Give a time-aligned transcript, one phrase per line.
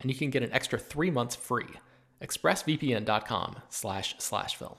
[0.00, 1.68] and you can get an extra three months free.
[2.22, 4.76] ExpressVPN.com slash slash film.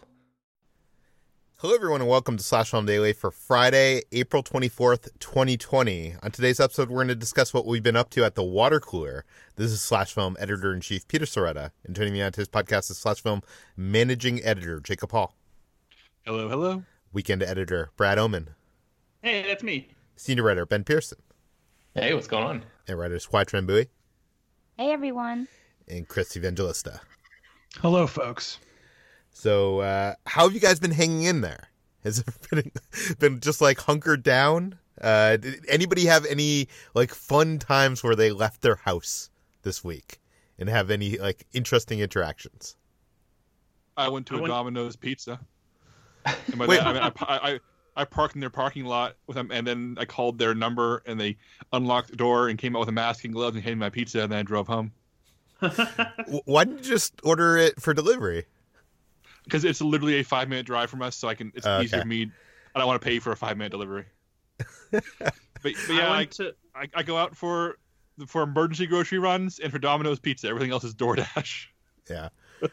[1.57, 6.15] Hello, everyone, and welcome to Slash Film Daily for Friday, April 24th, 2020.
[6.23, 8.79] On today's episode, we're going to discuss what we've been up to at the water
[8.79, 9.25] cooler.
[9.57, 12.89] This is Slash Film editor in chief Peter Sciretta, and joining me on today's podcast
[12.89, 13.43] is Slash Film
[13.77, 15.35] managing editor Jacob Hall.
[16.25, 16.83] Hello, hello.
[17.13, 18.49] Weekend editor Brad Oman.
[19.21, 19.89] Hey, that's me.
[20.15, 21.19] Senior writer Ben Pearson.
[21.93, 22.65] Hey, what's going on?
[22.87, 23.87] And writer Hoai-Tran Bui.
[24.77, 25.47] Hey, everyone.
[25.87, 27.01] And Chris Evangelista.
[27.79, 28.59] Hello, folks.
[29.31, 31.69] So, uh, how have you guys been hanging in there?
[32.03, 32.71] Has it been,
[33.19, 34.77] been just like hunkered down?
[34.99, 39.29] Uh, did anybody have any like fun times where they left their house
[39.63, 40.19] this week
[40.59, 42.75] and have any like interesting interactions?
[43.97, 45.39] I went to I a went- Domino's pizza.
[46.47, 46.79] And by Wait.
[46.83, 47.59] I, mean, I, I,
[47.95, 51.19] I parked in their parking lot with them, and then I called their number, and
[51.19, 51.37] they
[51.73, 53.89] unlocked the door and came out with a mask and gloves and handed me my
[53.89, 54.91] pizza, and then I drove home
[56.45, 58.45] Why didn't you just order it for delivery?
[59.43, 61.51] because it's literally a five minute drive from us, so I can.
[61.55, 61.85] It's oh, Okay.
[61.85, 62.31] easier for me.
[62.73, 64.05] I don't want to pay for a five minute delivery.
[64.91, 65.03] but,
[65.61, 67.77] but yeah, I I, went to I, I go out for
[68.27, 70.47] for emergency grocery runs and for Domino's pizza.
[70.47, 71.65] Everything else is DoorDash.
[72.09, 72.29] Yeah.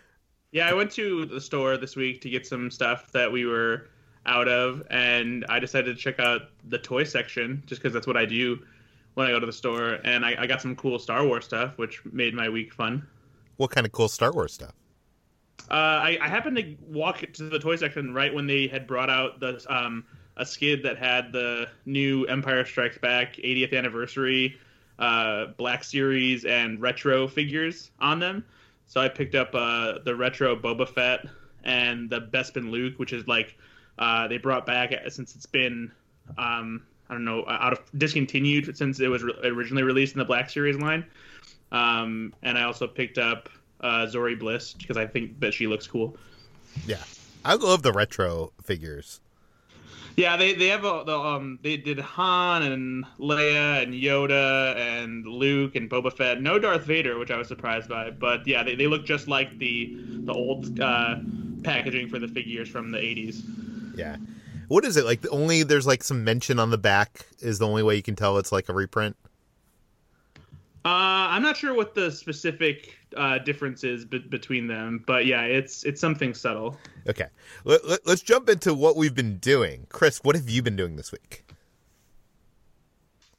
[0.52, 3.88] yeah, I went to the store this week to get some stuff that we were
[4.28, 8.16] out of, and I decided to check out the toy section just because that's what
[8.16, 8.58] I do
[9.14, 9.98] when I go to the store.
[10.04, 13.06] And I, I got some cool Star Wars stuff, which made my week fun.
[13.56, 14.74] What kind of cool Star Wars stuff?
[15.70, 19.10] Uh, I, I happened to walk to the toy section right when they had brought
[19.10, 20.04] out the um,
[20.36, 24.56] a skid that had the new Empire Strikes Back 80th anniversary
[24.98, 28.44] uh, Black Series and retro figures on them.
[28.86, 31.26] So I picked up uh, the retro Boba Fett
[31.64, 33.56] and the Bespin Luke, which is like
[33.98, 35.90] uh, they brought back since it's been
[36.36, 40.24] um, I don't know out of discontinued since it was re- originally released in the
[40.24, 41.04] Black Series line.
[41.72, 43.48] Um, and I also picked up
[43.80, 46.16] uh, Zori Bliss because I think that she looks cool.
[46.86, 47.02] Yeah.
[47.44, 49.20] I love the retro figures.
[50.16, 55.24] Yeah, they they have a, the um they did Han and Leia and Yoda and
[55.24, 56.42] Luke and Boba Fett.
[56.42, 58.10] No Darth Vader, which I was surprised by.
[58.10, 61.16] But yeah, they, they look just like the the old uh,
[61.62, 63.44] packaging for the figures from the 80s.
[63.98, 64.16] Yeah.
[64.68, 65.22] What is it like?
[65.22, 68.16] The only there's like some mention on the back is the only way you can
[68.16, 69.16] tell it's like a reprint.
[70.84, 75.42] Uh, I'm not sure what the specific uh, difference is be- between them, but yeah,
[75.42, 76.78] it's it's something subtle.
[77.06, 77.26] Okay.
[77.64, 79.86] Let, let, let's jump into what we've been doing.
[79.90, 81.44] Chris, what have you been doing this week?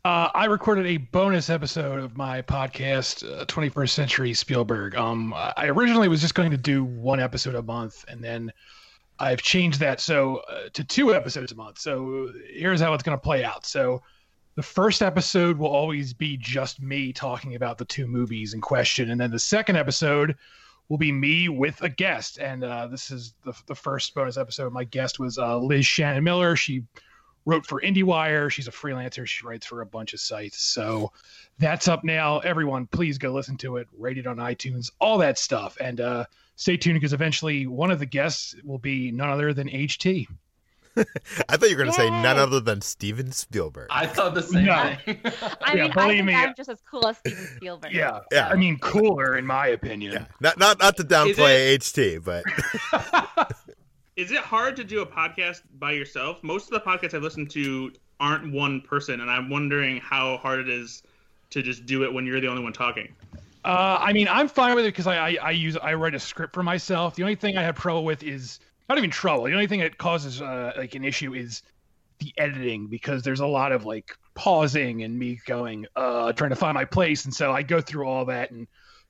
[0.05, 4.95] Uh, I recorded a bonus episode of my podcast, uh, 21st Century Spielberg.
[4.95, 8.51] Um, I originally was just going to do one episode a month, and then
[9.19, 11.79] I've changed that so uh, to two episodes a month.
[11.79, 13.65] So here's how it's going to play out.
[13.65, 14.01] So
[14.55, 19.11] the first episode will always be just me talking about the two movies in question,
[19.11, 20.35] and then the second episode
[20.89, 22.39] will be me with a guest.
[22.39, 24.73] And uh, this is the, the first bonus episode.
[24.73, 26.55] My guest was uh, Liz Shannon Miller.
[26.55, 26.83] She
[27.45, 28.51] wrote for IndieWire.
[28.51, 29.25] She's a freelancer.
[29.25, 30.61] She writes for a bunch of sites.
[30.61, 31.11] So
[31.59, 32.39] that's up now.
[32.39, 33.87] Everyone, please go listen to it.
[33.97, 35.77] Rate it on iTunes, all that stuff.
[35.79, 36.25] And uh,
[36.59, 40.27] stay tuned because eventually one of the guests will be none other than HT.
[41.47, 43.87] I thought you were going to say none other than Steven Spielberg.
[43.89, 44.93] I thought the same No.
[45.05, 45.21] thing.
[45.61, 46.35] I Yeah, mean, I believe think me.
[46.35, 47.93] I'm just as cool as Steven Spielberg.
[47.93, 48.19] Yeah.
[48.33, 48.49] Yeah.
[48.49, 50.11] I mean, cooler in my opinion.
[50.13, 50.25] yeah.
[50.41, 52.43] Not not not to downplay HT, but
[54.17, 56.43] is it hard to do a podcast by yourself?
[56.43, 60.59] Most of the podcasts I listen to aren't one person, and I'm wondering how hard
[60.59, 61.03] it is
[61.51, 63.15] to just do it when you're the only one talking.
[63.69, 66.19] Uh, I mean, I'm fine with it because I, I I use I write a
[66.19, 67.13] script for myself.
[67.13, 69.43] The only thing I have trouble with is not even trouble.
[69.43, 71.61] The only thing that causes uh, like an issue is
[72.17, 76.55] the editing because there's a lot of like pausing and me going uh trying to
[76.55, 78.65] find my place, and so I go through all that and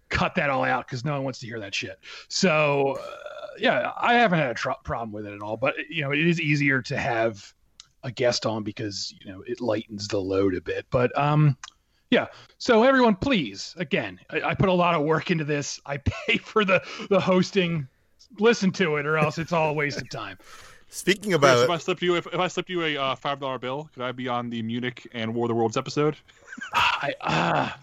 [0.09, 1.97] cut that all out because no one wants to hear that shit.
[2.27, 5.55] So uh, yeah, I haven't had a tr- problem with it at all.
[5.55, 7.53] But you know, it is easier to have
[8.03, 10.85] a guest on because you know it lightens the load a bit.
[10.89, 11.55] But um,
[12.09, 12.27] yeah.
[12.57, 15.79] So everyone, please, again, I, I put a lot of work into this.
[15.85, 17.87] I pay for the the hosting.
[18.37, 20.37] Listen to it, or else it's all a waste of time.
[20.89, 23.39] Speaking Chris, about if I slipped you if, if I slipped you a uh, five
[23.39, 26.15] dollar bill, could I be on the Munich and War of the Worlds episode?
[26.73, 27.79] I ah,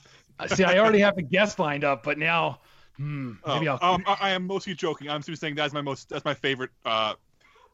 [0.48, 0.64] see.
[0.64, 2.60] I already have a guest lined up, but now
[2.96, 3.94] hmm, maybe Oh, I'll.
[3.94, 5.08] um, I, I am mostly joking.
[5.08, 7.14] I'm simply saying that's my most that's my favorite uh,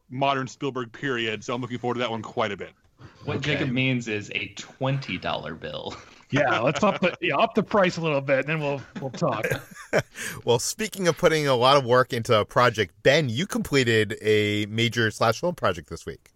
[0.09, 1.43] modern Spielberg period.
[1.43, 2.71] So I'm looking forward to that one quite a bit.
[3.25, 3.53] What Okay.
[3.53, 5.95] Jacob means is a twenty dollar bill.
[6.33, 9.11] yeah, let's up the yeah, up the price a little bit, and then we'll we'll
[9.11, 9.45] talk.
[10.45, 14.65] well, speaking of putting a lot of work into a project, Ben, you completed a
[14.65, 16.33] major slash film project this week.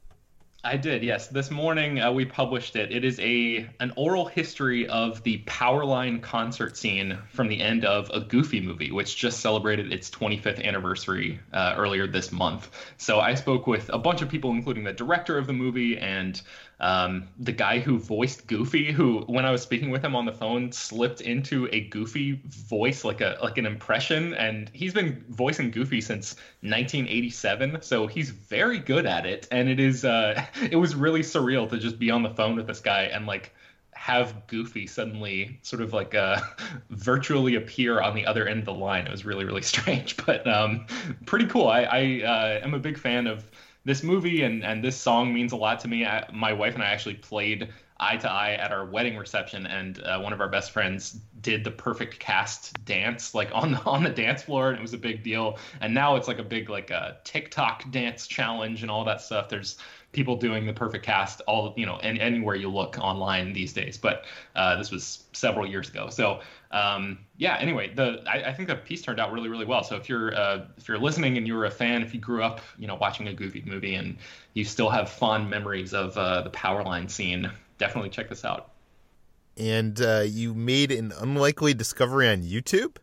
[0.63, 1.27] I did, yes.
[1.27, 2.91] This morning uh, we published it.
[2.91, 8.09] It is a an oral history of the Powerline concert scene from the end of
[8.13, 12.69] a Goofy movie, which just celebrated its 25th anniversary uh, earlier this month.
[12.97, 16.41] So I spoke with a bunch of people, including the director of the movie and
[16.79, 20.31] um, the guy who voiced Goofy, who when I was speaking with him on the
[20.31, 25.71] phone slipped into a Goofy voice, like a like an impression, and he's been voicing
[25.71, 29.47] Goofy since 1987, so he's very good at it.
[29.49, 32.67] And it is uh, it was really surreal to just be on the phone with
[32.67, 33.53] this guy and like
[33.93, 36.39] have Goofy suddenly sort of like uh,
[36.91, 39.07] virtually appear on the other end of the line.
[39.07, 40.85] It was really really strange, but um,
[41.25, 41.67] pretty cool.
[41.69, 43.49] I, I uh, am a big fan of
[43.87, 46.05] this movie and and this song means a lot to me.
[46.05, 47.69] I, my wife and I actually played
[47.99, 51.63] eye to eye at our wedding reception, and uh, one of our best friends did
[51.63, 54.97] the perfect cast dance like on the on the dance floor, and it was a
[54.97, 55.57] big deal.
[55.79, 59.47] And now it's like a big like uh, TikTok dance challenge and all that stuff.
[59.47, 59.77] There's
[60.11, 63.97] people doing the perfect cast all you know and anywhere you look online these days
[63.97, 64.25] but
[64.55, 66.09] uh, this was several years ago.
[66.09, 69.83] So um, yeah anyway the I, I think the piece turned out really really well.
[69.83, 72.61] So if you're uh, if you're listening and you're a fan if you grew up
[72.77, 74.17] you know watching a goofy movie and
[74.53, 78.71] you still have fond memories of uh, the powerline scene definitely check this out.
[79.55, 82.97] And uh, you made an unlikely discovery on YouTube.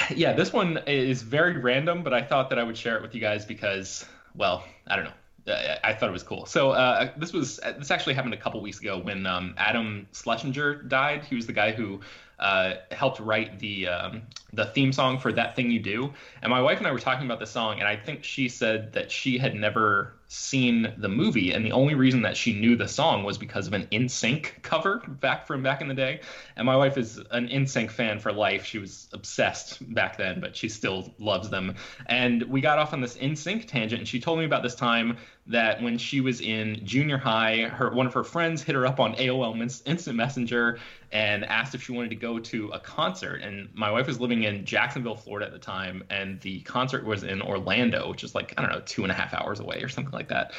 [0.14, 3.14] yeah this one is very random but i thought that i would share it with
[3.14, 5.12] you guys because well i don't know
[5.46, 6.46] I- thought it was cool.
[6.46, 10.82] So uh, this was this actually happened a couple weeks ago when um, Adam Schlesinger
[10.82, 11.24] died.
[11.24, 12.00] He was the guy who
[12.42, 14.22] uh, helped write the um,
[14.52, 16.12] the theme song for That Thing You Do.
[16.42, 18.92] And my wife and I were talking about the song, and I think she said
[18.94, 22.88] that she had never seen the movie, and the only reason that she knew the
[22.88, 26.20] song was because of an NSYNC cover back from back in the day.
[26.56, 28.64] And my wife is an NSYNC fan for life.
[28.64, 31.74] She was obsessed back then, but she still loves them.
[32.06, 35.18] And we got off on this NSYNC tangent, and she told me about this time
[35.46, 39.00] that when she was in junior high, her one of her friends hit her up
[39.00, 40.78] on AOL Instant Messenger
[41.10, 43.42] and asked if she wanted to go to a concert.
[43.42, 47.24] And my wife was living in Jacksonville, Florida at the time, and the concert was
[47.24, 49.88] in Orlando, which is like I don't know two and a half hours away or
[49.88, 50.52] something like that.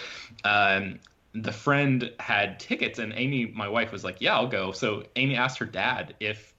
[0.44, 1.00] Um,
[1.34, 5.36] the friend had tickets, and Amy, my wife, was like, "Yeah, I'll go." So Amy
[5.36, 6.54] asked her dad if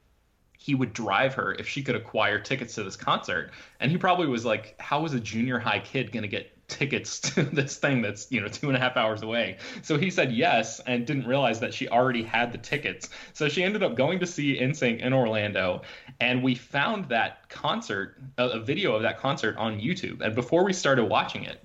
[0.64, 3.50] he would drive her if she could acquire tickets to this concert.
[3.80, 7.20] And he probably was like, How is a junior high kid going to get tickets
[7.34, 9.58] to this thing that's, you know, two and a half hours away?
[9.82, 13.08] So he said yes and didn't realize that she already had the tickets.
[13.32, 15.82] So she ended up going to see NSYNC in Orlando.
[16.20, 20.20] And we found that concert, a, a video of that concert on YouTube.
[20.20, 21.64] And before we started watching it,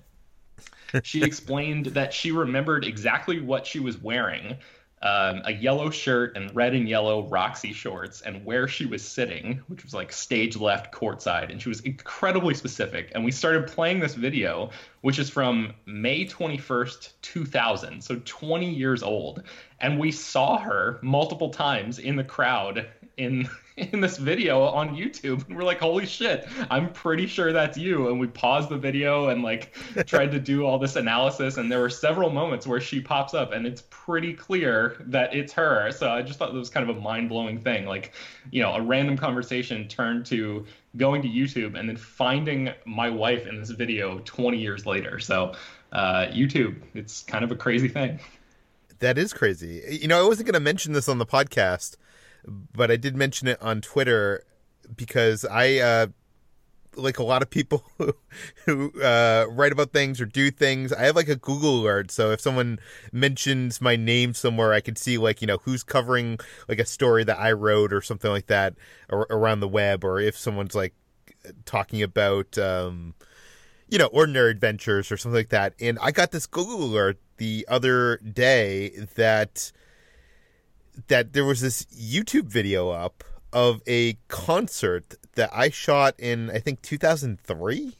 [1.04, 4.56] she explained that she remembered exactly what she was wearing
[5.02, 9.62] um, a yellow shirt and red and yellow Roxy shorts, and where she was sitting,
[9.68, 11.50] which was like stage left courtside.
[11.50, 13.10] And she was incredibly specific.
[13.14, 19.02] And we started playing this video, which is from May 21st, 2000, so 20 years
[19.02, 19.42] old.
[19.80, 25.46] And we saw her multiple times in the crowd in in this video on YouTube.
[25.48, 28.08] And we're like holy shit I'm pretty sure that's you.
[28.08, 31.56] And we paused the video and like tried to do all this analysis.
[31.56, 35.52] And there were several moments where she pops up and it's pretty clear that it's
[35.52, 35.90] her.
[35.92, 37.86] So I just thought that was kind of a mind-blowing thing.
[37.86, 38.12] Like
[38.50, 40.64] you know a random conversation turned to
[40.96, 45.18] going to YouTube and then finding my wife in this video 20 years later.
[45.18, 45.54] So
[45.92, 48.18] uh, YouTube it's kind of a crazy thing.
[49.00, 49.98] That is crazy.
[50.02, 51.96] You know, I wasn't going to mention this on the podcast,
[52.46, 54.44] but I did mention it on Twitter
[54.94, 56.06] because I uh,
[56.96, 58.14] like a lot of people who,
[58.66, 60.92] who uh, write about things or do things.
[60.92, 62.78] I have like a Google alert, so if someone
[63.12, 67.24] mentions my name somewhere, I can see like you know who's covering like a story
[67.24, 68.74] that I wrote or something like that
[69.08, 70.94] ar- around the web, or if someone's like
[71.64, 73.14] talking about um,
[73.88, 75.74] you know ordinary adventures or something like that.
[75.80, 79.72] And I got this Google alert the other day that
[81.08, 86.58] that there was this YouTube video up of a concert that I shot in I
[86.58, 87.96] think 2003.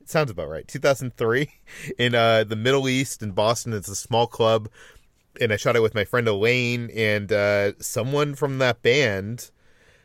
[0.00, 0.66] It sounds about right.
[0.66, 1.50] 2003
[1.98, 3.72] in uh, the Middle East in Boston.
[3.72, 4.68] It's a small club,
[5.40, 9.50] and I shot it with my friend Elaine and uh, someone from that band.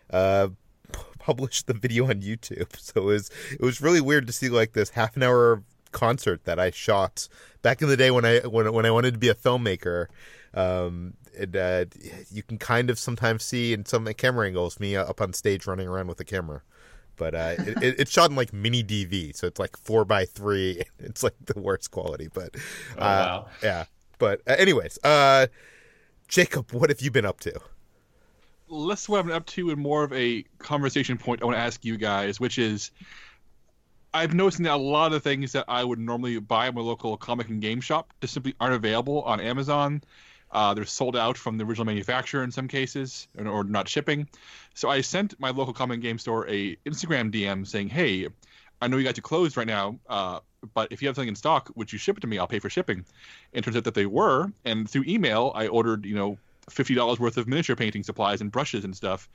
[0.10, 0.50] Uh,
[1.20, 4.74] published the video on YouTube, so it was it was really weird to see like
[4.74, 7.28] this half an hour concert that I shot
[7.62, 10.08] back in the day when I when when I wanted to be a filmmaker.
[10.54, 11.86] Um, and uh,
[12.32, 15.88] you can kind of sometimes see in some camera angles me up on stage running
[15.88, 16.62] around with a camera.
[17.18, 20.26] But uh, it, it, it's shot in like mini DV, so it's like four by
[20.26, 20.84] three.
[21.00, 22.56] It's like the worst quality, but
[22.98, 23.48] uh, Oh, wow.
[23.62, 23.86] yeah.
[24.18, 25.48] But uh, anyways, uh,
[26.28, 27.60] Jacob, what have you been up to?
[28.74, 31.84] less what I'm up to and more of a conversation point I want to ask
[31.84, 32.92] you guys, which is
[34.14, 37.18] I've noticed that a lot of things that I would normally buy at my local
[37.18, 40.02] comic and game shop just simply aren't available on Amazon.
[40.52, 44.28] Uh, they're sold out from the original manufacturer in some cases, or, or not shipping.
[44.74, 48.28] So I sent my local comic game store a Instagram DM saying, "Hey,
[48.82, 50.40] I know you guys are closed right now, uh,
[50.74, 52.38] but if you have something in stock, would you ship it to me?
[52.38, 53.06] I'll pay for shipping." And
[53.54, 56.38] it turns out that they were, and through email, I ordered, you know,
[56.70, 59.30] fifty dollars worth of miniature painting supplies and brushes and stuff.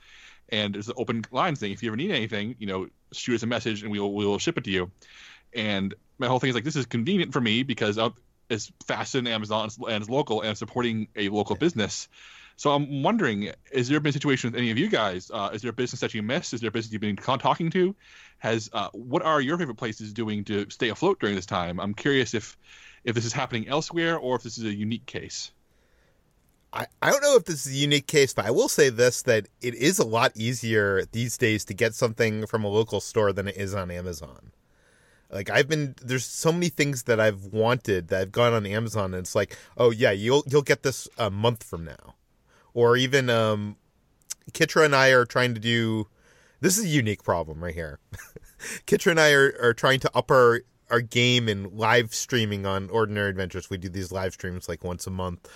[0.49, 3.43] And there's an open line saying, if you ever need anything, you know, shoot us
[3.43, 4.91] a message and we will we will ship it to you.
[5.53, 7.97] And my whole thing is like, this is convenient for me because
[8.49, 12.07] it's faster than Amazon and it's local and supporting a local business.
[12.55, 15.29] So I'm wondering, is there been a situation with any of you guys?
[15.31, 16.53] Uh, is there a business that you miss?
[16.53, 17.95] Is there a business you've been con- talking to?
[18.39, 21.79] Has uh, what are your favorite places doing to stay afloat during this time?
[21.79, 22.57] I'm curious if
[23.03, 25.51] if this is happening elsewhere or if this is a unique case.
[26.73, 29.21] I, I don't know if this is a unique case, but I will say this
[29.23, 33.31] that it is a lot easier these days to get something from a local store
[33.33, 34.51] than it is on Amazon.
[35.29, 39.13] Like I've been there's so many things that I've wanted that I've gone on Amazon
[39.13, 42.15] and it's like, oh yeah, you'll you'll get this a month from now.
[42.73, 43.75] Or even um
[44.51, 46.07] Kitra and I are trying to do
[46.61, 47.99] this is a unique problem right here.
[48.87, 52.89] Kitra and I are, are trying to up our our game in live streaming on
[52.89, 53.69] Ordinary Adventures.
[53.69, 55.49] We do these live streams like once a month,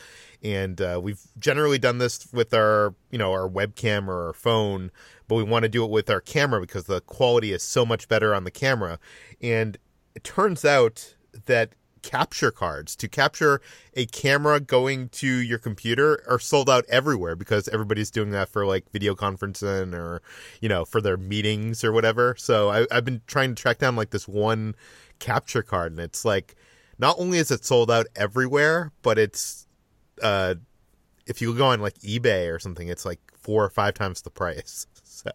[0.44, 4.92] and uh, we've generally done this with our you know our webcam or our phone,
[5.32, 8.10] but we want to do it with our camera because the quality is so much
[8.10, 9.00] better on the camera.
[9.42, 9.78] And
[10.14, 11.72] it turns out that
[12.02, 13.62] capture cards to capture
[13.94, 18.66] a camera going to your computer are sold out everywhere because everybody's doing that for
[18.66, 20.22] like video conferencing or
[20.60, 23.96] you know for their meetings or whatever so I, i've been trying to track down
[23.96, 24.74] like this one
[25.20, 26.56] capture card and it's like
[26.98, 29.68] not only is it sold out everywhere but it's
[30.24, 30.56] uh
[31.28, 34.32] if you go on like ebay or something it's like four or five times the
[34.32, 34.88] price
[35.24, 35.32] so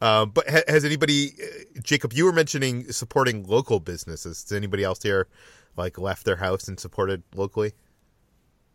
[0.00, 2.12] um, but ha- has anybody, uh, Jacob?
[2.12, 4.42] You were mentioning supporting local businesses.
[4.44, 5.28] Does anybody else here
[5.76, 7.72] like left their house and supported locally?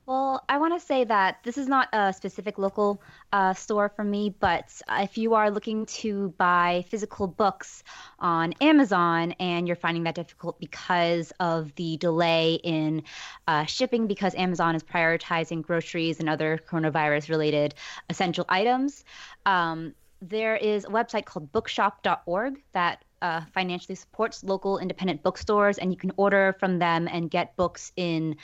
[0.06, 3.02] Well, I want to say that this is not a specific local
[3.34, 7.84] uh, store for me, but if you are looking to buy physical books
[8.18, 13.04] on Amazon and you're finding that difficult because of the delay in
[13.50, 17.76] uh, shipping, because Amazon is prioritizing groceries and other coronavirus related
[18.10, 19.04] essential items,
[19.46, 25.92] um, there is a website called bookshop.org that uh, financially supports local independent bookstores, and
[25.92, 28.36] you can order from them and get books in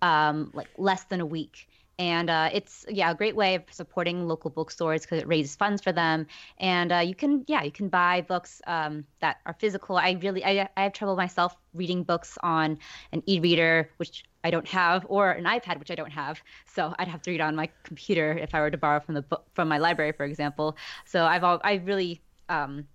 [0.00, 1.68] um, like less than a week.
[1.98, 5.82] And uh, it's yeah a great way of supporting local bookstores because it raises funds
[5.82, 6.26] for them.
[6.58, 9.96] And uh, you can yeah you can buy books um, that are physical.
[9.96, 12.78] I really I, I have trouble myself reading books on
[13.12, 16.40] an e-reader which I don't have or an iPad which I don't have.
[16.74, 19.22] So I'd have to read on my computer if I were to borrow from the
[19.22, 20.76] book from my library for example.
[21.04, 22.86] So I've all, I really um,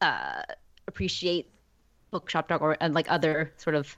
[0.00, 0.42] uh,
[0.86, 1.50] appreciate
[2.10, 3.96] bookshop.org and like other sort of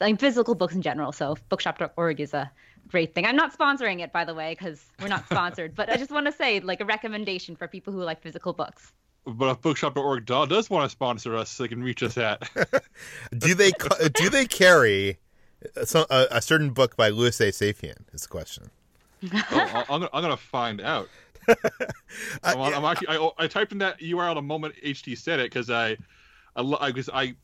[0.00, 1.12] like physical books in general.
[1.12, 2.50] So bookshop.org is a
[2.88, 3.24] great thing.
[3.26, 6.26] I'm not sponsoring it by the way because we're not sponsored, but I just want
[6.26, 8.92] to say like a recommendation for people who like physical books.
[9.26, 12.48] But if bookshop.org does want to sponsor us, so they can reach us at.
[13.38, 13.72] Do they
[14.14, 15.18] do they carry
[15.84, 17.50] some, a, a certain book by Louis A.
[17.52, 17.96] Safian?
[18.14, 18.70] Is the question.
[19.24, 21.08] oh, I- I'm, gonna, I'm gonna find out.
[22.44, 25.50] Uh, I'm, I'm actually, I, I typed in that URL the moment HT said it
[25.50, 25.96] because I,
[26.56, 27.34] I, lo- I, cause I,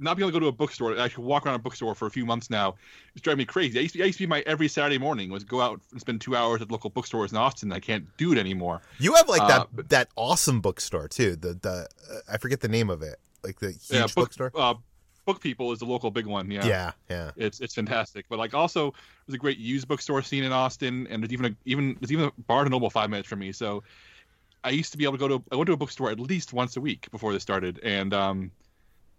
[0.00, 2.06] not being able to go to a bookstore, I should walk around a bookstore for
[2.06, 2.74] a few months now.
[3.14, 3.78] It's driving me crazy.
[3.78, 6.00] I used, to, I used to be my every Saturday morning was go out and
[6.00, 7.72] spend two hours at local bookstores in Austin.
[7.72, 8.80] I can't do it anymore.
[8.98, 11.36] You have like that Uh, but- that awesome bookstore too.
[11.36, 13.18] The the uh, I forget the name of it.
[13.44, 14.52] like the huge yeah, book, bookstore.
[14.54, 14.74] Uh,
[15.26, 16.50] BookPeople is the local big one.
[16.50, 16.66] Yeah.
[16.66, 17.30] Yeah, yeah.
[17.36, 18.26] It's it's fantastic.
[18.28, 18.94] But like also
[19.26, 22.26] there's a great used bookstore scene in Austin, and there's even a, even there's even
[22.26, 23.52] a Barnes and Noble five minutes from me.
[23.52, 23.82] So
[24.64, 26.52] I used to be able to go to I went to a bookstore at least
[26.52, 28.50] once a week before this started, and um,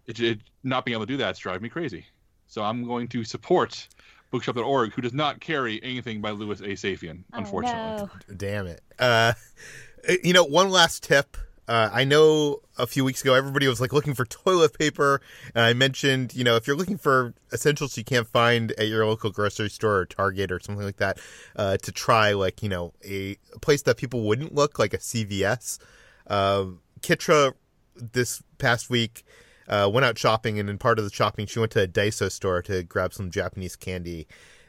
[0.06, 2.06] it, it not being able to do that's driving me crazy.
[2.46, 3.88] So I'm going to support
[4.32, 6.68] bookshop.org, who does not carry anything by Louis A.
[6.68, 8.08] Safian, unfortunately.
[8.10, 8.34] Oh, no.
[8.34, 8.80] Damn it.
[8.98, 9.34] Uh,
[10.24, 11.36] you know, one last tip.
[11.68, 15.20] Uh, I know a few weeks ago everybody was like looking for toilet paper,
[15.54, 19.06] and I mentioned, you know, if you're looking for essentials you can't find at your
[19.06, 21.20] local grocery store or Target or something like that,
[21.54, 24.98] uh, to try like you know a, a place that people wouldn't look like a
[24.98, 25.78] CVS.
[26.26, 26.66] Uh,
[27.00, 27.52] Kitra
[27.94, 29.24] this past week
[29.68, 32.30] uh, went out shopping, and in part of the shopping, she went to a Daiso
[32.30, 34.26] store to grab some Japanese candy,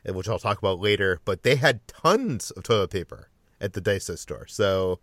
[0.08, 1.20] uh, which I'll talk about later.
[1.26, 5.00] But they had tons of toilet paper at the Daiso store, so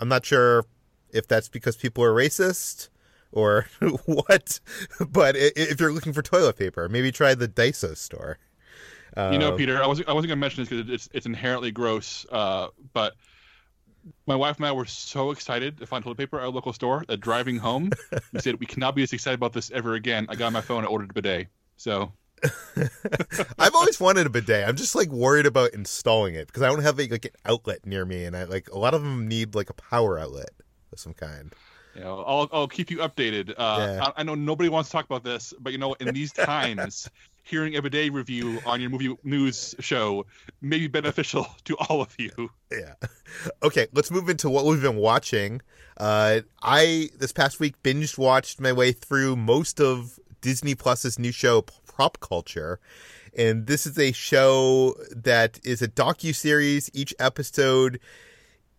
[0.00, 0.64] I'm not sure
[1.10, 2.88] if that's because people are racist
[3.32, 3.66] or
[4.04, 4.60] what.
[5.08, 8.38] But if you're looking for toilet paper, maybe try the Daiso store.
[9.16, 11.72] You know, Uh, Peter, I wasn't I wasn't gonna mention this because it's it's inherently
[11.72, 12.24] gross.
[12.30, 13.14] Uh, but
[14.26, 17.04] my wife and I were so excited to find toilet paper at our local store
[17.08, 17.90] that driving home,
[18.32, 20.26] we said we cannot be as excited about this ever again.
[20.28, 21.48] I got my phone and ordered a bidet.
[21.76, 22.12] So
[23.58, 24.68] I've always wanted a bidet.
[24.68, 27.84] I'm just like worried about installing it because I don't have like, like an outlet
[27.86, 30.50] near me, and I like a lot of them need like a power outlet
[30.92, 31.52] of some kind.
[31.94, 33.50] you know, I'll I'll keep you updated.
[33.56, 34.04] Uh, Yeah.
[34.06, 37.10] I, I know nobody wants to talk about this, but you know, in these times,
[37.48, 40.26] hearing a bidet review on your movie news show
[40.60, 42.50] may be beneficial to all of you.
[42.70, 42.94] Yeah.
[43.62, 45.60] Okay, let's move into what we've been watching.
[45.98, 51.30] Uh, I this past week binged watched my way through most of Disney Plus's new
[51.30, 52.80] show Prop Culture,
[53.36, 56.90] and this is a show that is a docu series.
[56.94, 58.00] Each episode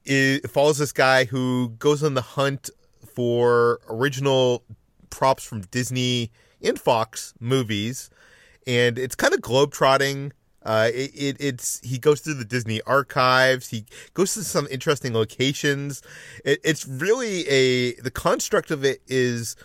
[0.04, 2.72] is, follows this guy who goes on the hunt
[3.14, 4.64] for original
[5.12, 8.10] props from Disney and Fox movies,
[8.70, 10.32] and it's kind of globetrotting.
[10.64, 13.70] Uh, it, it it's he goes through the Disney archives.
[13.70, 16.04] He goes to some interesting locations.
[16.46, 19.56] It, it's really a the construct of it is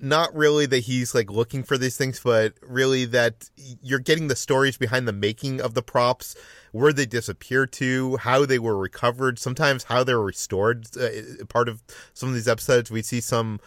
[0.00, 3.48] not really that he's like looking for these things, but really that
[3.80, 6.34] you're getting the stories behind the making of the props,
[6.72, 10.86] where they disappeared to, how they were recovered, sometimes how they were restored.
[10.96, 13.60] Uh, part of some of these episodes, we see some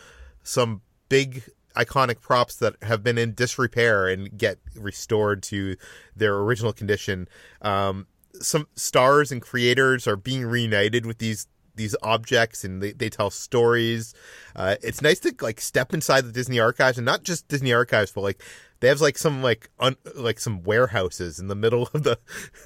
[0.44, 1.44] some big
[1.76, 5.76] iconic props that have been in disrepair and get restored to
[6.16, 7.28] their original condition.
[7.62, 8.08] Um,
[8.42, 13.30] some stars and creators are being reunited with these these objects and they, they tell
[13.30, 14.14] stories.
[14.56, 18.14] Uh, it's nice to like step inside the Disney archives and not just Disney archives,
[18.14, 18.42] but like
[18.80, 22.18] they have like some like un, like some warehouses in the middle of the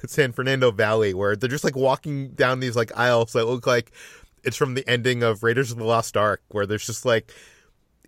[0.06, 3.92] San Fernando Valley where they're just like walking down these like aisles that look like
[4.44, 7.32] it's from the ending of Raiders of the Lost Ark, where there's just like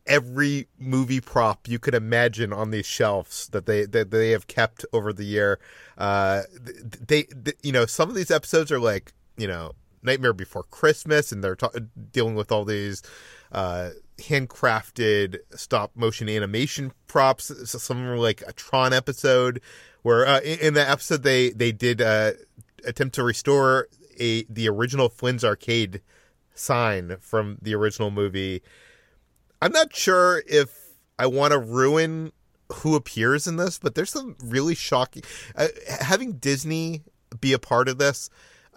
[0.06, 4.84] every movie prop you could imagine on these shelves that they that they have kept
[4.92, 5.58] over the year.
[5.96, 6.42] Uh,
[7.06, 11.32] they, they you know some of these episodes are like you know Nightmare Before Christmas,
[11.32, 11.70] and they're ta-
[12.12, 13.02] dealing with all these
[13.52, 17.52] uh, handcrafted stop motion animation props.
[17.70, 19.60] So some are like a Tron episode,
[20.02, 22.32] where uh, in, in that episode they they did uh,
[22.84, 23.88] attempt to restore
[24.18, 26.00] a the original Flynn's Arcade
[26.54, 28.62] sign from the original movie.
[29.62, 30.76] I'm not sure if
[31.20, 32.32] I want to ruin
[32.72, 35.22] who appears in this, but there's some really shocking.
[35.54, 35.68] Uh,
[36.00, 37.02] having Disney
[37.40, 38.28] be a part of this,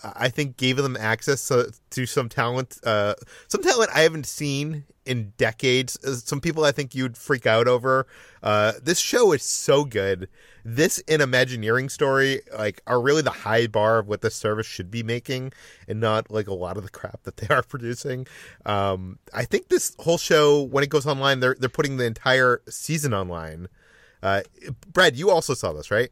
[0.03, 3.15] uh, I think gave them access to, to some talent, uh,
[3.47, 5.97] some talent I haven't seen in decades.
[6.05, 8.05] Uh, Some people I think you'd freak out over.
[8.43, 10.29] Uh, this show is so good.
[10.67, 14.89] This and Imagineering story like are really the high bar of what the service should
[14.89, 15.53] be making,
[15.87, 18.25] and not like a lot of the crap that they are producing.
[18.65, 22.61] Um, I think this whole show, when it goes online, they're they're putting the entire
[22.67, 23.67] season online.
[24.23, 24.41] Uh,
[24.91, 26.09] Brad, you also saw this, right?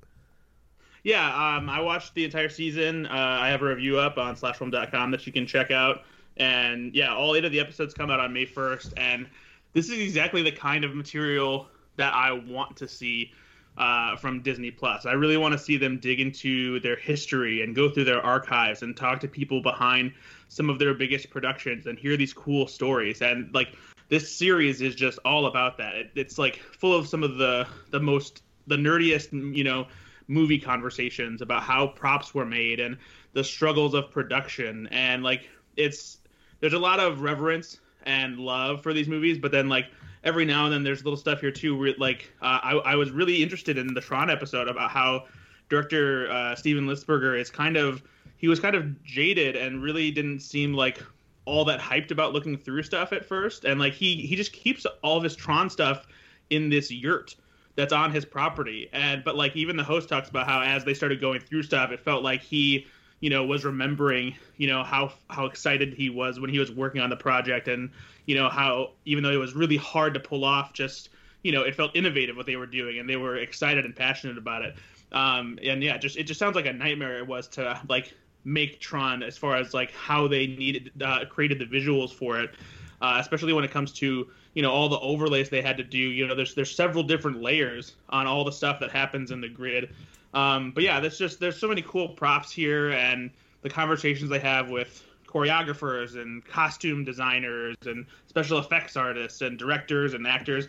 [1.04, 1.26] Yeah,
[1.58, 3.08] um, I watched the entire season.
[3.08, 6.04] Uh, I have a review up on slashfilm.com that you can check out.
[6.38, 8.94] And yeah, all eight of the episodes come out on May 1st.
[8.98, 9.28] And
[9.74, 13.32] this is exactly the kind of material that I want to see
[13.78, 15.06] uh, from Disney Plus.
[15.06, 18.84] I really want to see them dig into their history and go through their archives
[18.84, 20.14] and talk to people behind
[20.48, 23.22] some of their biggest productions and hear these cool stories.
[23.22, 23.76] And like
[24.10, 25.96] this series is just all about that.
[25.96, 29.88] It, it's like full of some of the the most the nerdiest, you know,
[30.28, 32.98] movie conversations about how props were made and
[33.34, 36.20] the struggles of production and like it's
[36.60, 39.86] there's a lot of reverence and love for these movies but then like
[40.24, 43.12] every now and then there's little stuff here too where like uh, I, I was
[43.12, 45.26] really interested in the Tron episode about how
[45.70, 48.04] director uh, Steven Lisberger is kind of
[48.38, 51.02] he was kind of jaded and really didn't seem like
[51.46, 54.86] all that hyped about looking through stuff at first, and like he he just keeps
[55.02, 56.08] all of his Tron stuff
[56.50, 57.36] in this yurt
[57.76, 58.90] that's on his property.
[58.94, 61.92] And but like even the host talks about how as they started going through stuff,
[61.92, 62.88] it felt like he
[63.24, 67.00] you know was remembering you know how how excited he was when he was working
[67.00, 67.90] on the project and
[68.26, 71.08] you know how even though it was really hard to pull off just
[71.42, 74.38] you know it felt innovative what they were doing and they were excited and passionate
[74.38, 74.76] about it.
[75.14, 78.82] Um and yeah just it just sounds like a nightmare it was to like make
[78.82, 82.54] tron as far as like how they needed uh, created the visuals for it
[83.02, 85.98] uh, especially when it comes to you know all the overlays they had to do.
[85.98, 89.48] You know there's there's several different layers on all the stuff that happens in the
[89.48, 89.96] grid
[90.34, 94.40] um, but yeah, there's just there's so many cool props here, and the conversations they
[94.40, 100.68] have with choreographers and costume designers and special effects artists and directors and actors.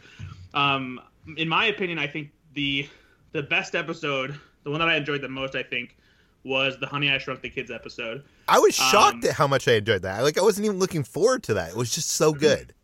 [0.54, 1.00] Um,
[1.36, 2.88] in my opinion, I think the
[3.32, 5.96] the best episode, the one that I enjoyed the most, I think,
[6.44, 8.22] was the Honey I Shrunk the Kids episode.
[8.48, 10.22] I was shocked um, at how much I enjoyed that.
[10.22, 11.70] Like I wasn't even looking forward to that.
[11.70, 12.74] It was just so good.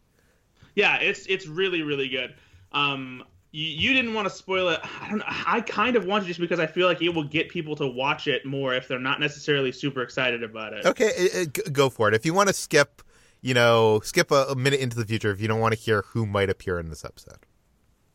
[0.74, 2.34] Yeah, it's it's really really good.
[2.72, 4.80] Um, you, you didn't want to spoil it.
[5.00, 5.24] I don't know.
[5.28, 7.86] I kind of want to just because I feel like it will get people to
[7.86, 10.86] watch it more if they're not necessarily super excited about it.
[10.86, 12.14] Okay, it, it, go for it.
[12.14, 13.02] If you want to skip,
[13.40, 16.02] you know, skip a, a minute into the future if you don't want to hear
[16.02, 17.38] who might appear in this episode.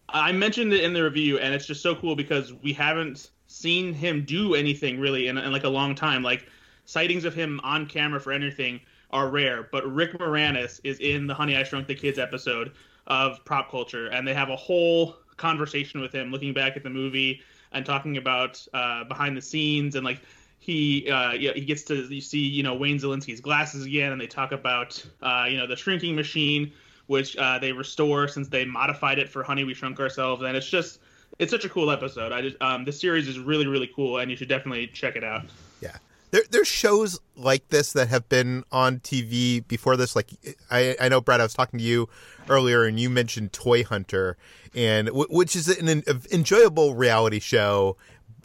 [0.09, 3.93] I mentioned it in the review, and it's just so cool because we haven't seen
[3.93, 6.23] him do anything really in, in like a long time.
[6.23, 6.47] Like
[6.85, 8.79] sightings of him on camera for anything
[9.11, 12.71] are rare, but Rick Moranis is in the Honey I Shrunk the Kids episode
[13.07, 16.89] of Prop Culture, and they have a whole conversation with him, looking back at the
[16.89, 20.21] movie and talking about uh, behind the scenes and like
[20.65, 24.27] he uh, he gets to you see you know Wayne Szalinski's glasses again, and they
[24.27, 26.71] talk about uh, you know the shrinking machine,
[27.05, 30.67] which uh, they restore since they modified it for Honey We Shrunk Ourselves, and it's
[30.67, 30.99] just
[31.37, 32.31] it's such a cool episode.
[32.31, 35.23] I just um, this series is really really cool, and you should definitely check it
[35.23, 35.43] out.
[35.81, 35.97] Yeah,
[36.31, 40.15] there, there's shows like this that have been on TV before this.
[40.15, 40.31] Like
[40.69, 42.09] I, I know, Brad, I was talking to you
[42.49, 44.37] earlier, and you mentioned Toy Hunter,
[44.73, 47.97] and which is an, an enjoyable reality show.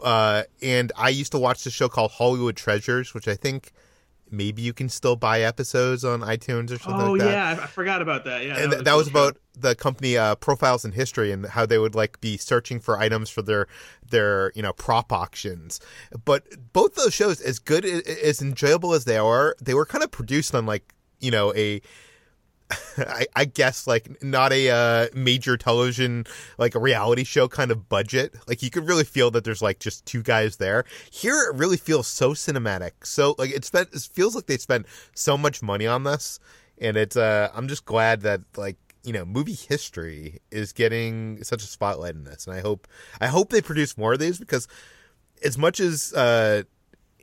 [0.03, 3.73] Uh, and I used to watch the show called Hollywood Treasures, which I think
[4.31, 7.59] maybe you can still buy episodes on iTunes or something oh, like that.
[7.59, 8.45] yeah, I forgot about that.
[8.45, 11.66] Yeah, and that was, that was about the company uh, Profiles in History and how
[11.66, 13.66] they would like be searching for items for their
[14.09, 15.81] their you know prop auctions.
[16.25, 20.11] But both those shows, as good as enjoyable as they are, they were kind of
[20.11, 21.81] produced on like you know a
[22.98, 26.26] I, I, guess like not a uh, major television
[26.59, 28.35] like a reality show kind of budget.
[28.46, 30.85] Like you could really feel that there's like just two guys there.
[31.11, 32.92] Here it really feels so cinematic.
[33.04, 36.38] So like it spent it feels like they spent so much money on this,
[36.78, 41.62] and it's uh I'm just glad that like you know movie history is getting such
[41.62, 42.87] a spotlight in this, and I hope
[43.20, 44.68] I hope they produce more of these because
[45.42, 46.62] as much as uh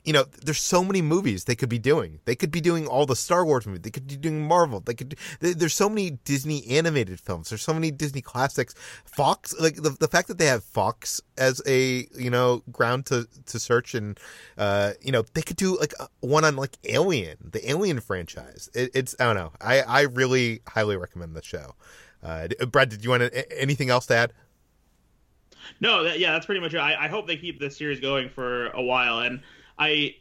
[0.07, 2.21] you know, there's so many movies they could be doing.
[2.23, 3.81] They could be doing all the Star Wars movies.
[3.81, 4.79] They could be doing Marvel.
[4.79, 5.15] They could.
[5.41, 7.49] There's so many Disney animated films.
[7.49, 8.73] There's so many Disney classics.
[9.03, 13.27] Fox, like the, the fact that they have Fox as a you know ground to
[13.47, 14.17] to search and
[14.57, 18.69] uh you know they could do like one on like Alien, the Alien franchise.
[18.73, 19.51] It, it's I don't know.
[19.59, 21.75] I I really highly recommend the show.
[22.23, 24.33] Uh, Brad, did you want to, anything else to add?
[25.81, 26.77] No, that, yeah, that's pretty much it.
[26.77, 29.41] I, I hope they keep this series going for a while and.
[29.77, 30.15] I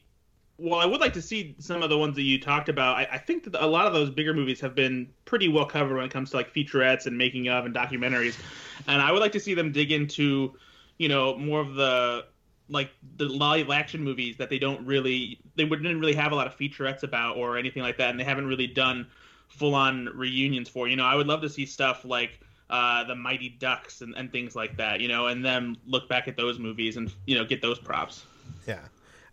[0.58, 2.96] well, I would like to see some of the ones that you talked about.
[2.96, 5.96] I, I, think that a lot of those bigger movies have been pretty well covered
[5.96, 8.38] when it comes to like featurettes and making of and documentaries,
[8.86, 10.54] and I would like to see them dig into,
[10.96, 12.24] you know, more of the
[12.68, 16.46] like the live action movies that they don't really they wouldn't really have a lot
[16.46, 19.06] of featurettes about or anything like that, and they haven't really done
[19.48, 20.88] full on reunions for.
[20.88, 22.40] You know, I would love to see stuff like
[22.70, 25.00] uh, the Mighty Ducks and, and things like that.
[25.00, 28.24] You know, and then look back at those movies and you know get those props.
[28.66, 28.80] Yeah.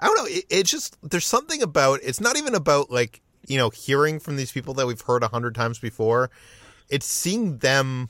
[0.04, 0.26] I don't know.
[0.26, 2.02] It, it's just there's something about.
[2.04, 5.30] It's not even about like you know hearing from these people that we've heard a
[5.30, 6.30] hundred times before.
[6.90, 8.10] It's seeing them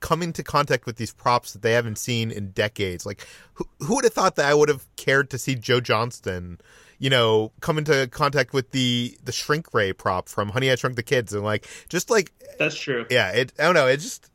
[0.00, 3.04] come into contact with these props that they haven't seen in decades.
[3.04, 6.58] Like who, who would have thought that I would have cared to see Joe Johnston,
[6.98, 10.96] you know, come into contact with the the shrink ray prop from Honey I Shrunk
[10.96, 13.04] the Kids and like just like That's true.
[13.10, 14.30] Yeah, it I don't know, it just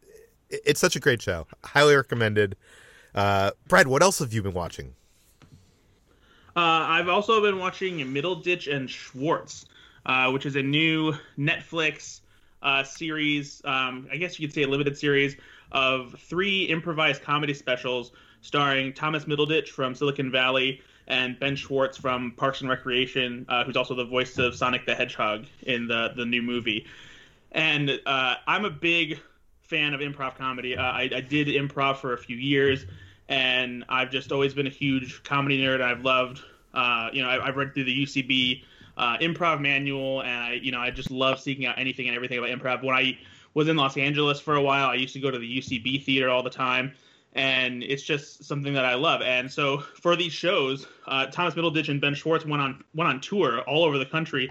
[0.49, 1.47] it's such a great show.
[1.63, 2.55] Highly recommended.
[3.15, 4.93] Uh Brad, what else have you been watching?
[6.55, 9.65] Uh, I've also been watching Middleditch and Schwartz,
[10.05, 12.21] uh, which is a new Netflix
[12.61, 13.61] uh, series.
[13.65, 15.35] Um, I guess you could say a limited series
[15.73, 22.31] of three improvised comedy specials starring Thomas Middleditch from Silicon Valley and Ben Schwartz from
[22.31, 26.25] Parks and Recreation, uh, who's also the voice of Sonic the Hedgehog in the the
[26.25, 26.85] new movie.
[27.51, 29.19] And uh, I'm a big
[29.61, 30.77] fan of improv comedy.
[30.77, 32.85] Uh, I, I did improv for a few years
[33.29, 35.81] and I've just always been a huge comedy nerd.
[35.81, 36.41] I've loved,
[36.73, 38.63] uh, you know, I, have read through the UCB
[38.97, 42.37] uh, improv manual, and I, you know, I just love seeking out anything and everything
[42.37, 42.83] about improv.
[42.83, 43.17] When I
[43.53, 46.29] was in Los Angeles for a while, I used to go to the UCB theater
[46.29, 46.93] all the time,
[47.33, 49.21] and it's just something that I love.
[49.21, 53.21] And so for these shows, uh, Thomas Middleditch and Ben Schwartz went on went on
[53.21, 54.49] tour all over the country,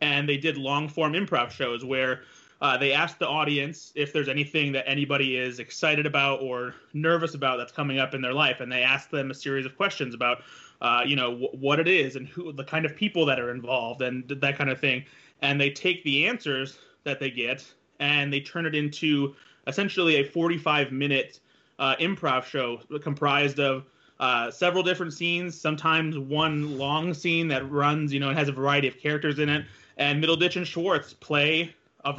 [0.00, 2.22] and they did long form improv shows where
[2.64, 7.34] uh, they asked the audience if there's anything that anybody is excited about or nervous
[7.34, 10.14] about that's coming up in their life, and they asked them a series of questions
[10.14, 10.38] about,
[10.80, 13.50] uh, you know, w- what it is and who the kind of people that are
[13.50, 15.04] involved and that kind of thing.
[15.42, 19.34] And they take the answers that they get and they turn it into
[19.66, 21.40] essentially a 45 minute
[21.78, 23.84] uh, improv show comprised of
[24.20, 28.52] uh, several different scenes, sometimes one long scene that runs, you know, it has a
[28.52, 29.66] variety of characters in it.
[29.98, 31.74] And Middleditch and Schwartz play
[32.04, 32.12] a,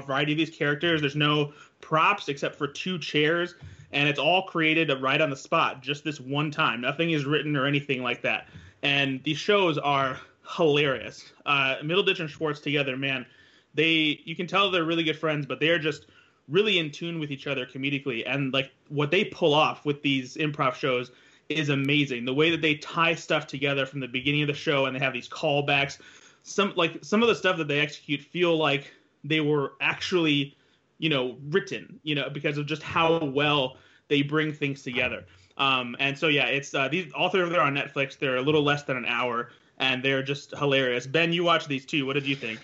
[0.00, 1.00] variety of these characters.
[1.00, 3.54] There's no props except for two chairs,
[3.92, 6.80] and it's all created right on the spot, just this one time.
[6.80, 8.48] Nothing is written or anything like that.
[8.82, 10.18] And these shows are
[10.56, 11.32] hilarious.
[11.46, 13.26] Uh, Middleditch and Schwartz together, man,
[13.74, 16.06] they you can tell they're really good friends, but they are just
[16.48, 18.22] really in tune with each other comedically.
[18.26, 21.12] And like what they pull off with these improv shows
[21.48, 22.24] is amazing.
[22.24, 25.00] The way that they tie stuff together from the beginning of the show, and they
[25.00, 25.98] have these callbacks.
[26.42, 28.92] Some like some of the stuff that they execute feel like
[29.24, 30.56] they were actually,
[30.98, 33.76] you know, written, you know, because of just how well
[34.08, 35.24] they bring things together.
[35.56, 38.18] Um, and so yeah, it's uh, these all three of them are on Netflix.
[38.18, 41.06] They're a little less than an hour, and they're just hilarious.
[41.06, 42.06] Ben, you watched these too.
[42.06, 42.60] What did you think?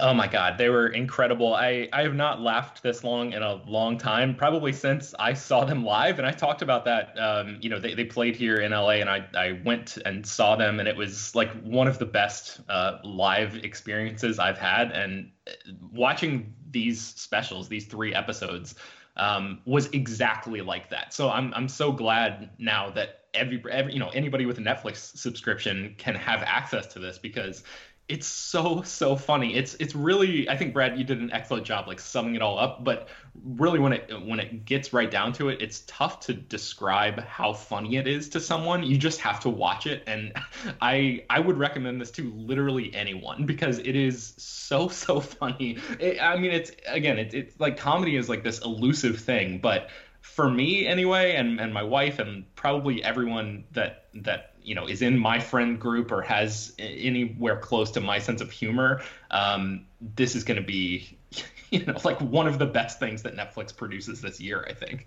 [0.00, 1.54] Oh my god, they were incredible.
[1.54, 5.64] I I have not laughed this long in a long time, probably since I saw
[5.64, 6.18] them live.
[6.18, 7.18] And I talked about that.
[7.18, 10.56] Um, you know, they, they played here in LA, and I I went and saw
[10.56, 14.90] them, and it was like one of the best uh, live experiences I've had.
[14.92, 15.52] And uh,
[15.92, 18.74] watching these specials, these three episodes,
[19.16, 21.14] um, was exactly like that.
[21.14, 25.16] So I'm I'm so glad now that every, every you know anybody with a Netflix
[25.16, 27.62] subscription can have access to this because
[28.08, 29.54] it's so so funny.
[29.54, 32.58] It's it's really i think brad you did an excellent job like summing it all
[32.58, 33.08] up but
[33.44, 37.52] really when it when it gets right down to it it's tough to describe how
[37.52, 38.82] funny it is to someone.
[38.82, 40.32] You just have to watch it and
[40.82, 45.78] i i would recommend this to literally anyone because it is so so funny.
[45.98, 49.88] It, i mean it's again it, it's like comedy is like this elusive thing but
[50.20, 55.02] for me anyway and and my wife and probably everyone that that you know is
[55.02, 59.84] in my friend group or has anywhere close to my sense of humor um,
[60.16, 61.16] this is going to be
[61.70, 65.06] you know like one of the best things that netflix produces this year i think.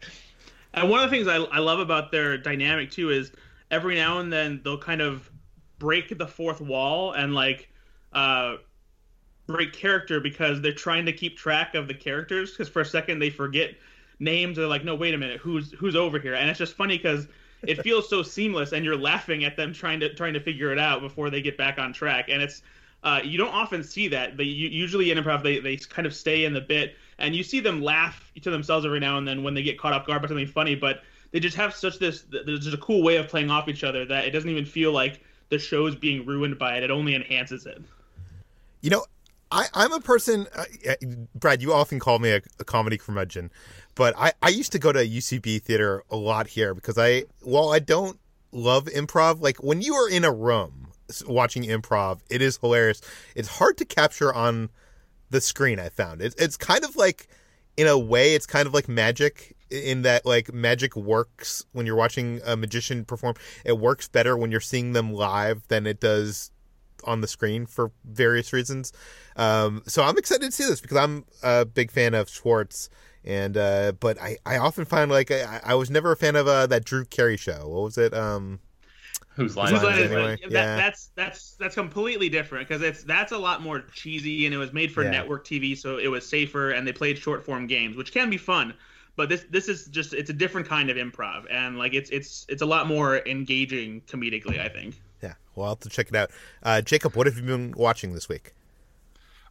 [0.73, 3.31] And one of the things I, I love about their dynamic too is
[3.71, 5.29] every now and then they'll kind of
[5.79, 7.69] break the fourth wall and like
[8.13, 8.57] uh,
[9.47, 13.19] break character because they're trying to keep track of the characters because for a second
[13.19, 13.71] they forget
[14.19, 14.57] names.
[14.57, 15.39] They're like no wait a minute.
[15.39, 16.35] Who's who's over here?
[16.35, 17.27] And it's just funny because
[17.63, 20.79] it feels so seamless, and you're laughing at them trying to trying to figure it
[20.79, 22.29] out before they get back on track.
[22.29, 22.61] And it's
[23.03, 24.37] uh, you don't often see that.
[24.37, 27.59] They usually in improv they they kind of stay in the bit, and you see
[27.59, 30.27] them laugh to themselves every now and then when they get caught off guard by
[30.27, 30.75] something funny.
[30.75, 33.83] But they just have such this there's just a cool way of playing off each
[33.83, 36.83] other that it doesn't even feel like the show's being ruined by it.
[36.83, 37.81] It only enhances it.
[38.81, 39.05] You know,
[39.51, 40.65] I, I'm a person, uh,
[41.35, 41.61] Brad.
[41.61, 43.51] You often call me a, a comedy curmudgeon,
[43.97, 47.69] but I, I used to go to UCB theater a lot here because I, while
[47.69, 48.19] I don't
[48.51, 50.89] love improv, like when you are in a room
[51.27, 53.01] watching improv, it is hilarious.
[53.35, 54.69] It's hard to capture on
[55.31, 55.79] the screen.
[55.79, 57.27] I found it's it's kind of like,
[57.75, 61.95] in a way, it's kind of like magic in that like magic works when you're
[61.95, 63.33] watching a magician perform.
[63.65, 66.51] It works better when you're seeing them live than it does
[67.03, 68.93] on the screen for various reasons.
[69.35, 72.89] Um, so I'm excited to see this because I'm a big fan of Schwartz.
[73.25, 76.47] And uh, but I, I often find like I, I was never a fan of
[76.47, 77.67] uh, that Drew Carey show.
[77.67, 78.13] What was it?
[78.13, 78.59] Um,
[79.37, 79.71] Whose line?
[79.71, 80.37] Whose line is anyway?
[80.41, 80.75] that, yeah.
[80.77, 84.73] That's that's that's completely different because it's that's a lot more cheesy and it was
[84.73, 85.11] made for yeah.
[85.11, 88.37] network TV, so it was safer and they played short form games, which can be
[88.37, 88.73] fun.
[89.15, 92.47] But this this is just it's a different kind of improv and like it's it's
[92.49, 94.99] it's a lot more engaging comedically, I think.
[95.21, 96.31] Yeah, well, I'll have to check it out.
[96.63, 98.53] Uh, Jacob, what have you been watching this week?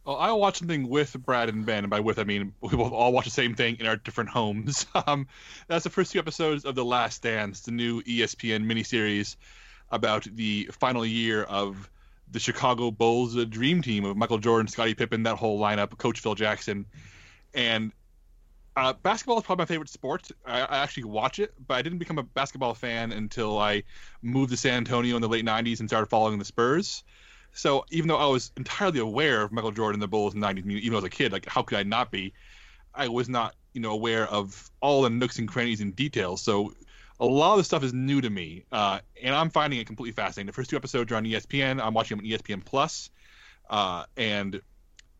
[0.07, 2.93] Well, I watched something with Brad and Ben, and by with I mean we both
[2.93, 4.85] all watch the same thing in our different homes.
[5.07, 5.27] Um,
[5.67, 9.35] that's the first two episodes of The Last Dance, the new ESPN miniseries
[9.91, 11.89] about the final year of
[12.31, 16.21] the Chicago Bulls the dream team of Michael Jordan, Scottie Pippen, that whole lineup, Coach
[16.21, 16.85] Phil Jackson,
[17.53, 17.91] and
[18.77, 20.29] uh, basketball is probably my favorite sport.
[20.45, 23.83] I, I, actually watch it, but I didn't become a basketball fan until I
[24.21, 27.03] moved to San Antonio in the late '90s and started following the Spurs.
[27.57, 30.47] So even though I was entirely aware of Michael Jordan, and the Bulls, in the
[30.47, 32.33] '90s, even as a kid, like how could I not be?
[32.93, 36.41] I was not, you know, aware of all the nooks and crannies and details.
[36.41, 36.73] So
[37.19, 40.13] a lot of the stuff is new to me, uh, and I'm finding it completely
[40.13, 40.47] fascinating.
[40.47, 41.81] The first two episodes are on ESPN.
[41.81, 43.09] I'm watching them on ESPN Plus.
[43.69, 44.61] uh, and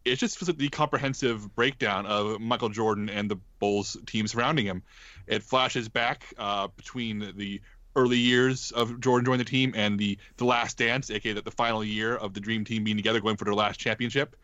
[0.06, 4.84] it's just the comprehensive breakdown of Michael Jordan and the Bulls team surrounding him.
[5.28, 7.62] It flashes back uh, between the
[7.97, 11.51] early years of Jordan joining the team and the the last dance, aka the, the
[11.51, 14.38] final year of the Dream Team being together, going for their last championship.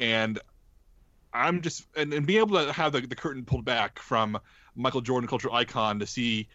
[0.00, 0.38] And
[1.34, 4.38] I'm just and, and being able to have the, the curtain pulled back from
[4.76, 6.48] Michael Jordan, cultural icon, to see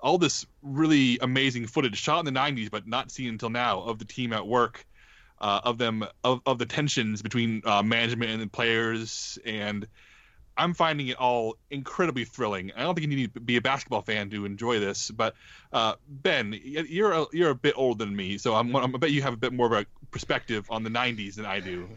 [0.00, 3.98] all this really amazing footage shot in the 90s, but not seen until now of
[3.98, 4.86] the team at work,
[5.40, 9.38] uh, of them, of, of the tensions between uh, management and players.
[9.44, 9.88] And
[10.58, 12.72] I'm finding it all incredibly thrilling.
[12.76, 15.34] I don't think you need to be a basketball fan to enjoy this, but
[15.72, 19.12] uh, Ben, you're a, you're a bit older than me, so I'm, I'm, I bet
[19.12, 21.88] you have a bit more of a perspective on the 90s than I do.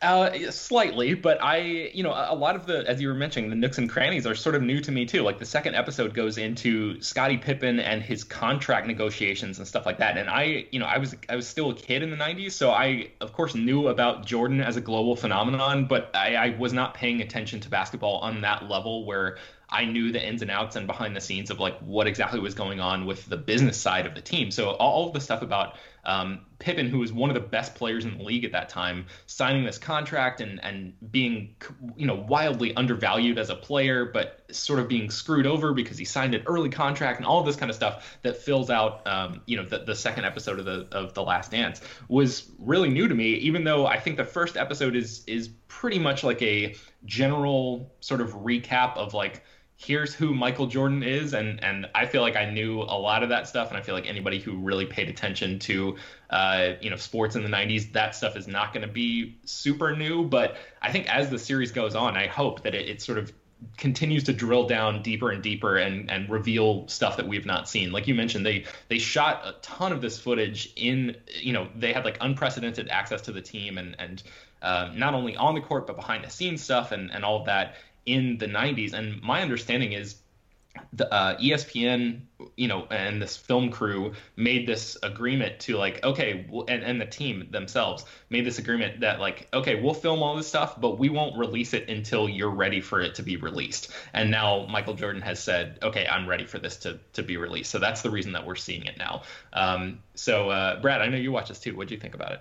[0.00, 3.56] Uh, slightly, but I, you know, a lot of the, as you were mentioning, the
[3.56, 5.22] nooks and crannies are sort of new to me too.
[5.22, 9.98] Like the second episode goes into Scottie Pippen and his contract negotiations and stuff like
[9.98, 10.16] that.
[10.16, 12.70] And I, you know, I was I was still a kid in the '90s, so
[12.70, 16.94] I, of course, knew about Jordan as a global phenomenon, but I, I was not
[16.94, 20.86] paying attention to basketball on that level where I knew the ins and outs and
[20.86, 24.14] behind the scenes of like what exactly was going on with the business side of
[24.14, 24.52] the team.
[24.52, 25.74] So all of the stuff about
[26.08, 29.06] um, Pippen, who was one of the best players in the league at that time,
[29.26, 31.54] signing this contract and and being
[31.96, 36.06] you know wildly undervalued as a player, but sort of being screwed over because he
[36.06, 39.56] signed an early contract and all this kind of stuff that fills out um, you
[39.56, 43.14] know the, the second episode of the of the Last Dance was really new to
[43.14, 43.34] me.
[43.34, 48.22] Even though I think the first episode is is pretty much like a general sort
[48.22, 49.44] of recap of like
[49.78, 53.30] here's who Michael Jordan is, and and I feel like I knew a lot of
[53.30, 55.96] that stuff, and I feel like anybody who really paid attention to
[56.30, 59.96] uh, you know sports in the '90s, that stuff is not going to be super
[59.96, 60.24] new.
[60.24, 63.32] But I think as the series goes on, I hope that it, it sort of
[63.76, 67.92] continues to drill down deeper and deeper and and reveal stuff that we've not seen.
[67.92, 71.92] Like you mentioned, they they shot a ton of this footage in you know they
[71.92, 74.22] had like unprecedented access to the team and and
[74.60, 77.46] uh, not only on the court but behind the scenes stuff and and all of
[77.46, 77.76] that
[78.14, 78.92] in the 90s.
[78.92, 80.16] And my understanding is
[80.92, 82.20] the uh, ESPN,
[82.56, 87.06] you know, and this film crew made this agreement to like, okay, and, and the
[87.06, 91.08] team themselves made this agreement that like, okay, we'll film all this stuff, but we
[91.08, 93.90] won't release it until you're ready for it to be released.
[94.12, 97.70] And now Michael Jordan has said, okay, I'm ready for this to, to be released.
[97.70, 99.22] So that's the reason that we're seeing it now.
[99.52, 101.76] Um, so uh, Brad, I know you watch this too.
[101.76, 102.40] What do you think about it?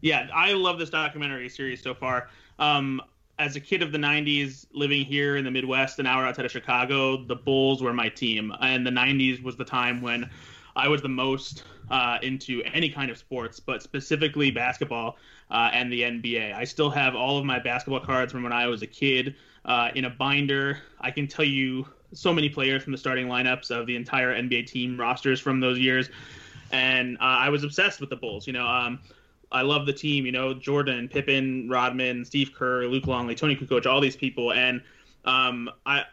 [0.00, 2.28] Yeah, I love this documentary series so far.
[2.58, 3.00] Um,
[3.38, 6.50] as a kid of the 90s living here in the midwest an hour outside of
[6.50, 8.52] chicago the bulls were my team.
[8.60, 10.30] And the 90s was the time when
[10.74, 15.16] i was the most uh, into any kind of sports but specifically basketball
[15.50, 18.66] uh, and the nba i still have all of my basketball cards from when i
[18.66, 19.34] was a kid
[19.66, 20.78] uh, in a binder.
[21.00, 24.66] I can tell you so many players from the starting lineups of the entire nba
[24.66, 26.08] team rosters from those years.
[26.72, 28.98] And uh, i was obsessed with the bulls you know um,
[29.50, 30.26] I love the team.
[30.26, 34.52] You know, Jordan, Pippen, Rodman, Steve Kerr, Luke Longley, Toni Kukoc, all these people.
[34.52, 34.82] And
[35.24, 36.04] um, I,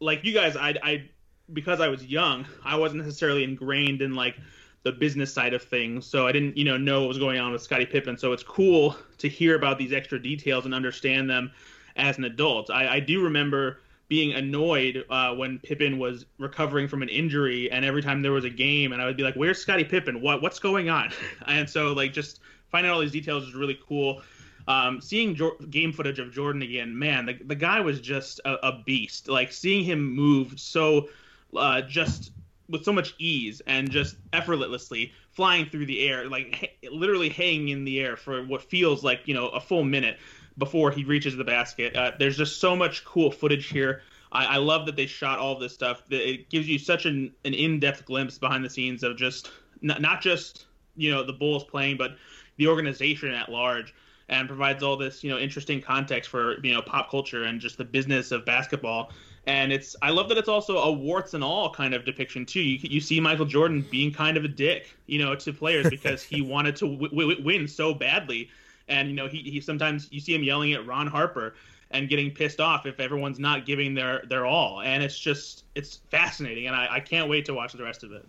[0.00, 1.10] like you guys, I, I,
[1.52, 4.36] because I was young, I wasn't necessarily ingrained in like
[4.82, 7.52] the business side of things, so I didn't, you know, know what was going on
[7.52, 8.18] with Scottie Pippen.
[8.18, 11.50] So it's cool to hear about these extra details and understand them
[11.96, 12.70] as an adult.
[12.70, 17.84] I, I do remember being annoyed uh, when Pippen was recovering from an injury, and
[17.84, 20.20] every time there was a game, and I would be like, "Where's Scottie Pippen?
[20.20, 21.10] What what's going on?"
[21.46, 22.40] and so like just
[22.74, 24.20] finding all these details is really cool.
[24.66, 28.54] Um, seeing jo- game footage of Jordan again, man, the, the guy was just a,
[28.66, 29.28] a beast.
[29.28, 31.08] Like seeing him move so
[31.56, 32.32] uh, just
[32.68, 37.68] with so much ease and just effortlessly flying through the air, like ha- literally hanging
[37.68, 40.18] in the air for what feels like you know a full minute
[40.58, 41.94] before he reaches the basket.
[41.94, 44.02] Uh, there's just so much cool footage here.
[44.32, 46.02] I, I, love that they shot all this stuff.
[46.10, 50.20] It gives you such an, an in-depth glimpse behind the scenes of just not, not
[50.20, 52.16] just you know the Bulls playing, but
[52.56, 53.94] the organization at large
[54.28, 57.78] and provides all this you know interesting context for you know pop culture and just
[57.78, 59.12] the business of basketball.
[59.46, 62.60] And it's i love that it's also a warts and all kind of depiction too.
[62.62, 66.22] You, you see michael jordan being kind of a dick you know to players because
[66.22, 68.50] he wanted to w- w- win so badly.
[68.88, 71.54] And you know he, he sometimes you see him yelling at ron harper
[71.90, 74.80] and getting pissed off if everyone's not giving their their all.
[74.80, 76.66] And it's just it's fascinating.
[76.66, 78.26] And i, I can't wait to watch the rest of it.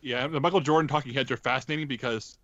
[0.00, 2.38] Yeah the michael jordan talking heads are fascinating because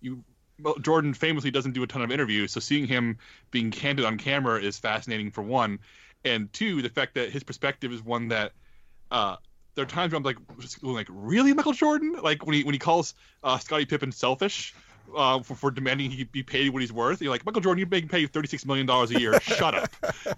[0.00, 0.24] you
[0.60, 3.18] well, Jordan famously doesn't do a ton of interviews, so seeing him
[3.50, 5.78] being candid on camera is fascinating for one,
[6.24, 8.52] and two, the fact that his perspective is one that
[9.10, 9.36] uh,
[9.74, 10.38] there are times where I'm like,
[10.82, 12.16] like really, Michael Jordan?
[12.22, 14.74] Like when he when he calls uh, Scottie Pippen selfish
[15.14, 17.20] uh, for, for demanding he be paid what he's worth.
[17.20, 19.38] You're like, Michael Jordan, you're being paid thirty six million dollars a year.
[19.42, 19.90] Shut up.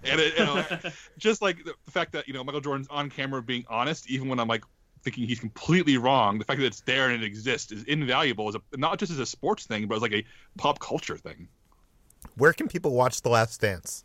[0.03, 0.65] And it, you know,
[1.17, 4.39] just like the fact that you know Michael Jordan's on camera being honest, even when
[4.39, 4.63] I'm like
[5.03, 6.39] thinking he's completely wrong.
[6.39, 9.19] The fact that it's there and it exists is invaluable, as a, not just as
[9.19, 10.23] a sports thing, but as like a
[10.57, 11.47] pop culture thing.
[12.35, 14.03] Where can people watch The Last Dance?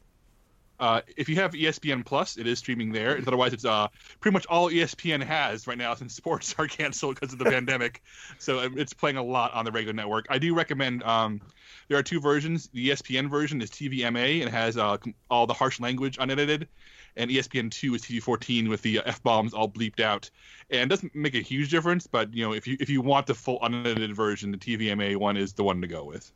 [0.81, 3.18] Uh, if you have ESPN Plus, it is streaming there.
[3.18, 3.89] Otherwise, it's uh,
[4.20, 8.03] pretty much all ESPN has right now since sports are canceled because of the pandemic.
[8.39, 10.27] So um, it's playing a lot on the regular network.
[10.31, 11.03] I do recommend.
[11.05, 11.41] Um,
[11.89, 12.68] there are two versions.
[12.72, 14.97] The ESPN version is TVMA and has uh,
[15.31, 16.68] all the harsh language unedited,
[17.16, 20.31] and ESPN two is TV14 with the uh, f bombs all bleeped out.
[20.70, 23.27] And it doesn't make a huge difference, but you know if you if you want
[23.27, 26.33] the full unedited version, the TVMA one is the one to go with.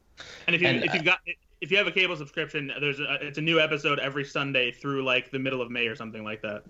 [0.47, 1.21] And if you And, if you've got
[1.61, 5.05] if you have a cable subscription, there's a, it's a new episode every Sunday through
[5.05, 6.63] like the middle of May or something like that.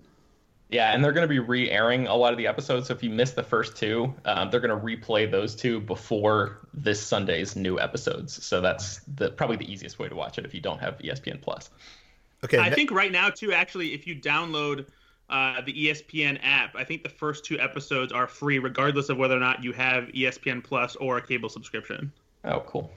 [0.69, 2.87] Yeah, and they're going to be re-airing a lot of the episodes.
[2.87, 6.59] So if you missed the first two, um, they're going to replay those two before
[6.75, 8.45] this Sunday's new episodes.
[8.45, 11.41] So that's the probably the easiest way to watch it if you don't have ESPN
[11.41, 11.71] Plus.
[12.43, 14.85] Okay, I think right now too, actually, if you download
[15.29, 19.35] uh, the ESPN app, I think the first two episodes are free, regardless of whether
[19.35, 22.11] or not you have ESPN Plus or a cable subscription.
[22.45, 22.91] Oh, cool.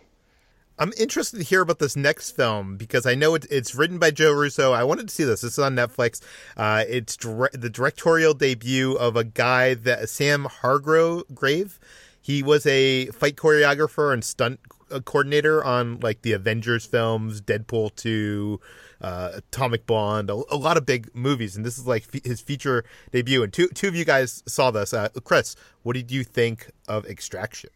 [0.83, 4.11] I'm interested to hear about this next film because I know it, it's written by
[4.11, 4.72] Joe Russo.
[4.72, 5.43] I wanted to see this.
[5.43, 6.20] This is on Netflix.
[6.57, 11.78] Uh, it's dire- the directorial debut of a guy that Sam Hargrave.
[12.20, 14.59] He was a fight choreographer and stunt
[14.91, 18.61] uh, coordinator on like the Avengers films, Deadpool 2,
[19.03, 22.41] uh, Atomic Blonde, a, a lot of big movies, and this is like fe- his
[22.41, 23.45] feature debut.
[23.45, 24.93] And two two of you guys saw this.
[24.93, 25.55] Uh, Chris,
[25.85, 27.70] what did you think of Extraction?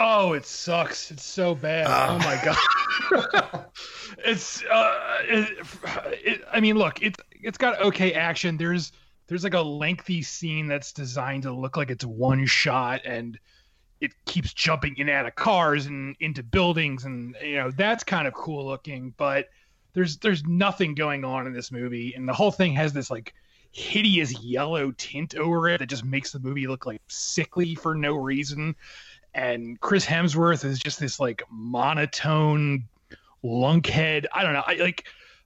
[0.00, 1.10] Oh, it sucks.
[1.10, 1.86] It's so bad.
[1.88, 2.14] Ah.
[2.14, 3.66] Oh my god.
[4.24, 5.58] it's uh it,
[6.24, 8.56] it, I mean, look, it's it's got okay action.
[8.56, 8.92] There's
[9.26, 13.38] there's like a lengthy scene that's designed to look like it's one shot and
[14.00, 18.04] it keeps jumping in and out of cars and into buildings and you know, that's
[18.04, 19.48] kind of cool looking, but
[19.94, 23.34] there's there's nothing going on in this movie and the whole thing has this like
[23.72, 28.14] hideous yellow tint over it that just makes the movie look like sickly for no
[28.14, 28.74] reason
[29.34, 32.84] and Chris Hemsworth is just this like monotone
[33.44, 34.26] lunkhead.
[34.32, 34.64] I don't know.
[34.66, 35.04] I like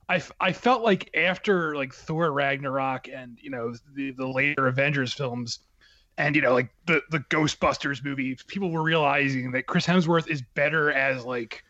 [0.09, 5.12] I, I felt like after like Thor Ragnarok and you know the the later Avengers
[5.12, 5.61] films
[6.18, 10.43] and you know like the the Ghostbusters movie, people were realizing that Chris Hemsworth is
[10.55, 11.64] better as like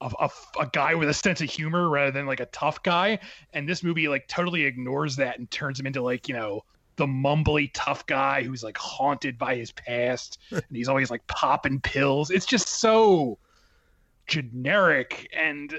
[0.00, 0.30] a, a,
[0.60, 3.18] a guy with a sense of humor rather than like a tough guy.
[3.52, 6.64] And this movie like totally ignores that and turns him into like you know
[6.96, 11.80] the mumbly tough guy who's like haunted by his past and he's always like popping
[11.80, 12.30] pills.
[12.30, 13.38] It's just so
[14.26, 15.78] generic and uh,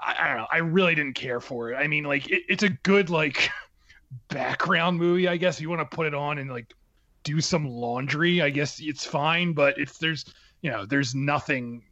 [0.00, 0.46] I, I don't know.
[0.52, 1.76] I really didn't care for it.
[1.76, 3.50] I mean, like it, it's a good like
[4.28, 5.56] background movie, I guess.
[5.56, 6.74] If you want to put it on and like
[7.22, 9.52] do some laundry, I guess it's fine.
[9.52, 10.24] But if there's
[10.62, 11.82] you know, there's nothing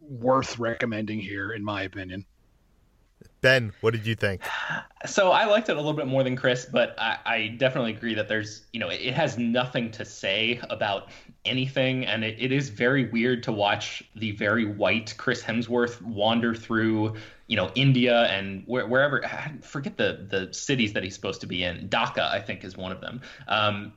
[0.00, 2.24] worth recommending here, in my opinion.
[3.42, 4.42] Ben, what did you think?
[5.06, 8.14] So I liked it a little bit more than Chris, but I, I definitely agree
[8.14, 11.08] that there's, you know, it, it has nothing to say about
[11.46, 16.54] anything, and it, it is very weird to watch the very white Chris Hemsworth wander
[16.54, 17.14] through,
[17.50, 19.26] you know, India and where, wherever.
[19.26, 21.88] I forget the the cities that he's supposed to be in.
[21.88, 23.22] Dhaka, I think, is one of them.
[23.48, 23.92] Um,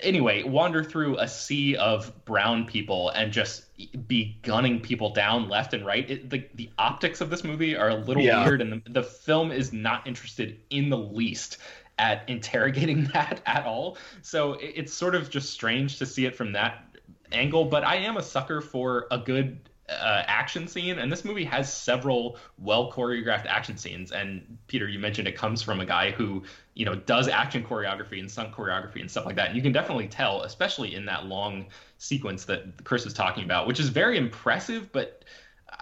[0.00, 3.64] anyway, wander through a sea of brown people and just
[4.06, 6.08] be gunning people down left and right.
[6.08, 8.44] It, the the optics of this movie are a little Yeah.
[8.44, 11.58] weird, and the, the film is not interested in the least
[11.98, 13.98] at interrogating that at all.
[14.22, 16.84] So it, it's sort of just strange to see it from that
[17.32, 17.64] angle.
[17.64, 19.58] But I am a sucker for a good
[20.00, 24.12] uh, action scene, and this movie has several well choreographed action scenes.
[24.12, 26.42] And Peter, you mentioned it comes from a guy who
[26.74, 29.48] you know does action choreography and stunt choreography and stuff like that.
[29.48, 31.66] And you can definitely tell, especially in that long
[31.98, 35.24] sequence that Chris was talking about, which is very impressive, but.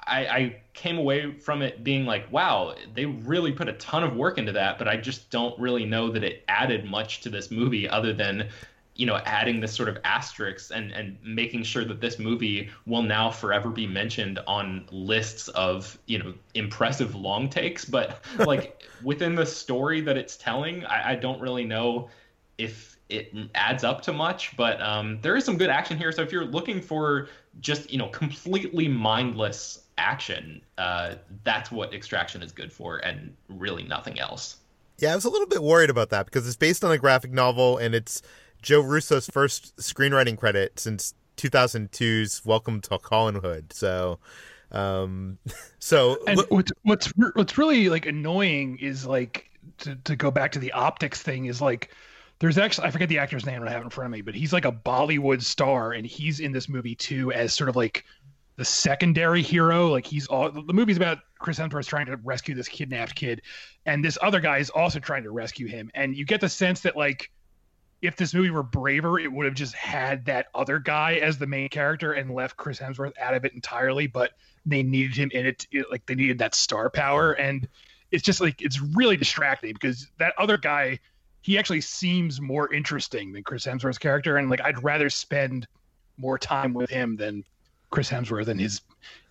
[0.07, 4.15] I, I came away from it being like, wow, they really put a ton of
[4.15, 7.51] work into that, but I just don't really know that it added much to this
[7.51, 8.49] movie other than,
[9.01, 13.03] you know, adding this sort of asterisk and, and making sure that this movie will
[13.03, 17.82] now forever be mentioned on lists of, you know, impressive long takes.
[17.82, 22.11] But like within the story that it's telling, I, I don't really know
[22.59, 26.12] if it adds up to much, but um, there is some good action here.
[26.12, 32.42] So if you're looking for just you know completely mindless action, uh, that's what Extraction
[32.42, 34.59] is good for, and really nothing else.
[34.98, 37.32] Yeah, I was a little bit worried about that because it's based on a graphic
[37.32, 38.20] novel and it's
[38.63, 43.73] Joe Russo's first screenwriting credit since 2002's Welcome to Collinwood.
[43.73, 44.19] So,
[44.71, 45.39] um,
[45.79, 50.59] so And what's what's what's really like annoying is like to, to go back to
[50.59, 51.95] the optics thing is like
[52.39, 54.53] there's actually I forget the actor's name I have in front of me, but he's
[54.53, 58.05] like a Bollywood star and he's in this movie too as sort of like
[58.57, 59.89] the secondary hero.
[59.89, 63.41] Like he's all the movie's about Chris Hemsworth trying to rescue this kidnapped kid,
[63.87, 65.91] and this other guy is also trying to rescue him.
[65.95, 67.31] And you get the sense that like
[68.03, 71.46] if this movie were braver, it would have just had that other guy as the
[71.46, 74.07] main character and left Chris Hemsworth out of it entirely.
[74.07, 74.32] But
[74.64, 77.68] they needed him in it, like they needed that star power, and
[78.11, 80.98] it's just like it's really distracting because that other guy,
[81.42, 85.66] he actually seems more interesting than Chris Hemsworth's character, and like I'd rather spend
[86.16, 87.44] more time with him than
[87.90, 88.80] Chris Hemsworth and his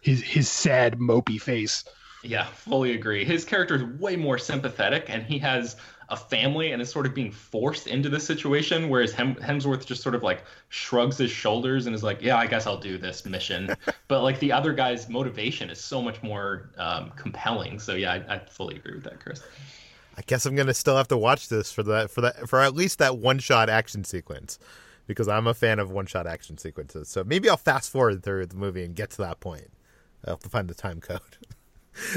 [0.01, 1.85] his his sad mopey face.
[2.23, 3.23] Yeah, fully agree.
[3.23, 5.77] His character is way more sympathetic, and he has
[6.09, 10.01] a family and is sort of being forced into this situation, whereas Hem- Hemsworth just
[10.01, 13.25] sort of like shrugs his shoulders and is like, "Yeah, I guess I'll do this
[13.25, 13.75] mission."
[14.07, 17.79] but like the other guy's motivation is so much more um, compelling.
[17.79, 19.43] So yeah, I, I fully agree with that, Chris.
[20.17, 22.73] I guess I'm gonna still have to watch this for that for that for at
[22.73, 24.59] least that one shot action sequence
[25.07, 27.09] because I'm a fan of one shot action sequences.
[27.09, 29.71] So maybe I'll fast forward through the movie and get to that point.
[30.25, 31.21] I'll have to find the time code.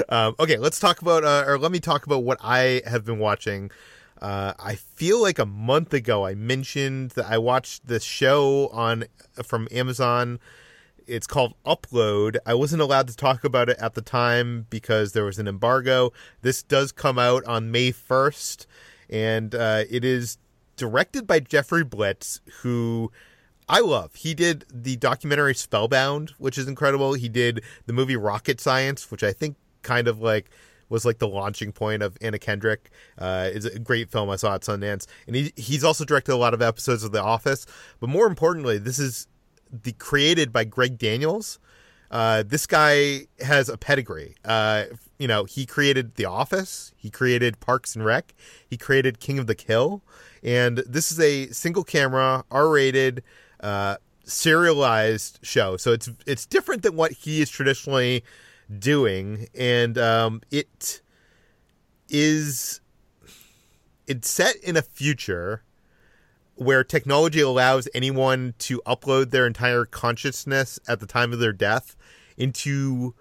[0.09, 3.19] um, okay, let's talk about, uh, or let me talk about what I have been
[3.19, 3.71] watching.
[4.21, 9.05] Uh, I feel like a month ago I mentioned that I watched this show on
[9.43, 10.39] from Amazon.
[11.09, 12.37] It's called Upload.
[12.47, 16.13] I wasn't allowed to talk about it at the time because there was an embargo.
[16.43, 18.67] This does come out on May 1st,
[19.11, 20.39] and uh, it is
[20.77, 23.11] directed by Jeffrey Blitz, who
[23.69, 24.15] I love.
[24.15, 27.15] He did the documentary Spellbound, which is incredible.
[27.15, 30.51] He did the movie Rocket Science, which I think kind of like
[30.89, 32.91] was like the launching point of Anna Kendrick.
[33.19, 36.37] Uh, it's a great film I saw at Sundance, and he he's also directed a
[36.37, 37.67] lot of episodes of The Office.
[37.99, 39.27] But more importantly, this is
[39.71, 41.59] the created by Greg Daniels.
[42.11, 44.35] Uh, this guy has a pedigree.
[44.45, 44.85] Uh,
[45.19, 48.35] you know, he created The Office, he created Parks and Rec,
[48.69, 50.03] he created King of the Hill,
[50.43, 53.23] and this is a single camera, R rated,
[53.61, 55.79] uh, serialized show.
[55.79, 58.25] So it's it's different than what he is traditionally
[58.79, 61.01] doing, and um, it
[62.09, 62.81] is
[64.07, 65.63] it's set in a future
[66.57, 71.97] where technology allows anyone to upload their entire consciousness at the time of their death
[72.37, 73.15] into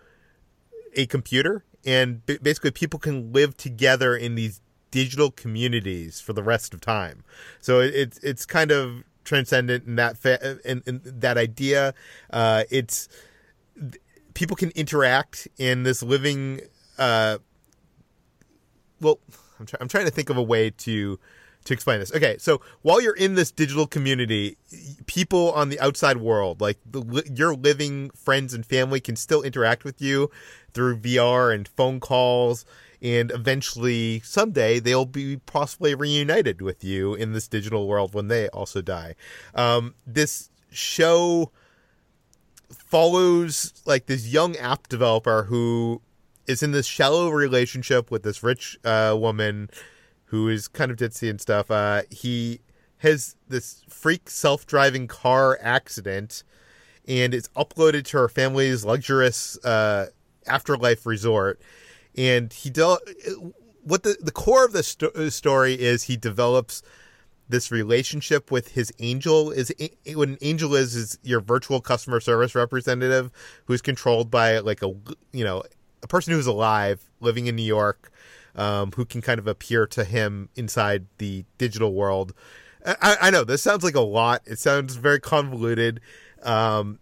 [0.95, 6.73] a computer and basically people can live together in these digital communities for the rest
[6.73, 7.23] of time.
[7.59, 11.93] So it's it's kind of transcendent in that fa- in, in that idea.
[12.29, 13.07] Uh, it's
[14.41, 16.59] people can interact in this living
[16.97, 17.37] uh,
[18.99, 19.19] well
[19.59, 21.19] I'm, try- I'm trying to think of a way to
[21.65, 22.11] to explain this.
[22.11, 24.57] Okay, so while you're in this digital community,
[25.05, 29.83] people on the outside world, like the, your living friends and family, can still interact
[29.83, 30.31] with you
[30.73, 32.65] through VR and phone calls.
[32.99, 38.49] And eventually, someday, they'll be possibly reunited with you in this digital world when they
[38.49, 39.13] also die.
[39.53, 41.51] Um, this show
[42.71, 46.01] follows like this young app developer who
[46.47, 49.69] is in this shallow relationship with this rich uh, woman
[50.25, 51.69] who is kind of ditzy and stuff.
[51.69, 52.61] Uh, he
[52.99, 56.43] has this freak self-driving car accident,
[57.07, 60.07] and it's uploaded to her family's luxurious uh,
[60.47, 61.61] afterlife resort.
[62.15, 62.97] And he de-
[63.83, 66.81] what the the core of the sto- story is he develops
[67.51, 69.73] this relationship with his angel is
[70.13, 73.29] what an angel is is your virtual customer service representative
[73.65, 74.93] who's controlled by like a
[75.31, 75.63] you know
[76.01, 78.11] a person who's alive living in New York
[78.55, 82.33] um, who can kind of appear to him inside the digital world.
[82.85, 84.41] I, I know this sounds like a lot.
[84.45, 86.01] It sounds very convoluted.
[86.41, 86.99] Um,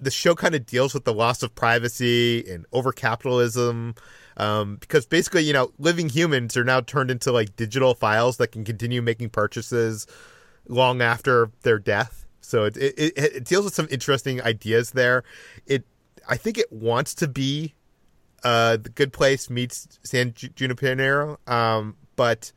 [0.00, 3.94] the show kind of deals with the loss of privacy and over capitalism.
[4.38, 8.52] Um, because basically, you know, living humans are now turned into like digital files that
[8.52, 10.06] can continue making purchases
[10.68, 12.24] long after their death.
[12.40, 15.24] So it, it, it deals with some interesting ideas there.
[15.66, 15.84] It,
[16.28, 17.74] I think it wants to be
[18.44, 22.52] uh, the Good Place meets San Junipero, um, but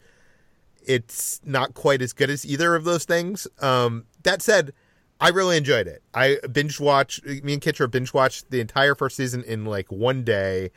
[0.86, 3.48] it's not quite as good as either of those things.
[3.60, 4.74] Um, that said,
[5.20, 6.02] I really enjoyed it.
[6.14, 7.26] I binge watched.
[7.26, 10.72] Me and Kitra binge watched the entire first season in like one day.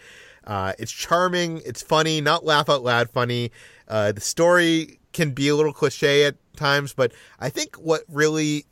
[0.46, 1.62] Uh, it's charming.
[1.64, 3.50] It's funny, not laugh out loud funny.
[3.88, 8.66] Uh, the story can be a little cliche at times, but I think what really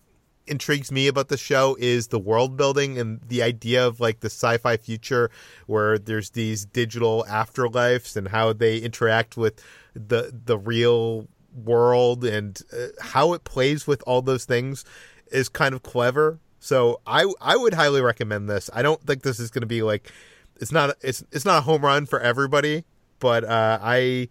[0.47, 4.27] intrigues me about the show is the world building and the idea of like the
[4.27, 5.31] sci-fi future
[5.66, 9.62] where there's these digital afterlives and how they interact with
[9.95, 14.85] the the real world and uh, how it plays with all those things
[15.31, 16.39] is kind of clever.
[16.59, 18.68] So I I would highly recommend this.
[18.73, 20.11] I don't think this is going to be like
[20.62, 22.84] it's not it's it's not a home run for everybody,
[23.18, 24.28] but uh, I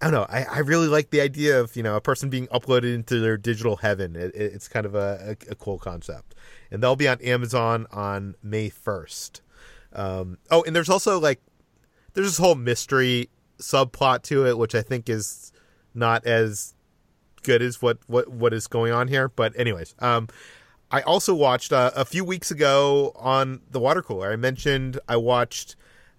[0.00, 0.26] I don't know.
[0.28, 3.36] I, I really like the idea of you know a person being uploaded into their
[3.36, 4.16] digital heaven.
[4.16, 6.34] It, it, it's kind of a, a, a, cool concept,
[6.70, 9.42] and they'll be on Amazon on May first.
[9.92, 11.42] Um, oh, and there's also like
[12.14, 13.28] there's this whole mystery
[13.58, 15.52] subplot to it, which I think is
[15.94, 16.72] not as
[17.42, 19.28] good as what what what is going on here.
[19.28, 20.28] But anyways, um,
[20.90, 24.30] I also watched uh, a few weeks ago on the water cooler.
[24.30, 25.76] I mentioned I watched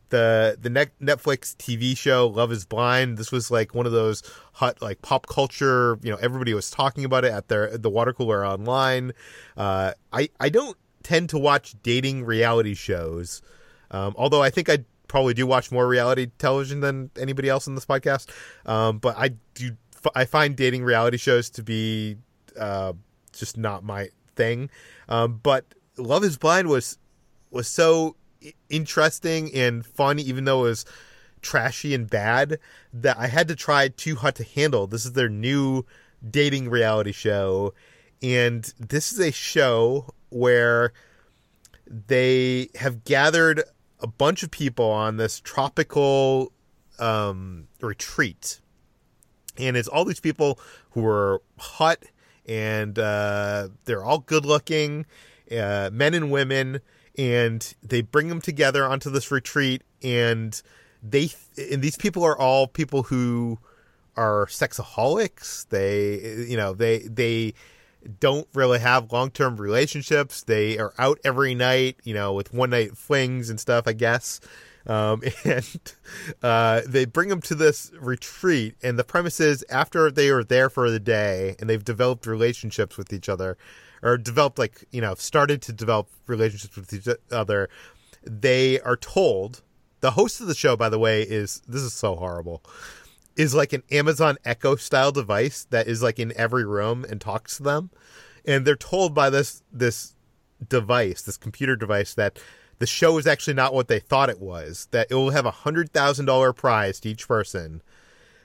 [0.09, 3.17] the the Netflix TV show Love Is Blind.
[3.17, 5.97] This was like one of those hot like pop culture.
[6.01, 9.13] You know, everybody was talking about it at their the water cooler online.
[9.55, 13.41] Uh, I I don't tend to watch dating reality shows,
[13.91, 17.75] um, although I think I probably do watch more reality television than anybody else in
[17.75, 18.29] this podcast.
[18.65, 19.71] Um, but I do
[20.15, 22.17] I find dating reality shows to be
[22.59, 22.93] uh,
[23.33, 24.69] just not my thing.
[25.09, 25.65] Um, but
[25.97, 26.97] Love Is Blind was
[27.51, 28.15] was so
[28.69, 30.85] interesting and fun, even though it was
[31.41, 32.59] trashy and bad,
[32.93, 34.87] that I had to try Too Hot to Handle.
[34.87, 35.85] This is their new
[36.27, 37.73] dating reality show.
[38.21, 40.93] And this is a show where
[41.85, 43.63] they have gathered
[43.99, 46.51] a bunch of people on this tropical
[46.99, 48.59] um, retreat.
[49.57, 50.59] And it's all these people
[50.91, 52.03] who are hot
[52.47, 55.05] and uh, they're all good looking,
[55.51, 56.81] uh, men and women
[57.17, 60.61] and they bring them together onto this retreat and
[61.01, 61.29] they
[61.71, 63.57] and these people are all people who
[64.15, 65.67] are sexaholics.
[65.69, 67.53] They you know they they
[68.19, 70.43] don't really have long-term relationships.
[70.43, 74.39] They are out every night you know with one night flings and stuff i guess
[74.87, 75.93] um, and
[76.41, 80.69] uh, they bring them to this retreat and the premise is after they are there
[80.69, 83.57] for the day and they've developed relationships with each other
[84.01, 87.69] or developed like you know started to develop relationships with each other
[88.23, 89.61] they are told
[90.01, 92.63] the host of the show by the way is this is so horrible
[93.35, 97.57] is like an amazon echo style device that is like in every room and talks
[97.57, 97.89] to them
[98.45, 100.15] and they're told by this this
[100.67, 102.39] device this computer device that
[102.79, 105.51] the show is actually not what they thought it was that it will have a
[105.51, 107.81] hundred thousand dollar prize to each person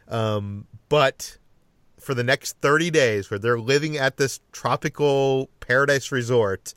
[0.09, 1.39] um, but
[2.03, 6.75] for the next 30 days where they're living at this tropical paradise resort,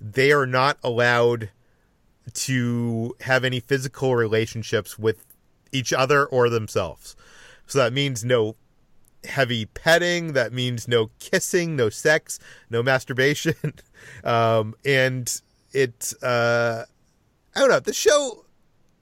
[0.00, 1.50] they are not allowed
[2.34, 5.24] to have any physical relationships with
[5.72, 7.16] each other or themselves.
[7.66, 8.56] So that means no
[9.24, 12.38] heavy petting, that means no kissing, no sex,
[12.70, 13.54] no masturbation.
[14.24, 15.40] um, and
[15.82, 16.84] it, uh,
[17.54, 18.44] I don't know, the show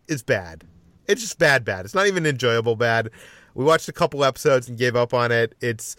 [0.09, 0.65] is bad.
[1.07, 1.85] It's just bad, bad.
[1.85, 3.11] It's not even enjoyable bad.
[3.55, 5.55] We watched a couple episodes and gave up on it.
[5.61, 5.97] It's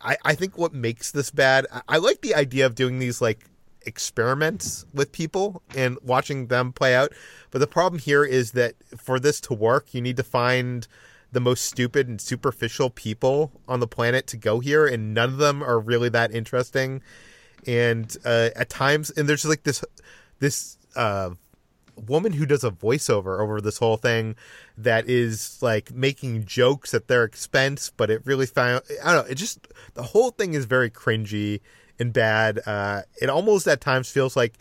[0.00, 1.66] I, I think what makes this bad.
[1.72, 3.46] I, I like the idea of doing these like
[3.84, 7.12] experiments with people and watching them play out.
[7.50, 10.86] But the problem here is that for this to work, you need to find
[11.32, 15.38] the most stupid and superficial people on the planet to go here, and none of
[15.38, 17.02] them are really that interesting.
[17.66, 19.84] And uh, at times, and there's like this
[20.38, 21.30] this uh,
[21.96, 24.36] woman who does a voiceover over this whole thing
[24.76, 29.30] that is like making jokes at their expense, but it really found I don't know,
[29.30, 31.60] it just the whole thing is very cringy
[31.98, 32.60] and bad.
[32.66, 34.58] Uh, it almost at times feels like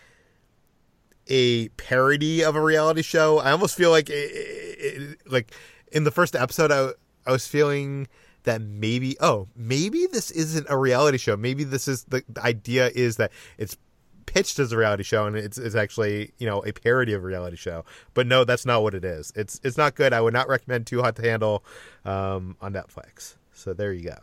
[1.28, 3.40] a parody of a reality show.
[3.40, 5.54] I almost feel like it, it, like
[5.92, 6.92] in the first episode I
[7.28, 8.08] I was feeling
[8.46, 11.36] that maybe oh maybe this isn't a reality show.
[11.36, 13.78] Maybe this is the, the idea is that it's
[14.26, 17.26] pitched as a reality show and it's, it's actually you know a parody of a
[17.26, 17.86] reality show.
[18.14, 19.32] But no that's not what it is.
[19.36, 20.14] It's it's not good.
[20.14, 21.64] I would not recommend too hot to handle
[22.06, 23.36] um, on netflix.
[23.54, 24.18] So there you go.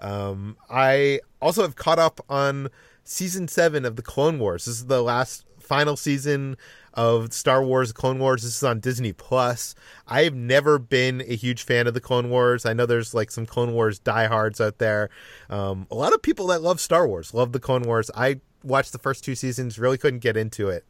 [0.00, 2.68] Um, i also have caught up on
[3.02, 4.66] season seven of the clone wars.
[4.66, 6.56] This is the last final season
[6.94, 8.42] of Star Wars Clone Wars.
[8.42, 9.74] This is on Disney Plus.
[10.06, 12.66] I've never been a huge fan of the Clone Wars.
[12.66, 15.10] I know there's like some Clone Wars diehards out there.
[15.48, 18.10] Um, a lot of people that love Star Wars love the Clone Wars.
[18.16, 20.84] I watched the first two seasons, really couldn't get into it.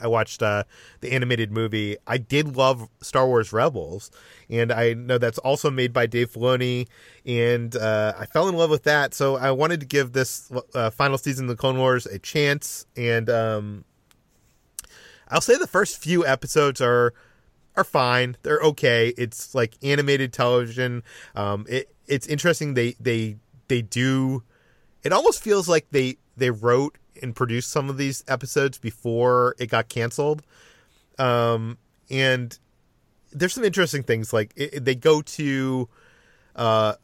[0.00, 0.64] I watched uh,
[1.00, 1.96] the animated movie.
[2.06, 4.10] I did love Star Wars Rebels,
[4.48, 6.88] and I know that's also made by Dave Filoni,
[7.26, 9.14] and uh, I fell in love with that.
[9.14, 12.86] So I wanted to give this uh, final season of the Clone Wars a chance,
[12.96, 13.84] and um,
[15.28, 17.14] I'll say the first few episodes are
[17.76, 18.36] are fine.
[18.42, 19.14] They're okay.
[19.16, 21.02] It's like animated television.
[21.34, 22.74] Um, it it's interesting.
[22.74, 23.36] They they
[23.68, 24.42] they do.
[25.02, 29.66] It almost feels like they they wrote and produced some of these episodes before it
[29.66, 30.42] got canceled.
[31.18, 31.78] Um,
[32.10, 32.58] and
[33.32, 35.88] there's some interesting things like it, they go to
[36.54, 36.94] uh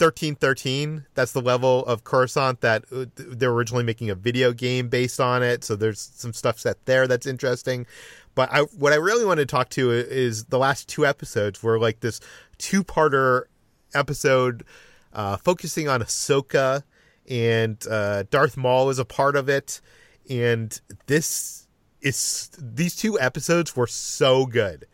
[0.00, 5.20] 1313 that's the level of coruscant that uh, they're originally making a video game based
[5.20, 5.62] on it.
[5.62, 7.86] So there's some stuff set there that's interesting.
[8.34, 11.78] But I, what i really want to talk to is the last two episodes were
[11.78, 12.20] like this
[12.58, 13.44] two-parter
[13.92, 14.64] episode
[15.12, 16.84] uh, focusing on ahsoka
[17.30, 19.80] and uh, Darth Maul is a part of it.
[20.28, 21.68] And this
[22.02, 24.86] is these two episodes were so good.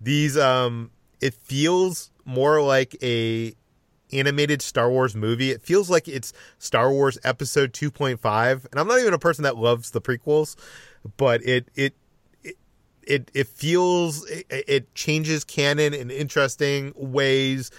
[0.00, 3.54] These um, it feels more like a
[4.12, 5.50] animated Star Wars movie.
[5.50, 9.56] It feels like it's Star Wars Episode 2.5, and I'm not even a person that
[9.56, 10.56] loves the prequels,
[11.16, 11.94] but it it
[13.02, 17.70] it it, feels it, it changes canon in interesting ways.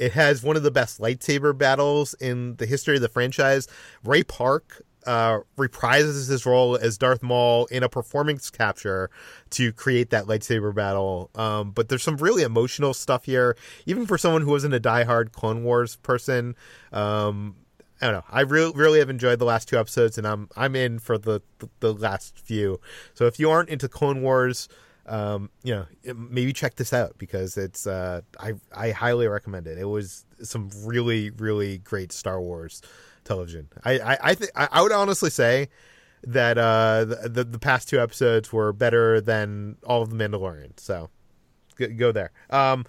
[0.00, 3.68] It has one of the best lightsaber battles in the history of the franchise.
[4.02, 9.10] Ray Park uh, reprises his role as Darth Maul in a performance capture
[9.50, 11.28] to create that lightsaber battle.
[11.34, 15.32] Um, but there's some really emotional stuff here, even for someone who wasn't a diehard
[15.32, 16.56] Clone Wars person.
[16.92, 17.56] Um,
[18.00, 18.24] I don't know.
[18.30, 21.42] I really, really have enjoyed the last two episodes, and I'm I'm in for the
[21.80, 22.80] the last few.
[23.12, 24.66] So if you aren't into Clone Wars,
[25.10, 29.76] um, you know, maybe check this out because it's uh, I I highly recommend it.
[29.76, 32.80] It was some really really great Star Wars
[33.24, 33.68] television.
[33.84, 35.68] I I I, th- I would honestly say
[36.22, 40.78] that uh, the, the past two episodes were better than all of the Mandalorian.
[40.78, 41.10] So
[41.76, 42.30] go, go there.
[42.50, 42.84] Um,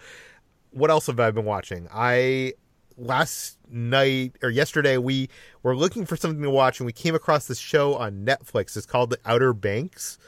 [0.72, 1.88] what else have I been watching?
[1.92, 2.54] I
[2.98, 5.28] last night or yesterday we
[5.64, 8.78] were looking for something to watch and we came across this show on Netflix.
[8.78, 10.20] It's called The Outer Banks,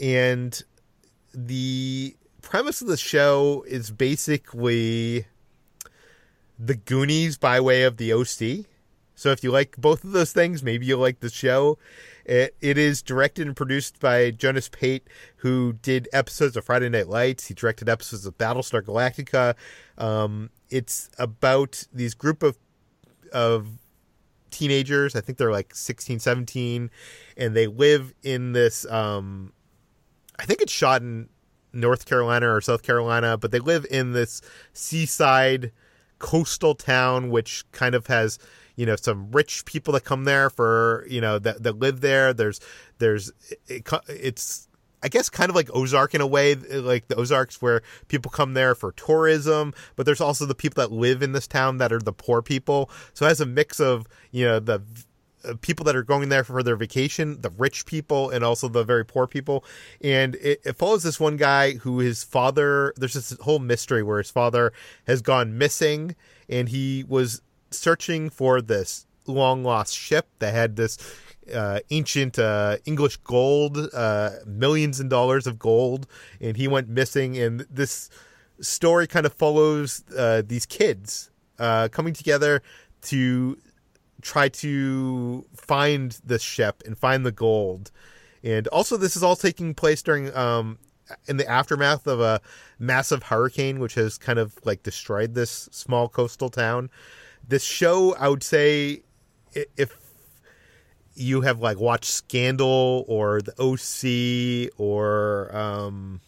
[0.00, 0.62] and
[1.34, 5.26] the premise of the show is basically
[6.58, 8.66] the Goonies by way of the OC.
[9.14, 11.78] So if you like both of those things, maybe you'll like the show.
[12.24, 15.06] It, it is directed and produced by Jonas Pate,
[15.36, 17.46] who did episodes of Friday Night Lights.
[17.46, 19.54] He directed episodes of Battlestar Galactica.
[19.98, 22.56] Um, it's about these group of
[23.32, 23.68] of
[24.50, 25.14] teenagers.
[25.14, 26.90] I think they're like 16, 17,
[27.36, 28.86] and they live in this.
[28.86, 29.52] Um,
[30.40, 31.28] I think it's shot in
[31.72, 34.40] North Carolina or South Carolina, but they live in this
[34.72, 35.70] seaside
[36.18, 38.38] coastal town, which kind of has
[38.76, 42.32] you know some rich people that come there for you know that that live there.
[42.32, 42.58] There's
[42.98, 43.30] there's
[43.68, 44.66] it, it's
[45.02, 48.54] I guess kind of like Ozark in a way, like the Ozarks where people come
[48.54, 51.98] there for tourism, but there's also the people that live in this town that are
[51.98, 52.90] the poor people.
[53.14, 54.82] So it has a mix of, you know, the
[55.60, 59.04] people that are going there for their vacation, the rich people, and also the very
[59.04, 59.64] poor people.
[60.00, 64.18] And it, it follows this one guy who his father, there's this whole mystery where
[64.18, 64.72] his father
[65.06, 66.16] has gone missing
[66.48, 70.98] and he was searching for this long lost ship that had this
[71.54, 76.06] uh, ancient uh, English gold, uh, millions and dollars of gold,
[76.40, 77.38] and he went missing.
[77.38, 78.10] And this
[78.60, 82.62] story kind of follows uh, these kids uh, coming together
[83.02, 83.58] to
[84.20, 87.90] try to find the ship and find the gold.
[88.42, 90.78] And also, this is all taking place during um,
[91.26, 92.40] in the aftermath of a
[92.78, 96.90] massive hurricane, which has kind of like destroyed this small coastal town
[97.50, 99.02] this show, I would say,
[99.52, 99.96] if
[101.14, 106.20] you have like watched Scandal or The OC or um,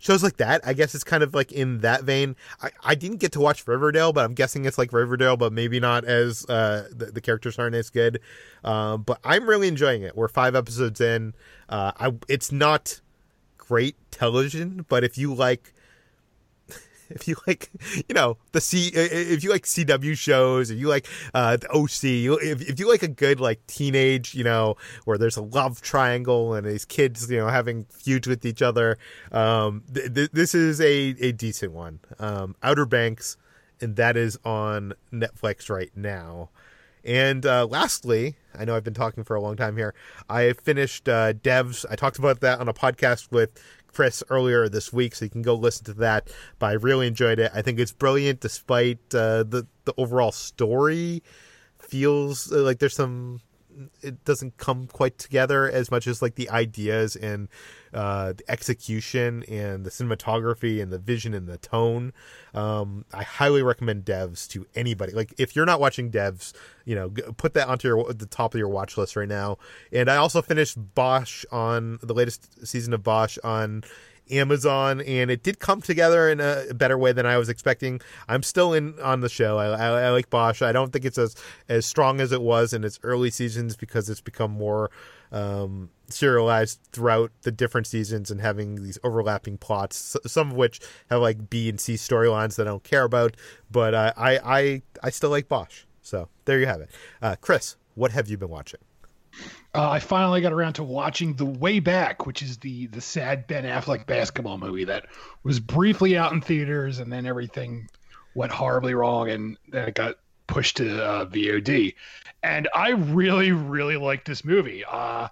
[0.00, 2.34] shows like that, I guess it's kind of like in that vein.
[2.60, 5.78] I, I didn't get to watch Riverdale, but I'm guessing it's like Riverdale, but maybe
[5.78, 8.20] not as uh, the, the characters aren't as good.
[8.64, 10.16] Um, but I'm really enjoying it.
[10.16, 11.34] We're five episodes in.
[11.68, 13.00] Uh, I it's not
[13.58, 15.72] great television, but if you like
[17.14, 17.70] if you like,
[18.08, 22.40] you know, the C, if you like CW shows, if you like uh, the OC,
[22.42, 26.54] if, if you like a good like teenage, you know, where there's a love triangle
[26.54, 28.98] and these kids, you know, having feuds with each other,
[29.32, 32.00] um, th- th- this is a a decent one.
[32.18, 33.36] Um, Outer Banks,
[33.80, 36.50] and that is on Netflix right now.
[37.04, 39.94] And uh, lastly, I know I've been talking for a long time here.
[40.28, 41.86] I finished uh, Devs.
[41.90, 43.50] I talked about that on a podcast with
[43.92, 46.28] Chris earlier this week, so you can go listen to that.
[46.58, 47.50] But I really enjoyed it.
[47.54, 51.22] I think it's brilliant, despite uh, the the overall story
[51.78, 53.40] feels uh, like there's some
[54.00, 57.48] it doesn't come quite together as much as like the ideas and
[57.92, 62.12] uh, the execution and the cinematography and the vision and the tone.
[62.54, 65.12] Um, I highly recommend Devs to anybody.
[65.12, 66.52] Like if you're not watching Devs,
[66.84, 69.58] you know, put that onto your the top of your watch list right now.
[69.92, 73.84] And I also finished Bosch on the latest season of Bosch on
[74.30, 78.00] Amazon, and it did come together in a better way than I was expecting.
[78.28, 79.58] I'm still in on the show.
[79.58, 80.62] I, I, I, like Bosch.
[80.62, 81.34] I don't think it's as
[81.68, 84.90] as strong as it was in its early seasons because it's become more
[85.32, 90.16] um, serialized throughout the different seasons and having these overlapping plots.
[90.26, 93.36] Some of which have like B and C storylines that I don't care about,
[93.70, 95.84] but uh, I I I still like Bosch.
[96.02, 96.90] So there you have it.
[97.20, 98.80] Uh, Chris, what have you been watching?
[99.74, 103.46] Uh, I finally got around to watching The Way Back, which is the the sad
[103.46, 105.06] Ben Affleck basketball movie that
[105.42, 107.88] was briefly out in theaters and then everything
[108.34, 110.16] went horribly wrong and then it got
[110.46, 111.94] pushed to uh, VOD.
[112.42, 114.84] And I really, really liked this movie.
[114.84, 115.28] Uh,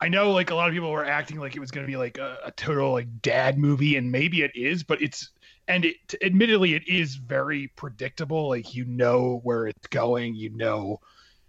[0.00, 1.96] I know like a lot of people were acting like it was going to be
[1.96, 5.30] like a, a total like dad movie, and maybe it is, but it's
[5.68, 8.48] and it admittedly it is very predictable.
[8.48, 11.00] Like you know where it's going, you know,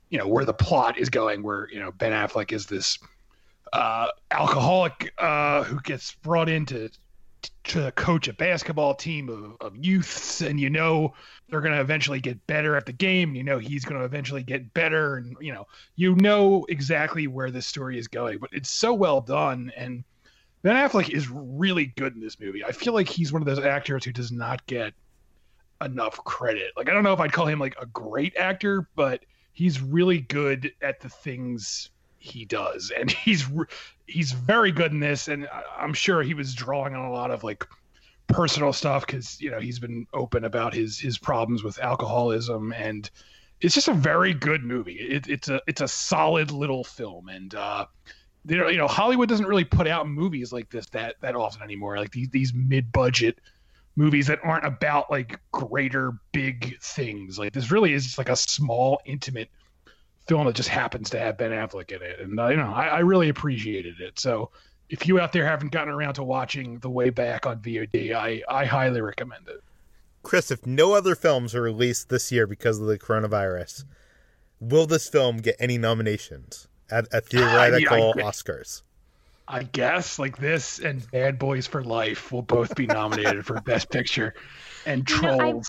[0.09, 1.43] you know where the plot is going.
[1.43, 2.97] Where you know Ben Affleck is this
[3.73, 6.89] uh, alcoholic uh, who gets brought in to
[7.63, 11.13] to coach a basketball team of, of youths, and you know
[11.49, 13.35] they're going to eventually get better at the game.
[13.35, 17.51] You know he's going to eventually get better, and you know you know exactly where
[17.51, 18.39] this story is going.
[18.39, 20.03] But it's so well done, and
[20.61, 22.63] Ben Affleck is really good in this movie.
[22.63, 24.93] I feel like he's one of those actors who does not get
[25.83, 26.71] enough credit.
[26.75, 29.23] Like I don't know if I'd call him like a great actor, but
[29.57, 31.89] he's really good at the things
[32.19, 33.49] he does, and he's
[34.05, 35.27] he's very good in this.
[35.27, 37.65] And I'm sure he was drawing on a lot of like
[38.27, 43.09] personal stuff because you know he's been open about his his problems with alcoholism, and
[43.59, 44.93] it's just a very good movie.
[44.93, 47.87] It, it's a it's a solid little film, and uh,
[48.47, 51.97] you know, Hollywood doesn't really put out movies like this that that often anymore.
[51.97, 53.39] Like these these mid budget
[53.97, 57.37] movies that aren't about like greater big things.
[57.37, 59.49] Like this really is just like a small intimate
[60.27, 62.87] film that just happens to have Ben Affleck in it, and uh, you know I,
[62.87, 64.19] I, really appreciated it.
[64.19, 64.51] So
[64.89, 68.43] if you out there haven't gotten around to watching The Way Back on VOD, I
[68.47, 69.61] I highly recommend it.
[70.23, 73.85] Chris, if no other films are released this year because of the coronavirus,
[74.59, 78.83] will this film get any nominations at, at theoretical I, I, Oscars?
[79.47, 83.89] I guess like this and Bad Boys for Life will both be nominated for Best
[83.91, 84.33] Picture,
[84.85, 85.37] and Trolls.
[85.37, 85.61] Know,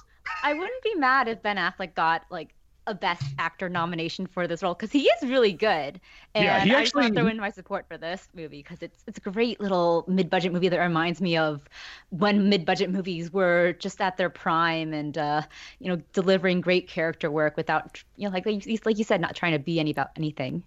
[0.43, 2.55] I, I wouldn't be mad if Ben Affleck got like
[2.89, 6.01] a Best Actor nomination for this role because he is really good.
[6.35, 8.63] And yeah, he actually, I just want to throw in my support for this movie
[8.63, 11.69] because it's it's a great little mid-budget movie that reminds me of
[12.09, 15.43] when mid-budget movies were just at their prime and uh,
[15.79, 19.53] you know delivering great character work without you know like like you said not trying
[19.53, 20.65] to be any about anything.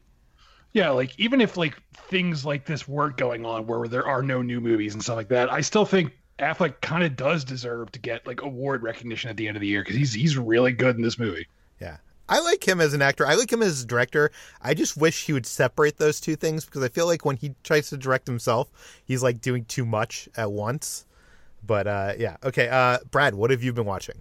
[0.74, 4.41] Yeah, like even if like things like this weren't going on where there are no
[4.41, 7.99] new movies and stuff like that, I still think Affleck kind of does deserve to
[7.99, 10.95] get like award recognition at the end of the year because he's he's really good
[10.95, 11.47] in this movie.
[11.80, 11.97] Yeah.
[12.30, 13.28] I like him as an actor.
[13.28, 14.32] I like him as a director.
[14.61, 17.55] I just wish he would separate those two things because I feel like when he
[17.63, 18.72] tries to direct himself,
[19.03, 21.05] he's like doing too much at once.
[21.65, 22.69] But uh, yeah, okay.
[22.69, 24.15] Uh, Brad, what have you been watching?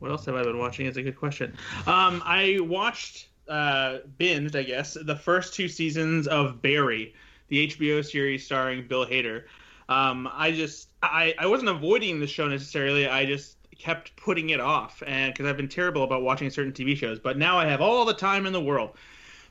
[0.00, 0.86] What else have I been watching?
[0.86, 1.56] Is a good question.
[1.86, 7.14] Um, I watched uh, binged, I guess, the first two seasons of Barry,
[7.48, 9.44] the HBO series starring Bill Hader.
[9.88, 13.06] Um, I just I, I wasn't avoiding the show necessarily.
[13.08, 16.96] I just kept putting it off, and because I've been terrible about watching certain TV
[16.96, 17.18] shows.
[17.18, 18.96] But now I have all the time in the world.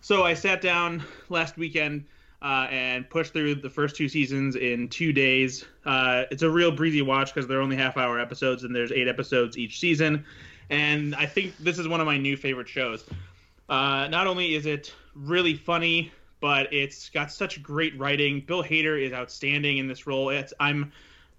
[0.01, 2.05] So I sat down last weekend
[2.41, 5.65] uh, and pushed through the first two seasons in two days.
[5.85, 9.07] Uh, it's a real breezy watch because they're only half hour episodes, and there's eight
[9.07, 10.25] episodes each season.
[10.69, 13.05] And I think this is one of my new favorite shows.
[13.69, 18.41] Uh, not only is it really funny, but it's got such great writing.
[18.41, 20.29] Bill Hader is outstanding in this role.
[20.29, 20.91] It's I'm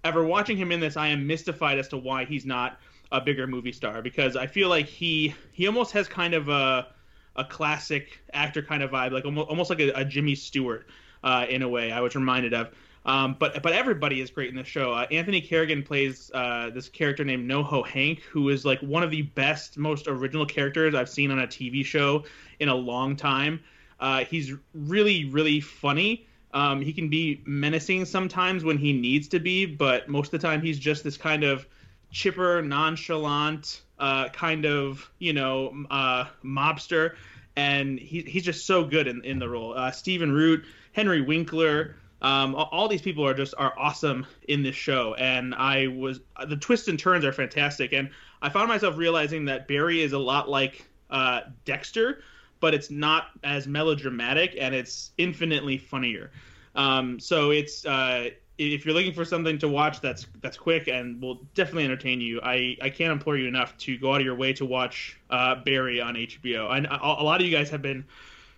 [0.03, 2.79] ever watching him in this, I am mystified as to why he's not
[3.11, 6.87] a bigger movie star because I feel like he he almost has kind of a
[7.35, 10.87] a classic actor kind of vibe, like almost almost like a, a Jimmy Stewart
[11.23, 11.91] uh, in a way.
[11.91, 12.69] I was reminded of.
[13.07, 14.93] Um, but but everybody is great in the show.
[14.93, 19.11] Uh, Anthony Carrigan plays uh, this character named NoHo Hank, who is like one of
[19.11, 22.25] the best, most original characters I've seen on a TV show
[22.59, 23.61] in a long time.
[23.99, 26.27] Uh, he's really really funny.
[26.53, 30.47] Um, he can be menacing sometimes when he needs to be, but most of the
[30.47, 31.65] time he's just this kind of
[32.11, 37.15] chipper, nonchalant, uh, kind of you know uh, mobster,
[37.55, 39.73] and he, he's just so good in, in the role.
[39.73, 41.95] Uh, Stephen Root, Henry Winkler.
[42.21, 46.55] Um, all these people are just are awesome in this show, and I was the
[46.55, 48.09] twists and turns are fantastic, and
[48.41, 52.23] I found myself realizing that Barry is a lot like uh, Dexter,
[52.59, 56.31] but it's not as melodramatic and it's infinitely funnier.
[56.75, 61.21] Um, so it's uh, if you're looking for something to watch that's that's quick and
[61.21, 64.35] will definitely entertain you, I, I can't implore you enough to go out of your
[64.35, 66.75] way to watch uh, Barry on HBO.
[66.75, 68.05] And a lot of you guys have been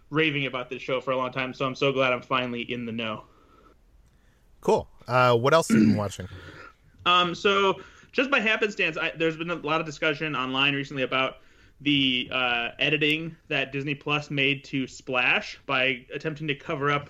[0.10, 2.86] raving about this show for a long time, so I'm so glad I'm finally in
[2.86, 3.24] the know.
[4.62, 4.88] Cool.
[5.08, 6.28] Uh, what else have you been watching?
[7.06, 7.82] Um, so
[8.12, 11.38] just by happenstance, I, there's been a lot of discussion online recently about
[11.82, 17.10] the uh, editing that Disney Plus made to Splash by attempting to cover up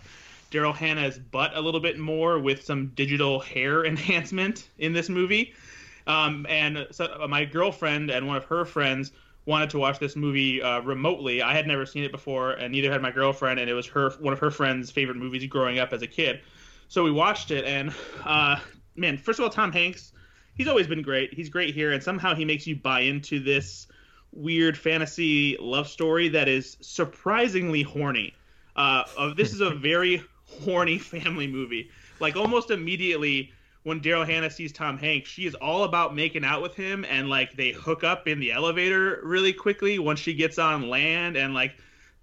[0.52, 5.54] Daryl Hannah's butt a little bit more with some digital hair enhancement in this movie.
[6.08, 9.12] Um, and so uh, my girlfriend and one of her friends
[9.45, 11.41] wanted to watch this movie uh, remotely.
[11.41, 13.60] I had never seen it before, and neither had my girlfriend.
[13.60, 16.41] And it was her one of her friends' favorite movies growing up as a kid.
[16.89, 17.93] So we watched it, and
[18.25, 18.59] uh,
[18.95, 20.11] man, first of all, Tom Hanks,
[20.55, 21.31] he's always been great.
[21.31, 23.85] He's great here, and somehow he makes you buy into this
[24.31, 28.33] weird fantasy love story that is surprisingly horny.
[28.75, 29.03] Uh,
[29.35, 31.91] this is a very horny family movie.
[32.19, 36.63] Like almost immediately when Daryl Hannah sees Tom Hanks, she is all about making out
[36.63, 40.57] with him, and like they hook up in the elevator really quickly once she gets
[40.57, 41.75] on land, and like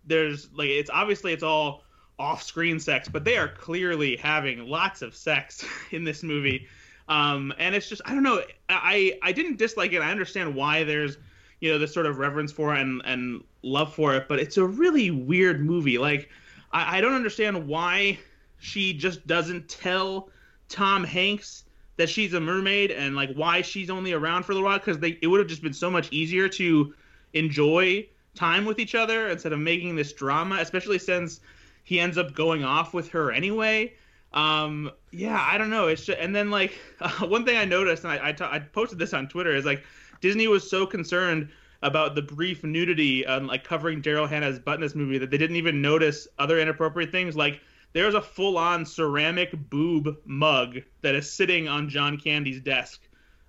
[0.04, 1.84] there's like it's obviously it's all
[2.18, 6.66] off-screen sex, but they are clearly having lots of sex in this movie.
[7.08, 8.42] Um, and it's just I don't know.
[8.68, 10.00] I I didn't dislike it.
[10.00, 11.18] I understand why there's
[11.60, 14.56] you know this sort of reverence for it and and love for it, but it's
[14.56, 15.98] a really weird movie.
[15.98, 16.30] Like
[16.72, 18.18] I, I don't understand why
[18.58, 20.30] she just doesn't tell
[20.68, 21.64] Tom Hanks
[21.96, 24.98] that she's a mermaid and like why she's only around for a little while because
[24.98, 26.94] they it would have just been so much easier to
[27.34, 31.40] enjoy time with each other instead of making this drama, especially since
[31.87, 33.95] he ends up going off with her anyway.
[34.32, 35.87] Um, yeah, I don't know.
[35.87, 38.59] It's just, and then like uh, one thing I noticed, and I, I, t- I
[38.59, 39.84] posted this on Twitter, is like
[40.20, 41.49] Disney was so concerned
[41.82, 45.39] about the brief nudity and like covering Daryl Hannah's butt in this movie that they
[45.39, 47.37] didn't even notice other inappropriate things.
[47.37, 47.61] Like
[47.93, 53.01] there's a full-on ceramic boob mug that is sitting on John Candy's desk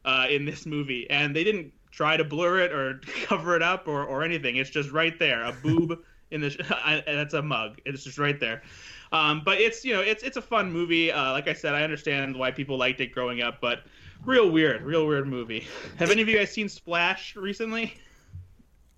[0.05, 3.87] uh, in this movie, and they didn't try to blur it or cover it up
[3.87, 4.57] or, or anything.
[4.57, 6.77] It's just right there, a boob in the.
[6.85, 7.79] and it's a mug.
[7.85, 8.63] It's just right there.
[9.11, 11.11] Um, but it's you know it's it's a fun movie.
[11.11, 13.83] Uh, like I said, I understand why people liked it growing up, but
[14.25, 15.67] real weird, real weird movie.
[15.97, 17.95] Have any of you guys seen Splash recently?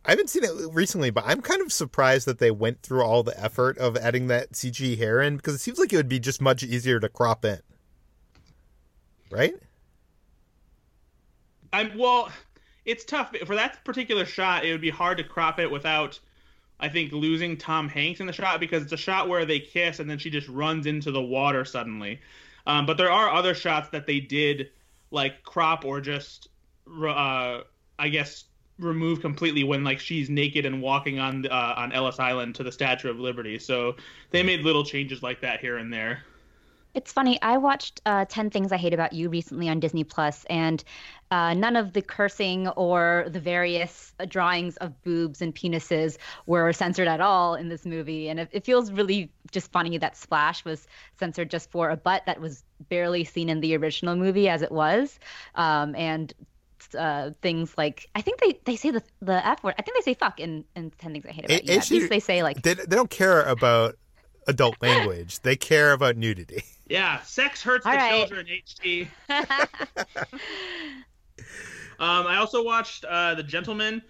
[0.06, 3.22] I haven't seen it recently, but I'm kind of surprised that they went through all
[3.22, 6.20] the effort of adding that CG hair in because it seems like it would be
[6.20, 7.60] just much easier to crop in.
[9.30, 9.54] Right?
[11.72, 12.32] I'm well,
[12.86, 14.66] it's tough for that particular shot.
[14.66, 16.20] It would be hard to crop it without
[16.80, 20.00] I think losing Tom Hanks in the shot because it's a shot where they kiss
[20.00, 22.20] and then she just runs into the water suddenly.
[22.66, 24.70] Um, but there are other shots that they did
[25.12, 26.50] like crop or just
[26.88, 27.62] uh,
[27.98, 28.46] I guess
[28.78, 32.72] remove completely when like she's naked and walking on uh, on Ellis Island to the
[32.72, 33.60] Statue of Liberty.
[33.60, 33.96] So
[34.32, 36.24] they made little changes like that here and there.
[36.94, 37.40] It's funny.
[37.42, 40.84] I watched uh, 10 Things I Hate About You recently on Disney Plus, and
[41.30, 46.18] uh, none of the cursing or the various drawings of boobs and penises
[46.48, 48.30] were censored at all in this movie.
[48.30, 50.88] And it, it feels really just funny that Splash was
[51.20, 54.72] censored just for a butt that was barely seen in the original movie as it
[54.72, 55.20] was.
[55.54, 56.34] Um, and
[56.98, 59.76] uh, things like I think they, they say the the f word.
[59.78, 61.78] I think they say fuck in, in Ten Things I Hate About You.
[61.78, 63.96] At least they say like they, they don't care about
[64.50, 65.40] adult language.
[65.42, 66.64] they care about nudity.
[66.90, 68.28] Yeah, sex hurts All the right.
[68.28, 68.48] children.
[68.48, 69.08] HT.
[72.00, 74.02] um, I also watched uh, The Gentlemen,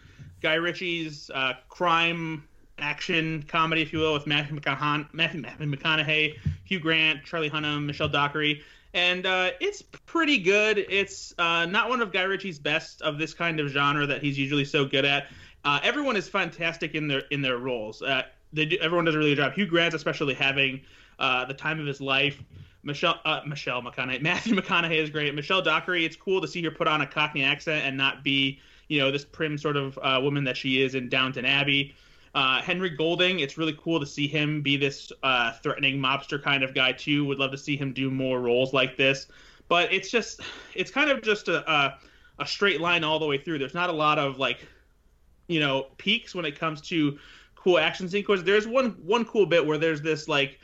[0.42, 6.36] Guy Ritchie's uh, crime action comedy, if you will, with Matthew McConaughey, Matthew, Matthew McConaughey,
[6.64, 8.62] Hugh Grant, Charlie Hunnam, Michelle Dockery,
[8.94, 10.78] and uh, it's pretty good.
[10.78, 14.38] It's uh, not one of Guy Ritchie's best of this kind of genre that he's
[14.40, 15.28] usually so good at.
[15.66, 18.02] Uh, everyone is fantastic in their in their roles.
[18.54, 19.54] They do, everyone does a really good job.
[19.54, 20.82] Hugh Grant, especially having
[21.20, 22.42] uh, the time of his life.
[22.82, 25.34] Michelle uh, Michelle McConaughey, Matthew McConaughey is great.
[25.36, 28.60] Michelle Dockery, it's cool to see her put on a Cockney accent and not be
[28.88, 31.96] you know this prim sort of uh, woman that she is in Downton Abbey.
[32.36, 36.64] Uh, Henry Golding, it's really cool to see him be this uh, threatening mobster kind
[36.64, 37.26] of guy too.
[37.26, 39.28] Would love to see him do more roles like this,
[39.68, 40.42] but it's just
[40.76, 41.98] it's kind of just a, a,
[42.40, 43.60] a straight line all the way through.
[43.60, 44.60] There's not a lot of like
[45.48, 47.18] you know peaks when it comes to
[47.60, 48.42] cool action sequence.
[48.44, 50.60] There's one one cool bit where there's this like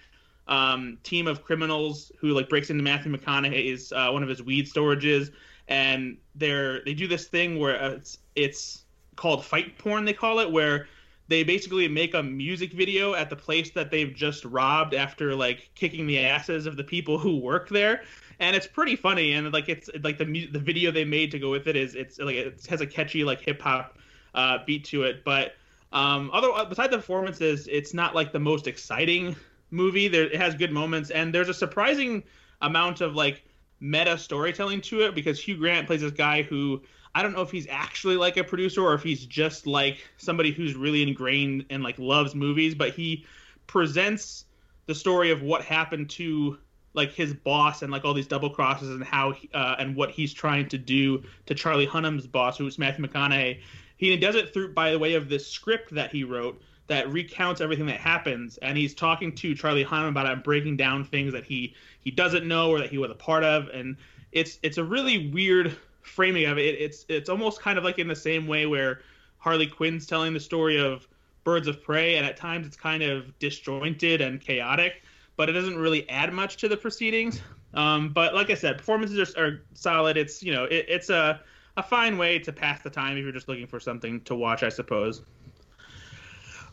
[0.47, 4.67] um, team of criminals who like breaks into Matthew McConaughey's uh, one of his weed
[4.67, 5.31] storages,
[5.67, 8.83] and they're they do this thing where it's it's
[9.15, 10.87] called fight porn they call it where
[11.27, 15.69] they basically make a music video at the place that they've just robbed after like
[15.73, 18.03] kicking the asses of the people who work there
[18.39, 21.49] and it's pretty funny and like it's like the the video they made to go
[21.49, 23.97] with it is it's like it has a catchy like hip hop
[24.33, 25.53] uh, beat to it but
[25.91, 29.35] um other besides the performances it's not like the most exciting
[29.71, 30.07] movie.
[30.07, 32.23] There it has good moments, and there's a surprising
[32.61, 33.43] amount of like
[33.79, 36.81] meta storytelling to it because Hugh Grant plays this guy who
[37.13, 40.51] I don't know if he's actually like a producer or if he's just like somebody
[40.51, 43.25] who's really ingrained and like loves movies, but he
[43.67, 44.45] presents
[44.85, 46.57] the story of what happened to
[46.93, 50.33] like his boss and like all these double crosses and how uh, and what he's
[50.33, 53.61] trying to do to Charlie Hunnam's boss, who's Matthew McConaughey.
[53.97, 57.61] He does it through by the way of this script that he wrote, that recounts
[57.61, 61.33] everything that happens, and he's talking to Charlie Hunnam about it and breaking down things
[61.33, 63.97] that he he doesn't know or that he was a part of, and
[64.31, 66.75] it's it's a really weird framing of it.
[66.79, 69.01] It's it's almost kind of like in the same way where
[69.39, 71.07] Harley Quinn's telling the story of
[71.43, 75.03] Birds of Prey, and at times it's kind of disjointed and chaotic,
[75.37, 77.41] but it doesn't really add much to the proceedings.
[77.73, 80.17] Um, but like I said, performances are, are solid.
[80.17, 81.41] It's you know it, it's a
[81.77, 84.63] a fine way to pass the time if you're just looking for something to watch,
[84.63, 85.23] I suppose.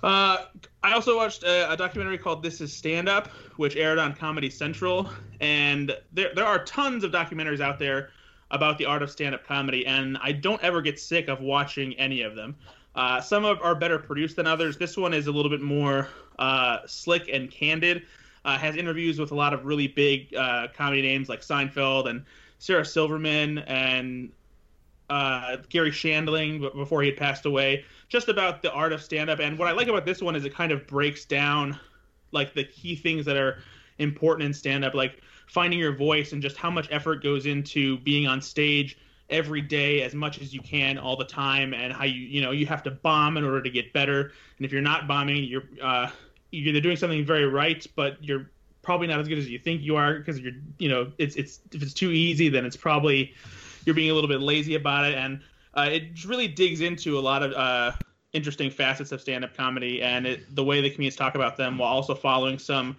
[0.03, 0.47] Uh,
[0.83, 4.51] I also watched a, a, documentary called "This Is Stand Up," which aired on Comedy
[4.51, 5.09] Central,
[5.41, 8.11] and there there are tons of documentaries out there
[8.51, 12.23] about the art of stand-up comedy, and I don't ever get sick of watching any
[12.23, 12.57] of them.
[12.95, 14.77] Uh, some of are better produced than others.
[14.77, 18.03] This one is a little bit more uh, slick and candid.
[18.45, 22.25] Uh, has interviews with a lot of really big uh, comedy names like Seinfeld and
[22.59, 24.33] Sarah Silverman and
[25.13, 29.41] uh, Garry Shandling before he had passed away, just about the art of stand up.
[29.41, 31.79] And what I like about this one is it kind of breaks down
[32.31, 33.59] like the key things that are
[33.99, 37.99] important in stand up, like finding your voice and just how much effort goes into
[37.99, 38.97] being on stage
[39.29, 42.51] every day as much as you can all the time and how you you know
[42.51, 45.63] you have to bomb in order to get better and if you're not bombing you're
[45.83, 46.11] uh,
[46.51, 48.51] you're doing something very right but you're
[48.83, 51.61] probably not as good as you think you are because you're you know it's it's
[51.73, 53.33] if it's too easy then it's probably
[53.85, 55.41] you're being a little bit lazy about it, and
[55.75, 57.93] uh, it really digs into a lot of uh,
[58.33, 61.93] interesting facets of stand-up comedy and it, the way the comedians talk about them, while
[61.93, 62.97] also following some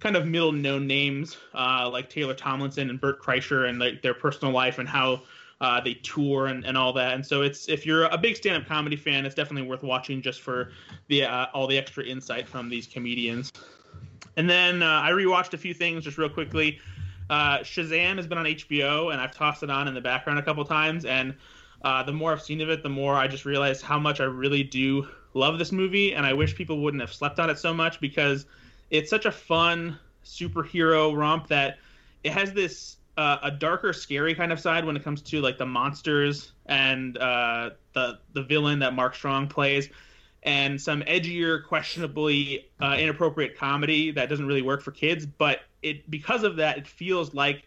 [0.00, 4.14] kind of middle known names uh, like Taylor Tomlinson and Bert Kreischer and like their
[4.14, 5.22] personal life and how
[5.60, 7.14] uh, they tour and, and all that.
[7.14, 10.40] And so it's if you're a big stand-up comedy fan, it's definitely worth watching just
[10.40, 10.72] for
[11.06, 13.52] the uh, all the extra insight from these comedians.
[14.36, 16.80] And then uh, I rewatched a few things just real quickly.
[17.30, 20.42] Uh, Shazam has been on HBO, and I've tossed it on in the background a
[20.42, 21.04] couple times.
[21.04, 21.34] And
[21.82, 24.24] uh, the more I've seen of it, the more I just realize how much I
[24.24, 27.72] really do love this movie, and I wish people wouldn't have slept on it so
[27.72, 28.46] much because
[28.90, 31.78] it's such a fun superhero romp that
[32.22, 35.58] it has this uh, a darker, scary kind of side when it comes to like
[35.58, 39.88] the monsters and uh, the the villain that Mark Strong plays,
[40.42, 45.26] and some edgier, questionably uh, inappropriate comedy that doesn't really work for kids.
[45.26, 47.64] But it because of that, it feels like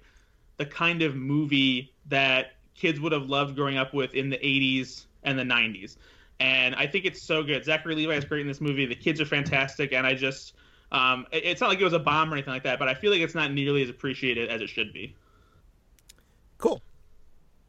[0.58, 5.06] the kind of movie that kids would have loved growing up with in the 80s
[5.24, 5.98] and the 90s.
[6.40, 7.64] And I think it's so good.
[7.64, 8.86] Zachary Levi is great in this movie.
[8.86, 10.54] The kids are fantastic, and I just
[10.92, 13.12] um, it's not like it was a bomb or anything like that, but I feel
[13.12, 15.16] like it's not nearly as appreciated as it should be.
[16.58, 16.82] Cool.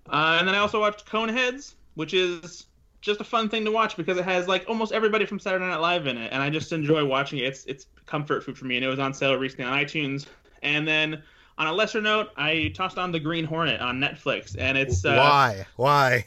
[0.09, 2.67] Uh, and then I also watched Coneheads, which is
[3.01, 5.81] just a fun thing to watch because it has like almost everybody from Saturday Night
[5.81, 7.45] Live in it, and I just enjoy watching it.
[7.45, 10.27] It's it's comfort food for me, and it was on sale recently on iTunes.
[10.63, 11.23] And then
[11.59, 15.17] on a lesser note, I tossed on the Green Hornet on Netflix, and it's uh,
[15.17, 16.27] why why.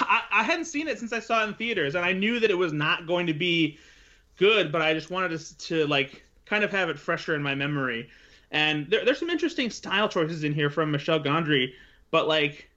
[0.00, 2.50] I, I hadn't seen it since I saw it in theaters, and I knew that
[2.50, 3.78] it was not going to be
[4.36, 7.54] good, but I just wanted to, to like kind of have it fresher in my
[7.54, 8.08] memory.
[8.50, 11.72] And there, there's some interesting style choices in here from Michel Gondry,
[12.10, 12.68] but like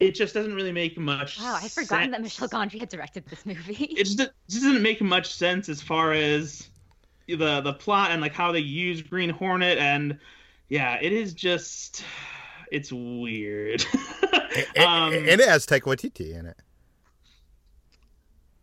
[0.00, 1.38] it just doesn't really make much.
[1.38, 2.12] Wow, I forgotten sense.
[2.12, 3.84] that Michel Gondry had directed this movie.
[3.84, 6.69] it just, it just doesn't make much sense as far as
[7.36, 10.18] the the plot and like how they use Green Hornet and
[10.68, 12.04] yeah, it is just
[12.70, 13.84] it's weird.
[14.78, 16.56] um, and it has Taika Waititi in it,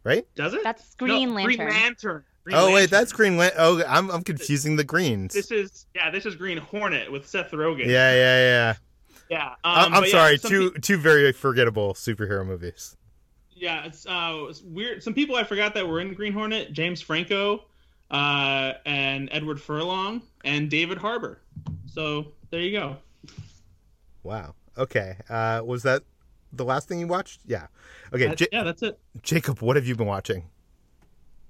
[0.03, 0.25] right?
[0.35, 0.63] Does it?
[0.63, 1.55] That's Green no, Lantern.
[1.57, 2.23] Green Lantern.
[2.43, 2.73] Green oh Lantern.
[2.73, 3.59] wait, that's Green Lantern.
[3.61, 5.33] Oh, I'm I'm confusing the greens.
[5.33, 7.85] This is yeah, this is Green Hornet with Seth Rogen.
[7.85, 8.73] Yeah, yeah, yeah.
[9.29, 9.47] Yeah.
[9.63, 10.39] Um, I'm sorry.
[10.41, 12.95] Yeah, two pe- two very forgettable superhero movies.
[13.53, 15.01] Yeah, it's, uh, it's weird.
[15.01, 17.65] Some people I forgot that were in Green Hornet: James Franco,
[18.11, 21.39] uh, and Edward Furlong, and David Harbour.
[21.85, 22.97] So there you go.
[24.23, 24.55] Wow.
[24.77, 25.17] Okay.
[25.29, 26.03] Uh, was that
[26.53, 27.41] the last thing you watched?
[27.45, 27.67] Yeah.
[28.13, 28.33] Okay.
[28.35, 28.99] J- yeah, that's it.
[29.21, 30.43] Jacob, what have you been watching?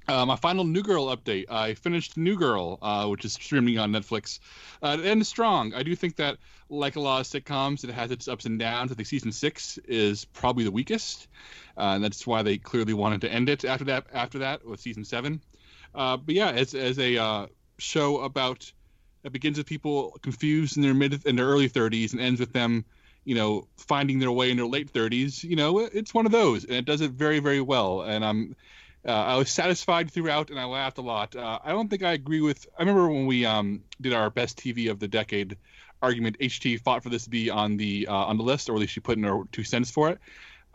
[0.08, 1.51] Uh, my final New Girl update.
[1.51, 4.39] I finished New Girl, uh, which is streaming on Netflix,
[4.82, 5.74] uh, and strong.
[5.74, 6.38] I do think that,
[6.70, 8.89] like a lot of sitcoms, it has its ups and downs.
[8.89, 11.28] I think season six is probably the weakest,
[11.78, 14.05] uh, and that's why they clearly wanted to end it after that.
[14.14, 15.41] After that, with season seven.
[15.98, 18.72] Uh, but yeah, as as a uh, show about
[19.24, 22.53] it begins with people confused in their mid in their early 30s and ends with
[22.53, 22.86] them
[23.26, 26.64] you know finding their way in their late 30s you know it's one of those
[26.64, 28.56] and it does it very very well and i'm
[29.07, 31.34] uh, I was satisfied throughout, and I laughed a lot.
[31.34, 32.68] Uh, I don't think I agree with.
[32.78, 35.56] I remember when we um, did our best TV of the decade
[36.02, 36.38] argument.
[36.40, 38.91] HT fought for this to be on the uh, on the list, or at least
[38.94, 40.19] she put in her two cents for it.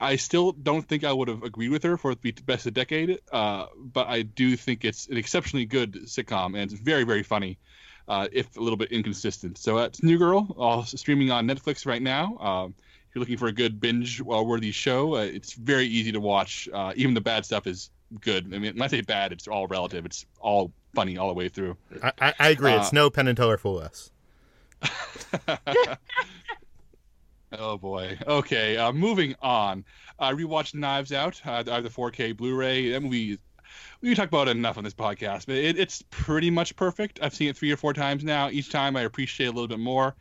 [0.03, 2.67] I still don't think I would have agreed with her for it to be best
[2.67, 6.75] of the decade, uh, but I do think it's an exceptionally good sitcom, and it's
[6.75, 7.59] very very funny,
[8.09, 9.59] uh, if a little bit inconsistent.
[9.59, 12.37] So it's New Girl, all streaming on Netflix right now.
[12.39, 12.75] Um,
[13.09, 16.69] if you're looking for a good binge-worthy show, uh, it's very easy to watch.
[16.97, 18.47] even the bad stuff is good.
[18.47, 20.05] I mean, when I say bad, it's all relative.
[20.07, 21.77] It's all funny all the way through.
[22.03, 22.73] I, I, agree.
[22.73, 24.11] Uh, it's no Penn and Teller fool us.
[27.59, 28.19] oh boy.
[28.27, 28.77] Okay.
[28.77, 29.85] Uh, moving on.
[30.19, 31.41] I rewatched Knives Out.
[31.45, 32.91] Uh, I have the 4K Blu-ray.
[32.91, 33.39] That movie.
[34.01, 37.21] We talk about it enough on this podcast, but it, it's pretty much perfect.
[37.23, 38.51] I've seen it three or four times now.
[38.51, 40.15] Each time I appreciate a little bit more.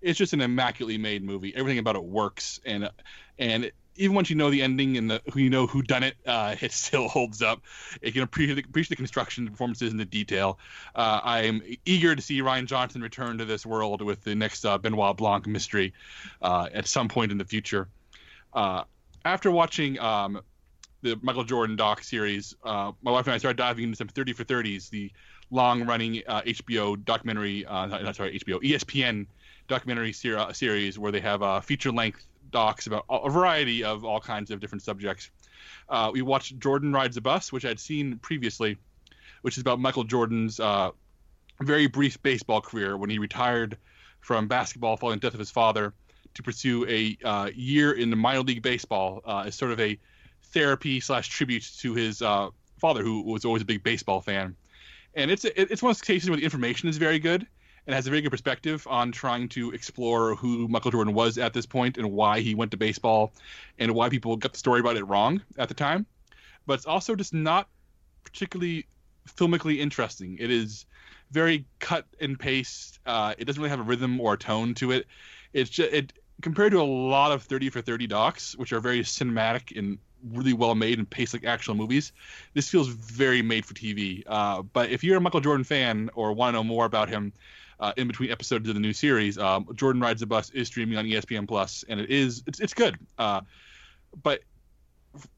[0.00, 1.54] It's just an immaculately made movie.
[1.54, 2.90] Everything about it works, and
[3.38, 6.16] and even once you know the ending and the who you know who done it,
[6.26, 7.62] uh, it still holds up.
[8.02, 10.58] It can appreciate, appreciate the construction, the performances, and the detail.
[10.94, 14.64] Uh, I am eager to see Rian Johnson return to this world with the next
[14.64, 15.92] uh, Benoit Blanc mystery
[16.42, 17.88] uh, at some point in the future.
[18.52, 18.84] Uh,
[19.24, 20.40] after watching um,
[21.02, 24.32] the Michael Jordan doc series, uh, my wife and I started diving into some 30
[24.32, 25.10] for 30s, the
[25.50, 29.26] long-running HBO documentary, not sorry, HBO, ESPN
[29.68, 34.50] documentary ser- series where they have a feature-length docs about a variety of all kinds
[34.50, 35.30] of different subjects.
[35.88, 38.76] Uh, we watched Jordan Rides a Bus, which I'd seen previously,
[39.42, 40.90] which is about Michael Jordan's uh,
[41.60, 43.78] very brief baseball career when he retired
[44.20, 45.94] from basketball following the death of his father
[46.34, 49.98] to pursue a uh, year in the minor league baseball uh, as sort of a
[50.52, 54.54] therapy slash tribute to his uh, father, who was always a big baseball fan.
[55.14, 57.46] And it's it's one of those cases where the information is very good,
[57.86, 61.52] and has a very good perspective on trying to explore who Michael Jordan was at
[61.52, 63.32] this point and why he went to baseball
[63.78, 66.06] and why people got the story about it wrong at the time.
[66.66, 67.68] But it's also just not
[68.24, 68.86] particularly
[69.28, 70.36] filmically interesting.
[70.40, 70.86] It is
[71.30, 72.98] very cut and paste.
[73.06, 75.06] Uh, it doesn't really have a rhythm or a tone to it.
[75.52, 79.00] It's just it compared to a lot of 30 for 30 docs, which are very
[79.00, 79.98] cinematic and
[80.32, 82.12] really well made and paced like actual movies.
[82.54, 84.24] This feels very made for TV.
[84.26, 87.32] Uh, but if you're a Michael Jordan fan or want to know more about him,
[87.80, 89.38] uh, in between episodes of the new series.
[89.38, 92.74] Um, Jordan Rides the Bus is streaming on ESPN Plus, and it is it's it's
[92.74, 92.98] good.
[93.18, 93.42] Uh,
[94.22, 94.42] but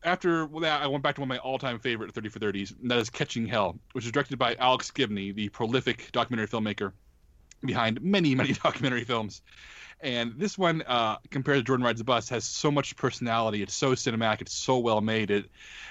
[0.03, 2.91] after that, I went back to one of my all-time favorite 30 for 30s, and
[2.91, 6.93] that is Catching Hell, which is directed by Alex Gibney, the prolific documentary filmmaker
[7.65, 9.43] behind many, many documentary films.
[10.01, 13.63] And this one, uh, compared to Jordan Rides the Bus, has so much personality.
[13.63, 14.43] It's so cinematic.
[14.43, 15.31] It's so well made.
[15.31, 15.47] It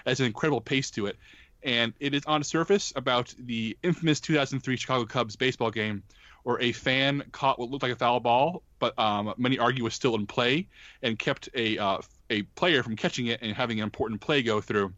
[0.05, 1.17] has an incredible pace to it.
[1.61, 6.03] And it is on surface about the infamous 2003 Chicago Cubs baseball game
[6.47, 9.93] or a fan caught what looked like a foul ball, but um, many argue was
[9.93, 10.65] still in play
[11.01, 11.97] and kept a uh,
[12.29, 14.93] a player from catching it and having an important play go through,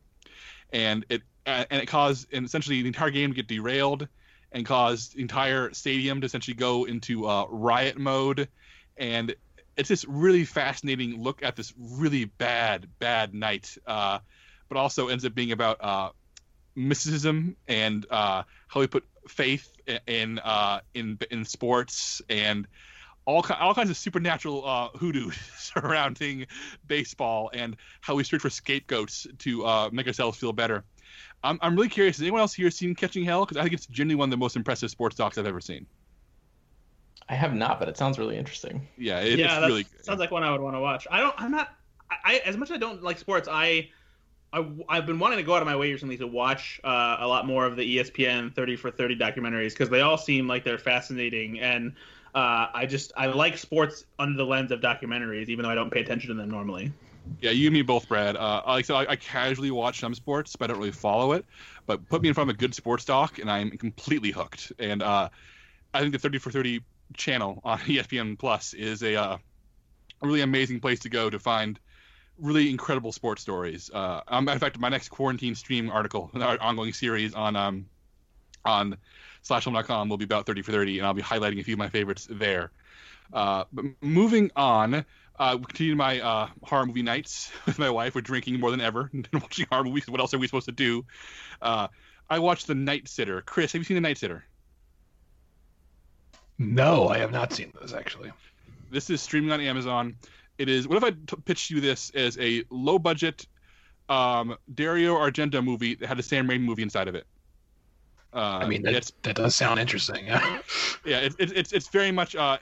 [0.72, 4.08] and it and it caused and essentially the entire game to get derailed
[4.52, 8.48] and caused the entire stadium to essentially go into uh, riot mode,
[8.96, 9.34] and
[9.76, 14.20] it's this really fascinating look at this really bad bad night, uh,
[14.68, 16.10] but also ends up being about uh,
[16.76, 19.68] mysticism and uh, how we put faith
[20.08, 22.68] in uh, in in sports and
[23.26, 26.48] all all kinds of supernatural uh, hoodoo surrounding
[26.88, 30.84] baseball and how we search for scapegoats to uh, make ourselves feel better.
[31.44, 32.18] I'm I'm really curious.
[32.18, 33.46] Has anyone else here seen Catching Hell?
[33.46, 35.86] Because I think it's genuinely one of the most impressive sports docs I've ever seen.
[37.30, 38.88] I have not, but it sounds really interesting.
[38.98, 41.08] Yeah, it, yeah, it's really sounds like one I would want to watch.
[41.12, 41.36] I don't.
[41.40, 41.70] I'm not.
[42.26, 43.90] I as much as I don't like sports, I
[44.52, 47.28] I, have been wanting to go out of my way recently to watch uh, a
[47.28, 50.80] lot more of the ESPN 30 for 30 documentaries because they all seem like they're
[50.80, 51.94] fascinating and
[52.34, 55.92] uh, I just I like sports under the lens of documentaries even though I don't
[55.92, 56.92] pay attention to them normally.
[57.42, 58.36] Yeah, you and me both, Brad.
[58.36, 61.34] Uh, like I said, I, I, casually watch some sports, but I don't really follow
[61.34, 61.46] it.
[61.86, 64.72] But put me in front of a good sports doc, and I'm completely hooked.
[64.80, 65.30] And uh,
[65.94, 66.82] I think the 30 for 30
[67.16, 69.38] channel on ESPN Plus is a, uh,
[70.22, 71.80] a really amazing place to go to find
[72.42, 73.90] really incredible sports stories.
[73.94, 77.86] Uh, um, in fact, my next quarantine stream article, our ongoing series on um,
[78.66, 78.98] on
[79.44, 81.90] slashfilm.com will be about 30 for 30, and I'll be highlighting a few of my
[81.90, 82.72] favorites there.
[83.32, 85.06] Uh, but moving on,
[85.38, 88.16] uh, continue my uh, horror movie nights with my wife.
[88.16, 90.08] We're drinking more than ever and watching horror movies.
[90.08, 91.06] What else are we supposed to do?
[91.62, 91.88] Uh,
[92.30, 93.42] I watched The Night Sitter.
[93.42, 94.44] Chris, have you seen The Night Sitter?
[96.58, 98.32] No, I have not seen those actually.
[98.92, 100.18] This is streaming on Amazon.
[100.60, 100.88] It is.
[100.88, 103.48] What if I t- pitched you this as a low budget
[104.10, 107.26] um, Dario Argento movie that had a Sam Raimi movie inside of it?
[108.34, 110.26] Uh, I mean, that, that does sound interesting.
[110.28, 110.60] yeah,
[111.06, 112.58] it, it, it's it's very much uh,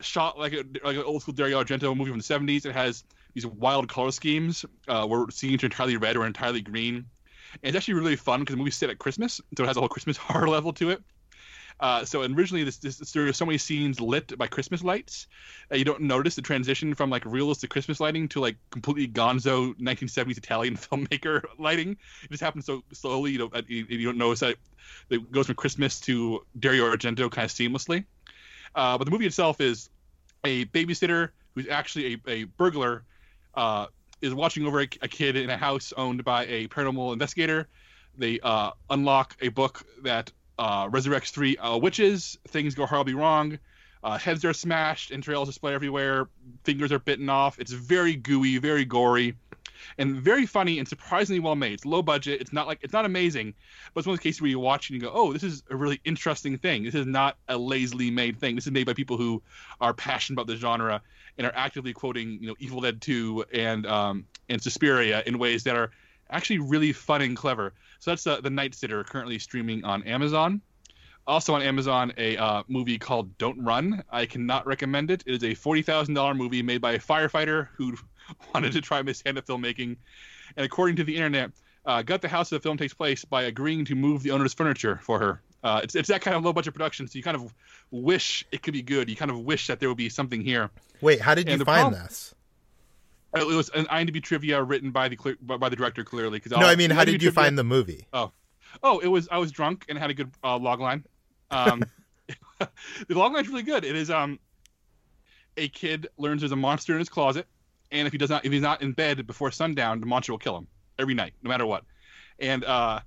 [0.00, 2.66] shot like a like an old school Dario Argento movie from the '70s.
[2.66, 7.06] It has these wild color schemes uh, where scenes are entirely red or entirely green.
[7.62, 9.80] And it's actually really fun because the movie's set at Christmas, so it has a
[9.80, 11.02] whole Christmas horror level to it.
[11.80, 15.26] Uh, so originally, this, this, there are so many scenes lit by Christmas lights
[15.68, 19.74] that you don't notice the transition from like realistic Christmas lighting to like completely gonzo
[19.74, 21.96] 1970s Italian filmmaker lighting.
[22.22, 24.56] It just happens so slowly, you don't you, you don't notice that
[25.10, 28.04] it goes from Christmas to Dario Argento kind of seamlessly.
[28.74, 29.90] Uh, but the movie itself is
[30.44, 33.04] a babysitter who's actually a, a burglar
[33.54, 33.86] uh,
[34.20, 37.68] is watching over a, a, kid in a house owned by a paranormal investigator.
[38.16, 42.38] They uh, unlock a book that uh, resurrects three uh, witches.
[42.48, 43.58] Things go horribly wrong.
[44.02, 46.28] Uh, heads are smashed, entrails display everywhere.
[46.64, 47.58] Fingers are bitten off.
[47.58, 49.36] It's very gooey, very gory.
[49.98, 51.72] and very funny and surprisingly well made.
[51.72, 52.40] It's low budget.
[52.40, 53.54] It's not like it's not amazing,
[53.92, 55.62] but it's one of those cases where you watch and you go, "Oh, this is
[55.70, 56.84] a really interesting thing.
[56.84, 58.54] This is not a lazily made thing.
[58.54, 59.42] This is made by people who
[59.80, 61.02] are passionate about the genre
[61.38, 65.64] and are actively quoting, you know, Evil Dead 2 and um, and Suspiria in ways
[65.64, 65.90] that are
[66.34, 67.72] actually really fun and clever.
[68.00, 70.60] So that's uh, the Night Sitter, currently streaming on Amazon.
[71.26, 74.02] Also on Amazon, a uh, movie called Don't Run.
[74.10, 75.22] I cannot recommend it.
[75.26, 77.94] It is a forty thousand dollar movie made by a firefighter who
[78.54, 79.96] wanted to try his hand at filmmaking,
[80.56, 81.52] and according to the internet,
[81.86, 85.00] uh, got the house the film takes place by agreeing to move the owner's furniture
[85.02, 85.40] for her.
[85.62, 87.54] Uh, it's it's that kind of low budget production, so you kind of
[87.90, 89.08] wish it could be good.
[89.08, 90.70] You kind of wish that there would be something here.
[91.00, 92.34] Wait, how did And you find problem- this?
[93.36, 96.38] Uh, It was an IMDb trivia written by the by the director clearly.
[96.38, 98.06] Because No, I mean, how did you find the movie?
[98.12, 98.32] Oh,
[98.82, 101.04] oh, it was I was drunk and had a good uh, log line.
[101.50, 101.84] Um,
[102.58, 102.68] the
[103.10, 103.84] log line's really good.
[103.84, 104.38] It is um,
[105.56, 107.46] a kid learns there's a monster in his closet,
[107.90, 110.38] and if he does not, if he's not in bed before sundown, the monster will
[110.38, 110.66] kill him
[110.98, 111.84] every night, no matter what.
[112.38, 113.00] And uh,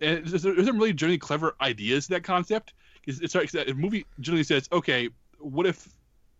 [0.00, 2.74] and there's, there's some really generally clever ideas to that concept.
[3.06, 5.08] It's, it's like the movie generally says, okay,
[5.38, 5.88] what if,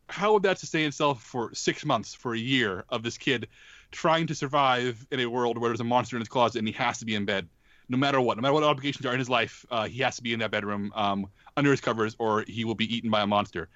[0.09, 3.49] how would that sustain itself for six months, for a year of this kid
[3.91, 6.75] trying to survive in a world where there's a monster in his closet and he
[6.75, 7.49] has to be in bed?
[7.93, 10.23] no matter what, no matter what obligations are in his life, uh, he has to
[10.23, 11.27] be in that bedroom um,
[11.57, 13.69] under his covers, or he will be eaten by a monster.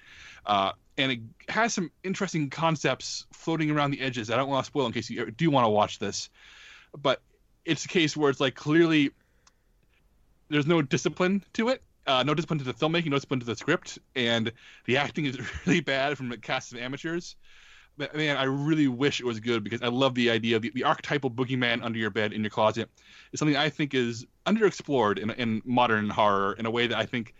[0.45, 4.31] Uh, and it has some interesting concepts floating around the edges.
[4.31, 6.29] I don't want to spoil in case you do want to watch this,
[6.99, 7.21] but
[7.63, 9.11] it's a case where it's like clearly
[10.49, 11.83] there's no discipline to it.
[12.07, 14.51] Uh, no discipline to the filmmaking, no discipline to the script, and
[14.85, 17.35] the acting is really bad from a cast of amateurs.
[17.97, 20.71] But man, I really wish it was good because I love the idea of the,
[20.73, 22.89] the archetypal boogeyman under your bed in your closet
[23.33, 27.05] is something I think is underexplored in, in modern horror in a way that I
[27.05, 27.33] think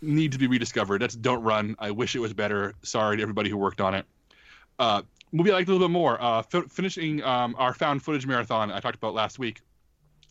[0.00, 1.02] needs to be rediscovered.
[1.02, 1.76] That's Don't Run.
[1.78, 2.74] I wish it was better.
[2.82, 4.06] Sorry to everybody who worked on it.
[4.78, 5.02] Uh,
[5.32, 6.20] movie I liked a little bit more.
[6.20, 9.60] Uh, fi- finishing um, our found footage marathon I talked about last week,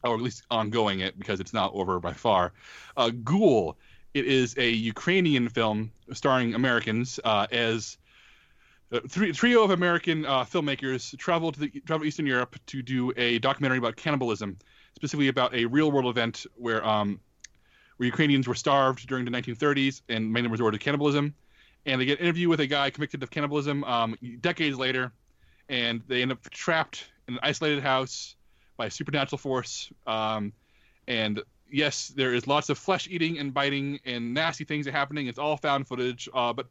[0.04, 2.54] or at least ongoing it because it's not over by far.
[2.98, 3.78] Uh, Ghoul.
[4.14, 7.98] It is a Ukrainian film starring Americans uh, as
[8.92, 13.12] a three, trio of American uh, filmmakers travel to the travel Eastern Europe to do
[13.18, 14.60] a documentary about cannibalism,
[14.96, 17.20] specifically about a real world event where um,
[17.98, 21.34] where Ukrainians were starved during the 1930s and mainly resorted to cannibalism.
[21.88, 25.12] And they get an interview with a guy convicted of cannibalism um, decades later,
[25.70, 28.36] and they end up trapped in an isolated house
[28.78, 29.92] by supernatural force.
[30.08, 30.54] Um,
[31.08, 31.42] and
[31.72, 35.28] yes, there is lots of flesh eating and biting and nasty things are happening.
[35.28, 36.68] It's all found footage, uh, but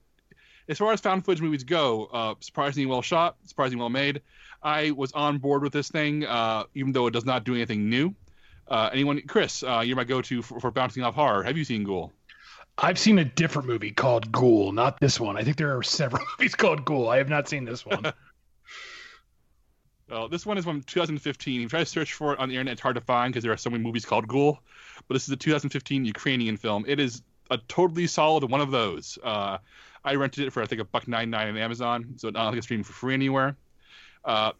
[0.68, 4.22] as far as found footage movies go, uh, surprisingly well shot, surprisingly well made.
[4.62, 7.90] I was on board with this thing, uh, even though it does not do anything
[7.90, 8.14] new.
[8.68, 11.42] Uh, anyone, Chris, uh, you're my go-to for, for bouncing off horror.
[11.42, 12.12] Have you seen Ghoul?
[12.78, 15.36] I've seen a different movie called Ghoul, not this one.
[15.36, 17.08] I think there are several movies called Ghoul.
[17.08, 18.12] I have not seen this one.
[20.12, 21.54] Well, this one is from 2015.
[21.54, 23.42] If You try to search for it on the internet, it's hard to find because
[23.42, 24.58] there are so many movies called Ghoul.
[25.08, 26.84] But this is a 2015 Ukrainian film.
[26.86, 29.18] It is a totally solid one of those.
[29.22, 29.56] Uh,
[30.04, 32.46] I rented it for I think a buck ninety nine on Amazon, so I don't
[32.46, 33.56] think it's streaming for free anywhere.
[34.24, 34.52] Uh,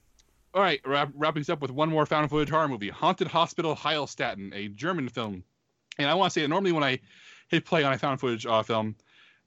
[0.54, 3.74] all right, wrap, wrapping this up with one more found footage horror movie, Haunted Hospital
[3.76, 5.44] Heilstatten, a German film.
[5.98, 7.00] And I want to say that normally when I
[7.48, 8.96] hit play on a found footage uh, film,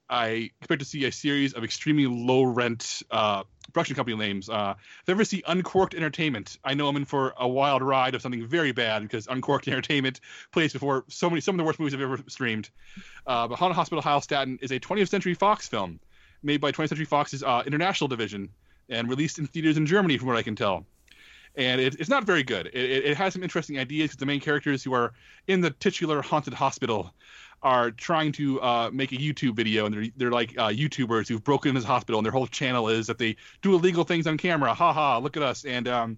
[0.10, 4.50] I expect to see a series of extremely low rent uh, production company names.
[4.50, 8.16] Uh, if I ever see Uncorked Entertainment, I know I'm in for a wild ride
[8.16, 10.20] of something very bad because Uncorked Entertainment
[10.52, 12.70] plays before so many some of the worst movies I've ever streamed.
[13.26, 16.00] Uh, but Haunted Hospital Heilstatten is a 20th Century Fox film
[16.44, 18.50] made by 20th Century Fox's uh, international division
[18.90, 20.86] and released in theaters in Germany, from what I can tell.
[21.58, 22.68] And it, it's not very good.
[22.68, 25.14] It, it, it has some interesting ideas because the main characters who are
[25.48, 27.14] in the titular haunted hospital
[27.66, 31.44] are trying to uh, make a YouTube video, and they're they're like uh, YouTubers who've
[31.44, 34.38] broken into this hospital, and their whole channel is that they do illegal things on
[34.38, 34.72] camera.
[34.74, 35.18] Ha ha!
[35.18, 35.66] Look at us.
[35.66, 36.18] And um,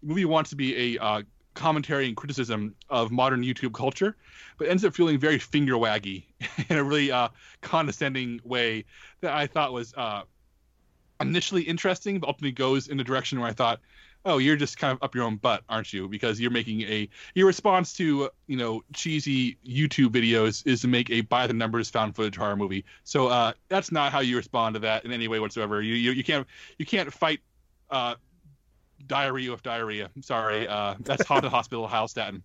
[0.00, 4.16] the movie wants to be a uh, commentary and criticism of modern YouTube culture,
[4.56, 6.24] but ends up feeling very finger waggy
[6.70, 7.28] in a really uh,
[7.60, 8.86] condescending way
[9.20, 10.22] that I thought was uh,
[11.20, 13.80] initially interesting, but ultimately goes in a direction where I thought,
[14.26, 16.08] oh, you're just kind of up your own butt, aren't you?
[16.08, 21.08] Because you're making a your response to you know cheesy YouTube videos is to make
[21.10, 22.84] a by the numbers found footage horror movie.
[23.04, 25.80] So uh, that's not how you respond to that in any way whatsoever.
[25.80, 26.46] You you, you can't
[26.78, 27.40] you can't fight
[27.90, 28.16] uh,
[29.06, 30.10] diarrhea with diarrhea.
[30.14, 32.42] I'm sorry, uh, that's haunted hospital Heilstatten.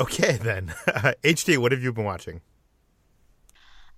[0.00, 0.68] Okay, then.
[1.22, 2.40] HT, what have you been watching?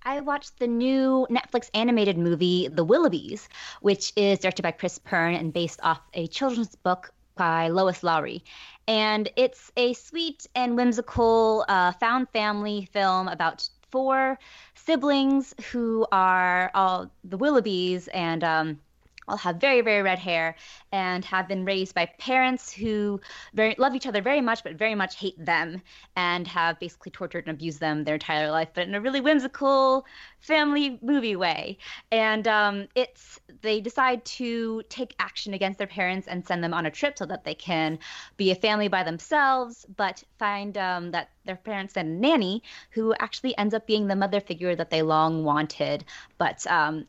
[0.07, 3.47] I watched the new Netflix animated movie, The Willoughbys,
[3.81, 8.43] which is directed by Kris Pearn and based off a children's book by Lois Lowry.
[8.87, 14.37] And it's a sweet and whimsical uh, found family film about four
[14.75, 18.79] siblings who are all the Willoughbys and um,
[19.27, 20.55] all have very very red hair
[20.91, 23.19] and have been raised by parents who
[23.53, 25.81] very love each other very much but very much hate them
[26.15, 30.05] and have basically tortured and abused them their entire life but in a really whimsical
[30.45, 31.77] family movie way.
[32.11, 36.85] And um, it's they decide to take action against their parents and send them on
[36.85, 37.97] a trip so that they can
[38.37, 42.61] be a family by themselves but find um, that their parents send a nanny
[42.91, 46.05] who actually ends up being the mother figure that they long wanted
[46.37, 47.07] but um,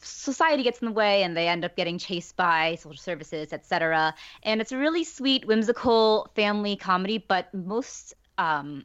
[0.00, 4.14] society gets in the way and they end up getting chased by social services etc
[4.42, 8.84] and it's a really sweet whimsical family comedy but most um,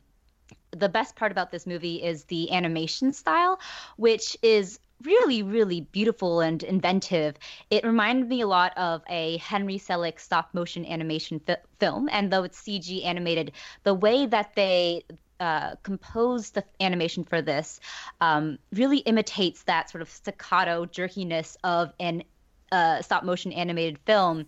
[0.71, 3.59] the best part about this movie is the animation style
[3.97, 7.37] which is really really beautiful and inventive.
[7.69, 12.31] It reminded me a lot of a henry selick stop motion animation fi- film and
[12.31, 13.51] though it's cg animated
[13.83, 15.03] the way that they
[15.39, 17.79] uh, composed the animation for this
[18.21, 22.23] um, really imitates that sort of staccato jerkiness of an
[22.71, 24.45] uh, stop motion animated film.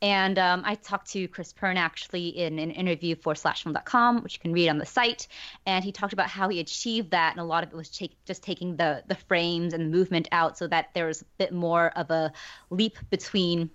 [0.00, 4.40] And um, I talked to Kris Pearn actually in an interview for slashfilm.com, which you
[4.40, 5.28] can read on the site.
[5.64, 7.32] And he talked about how he achieved that.
[7.32, 10.28] And a lot of it was take, just taking the, the frames and the movement
[10.32, 12.32] out so that there was a bit more of a
[12.70, 13.70] leap between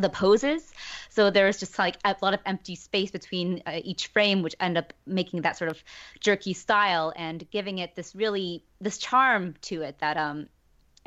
[0.00, 0.72] the poses.
[1.10, 4.78] So there's just like a lot of empty space between uh, each frame, which end
[4.78, 5.82] up making that sort of
[6.20, 10.48] jerky style and giving it this really this charm to it that um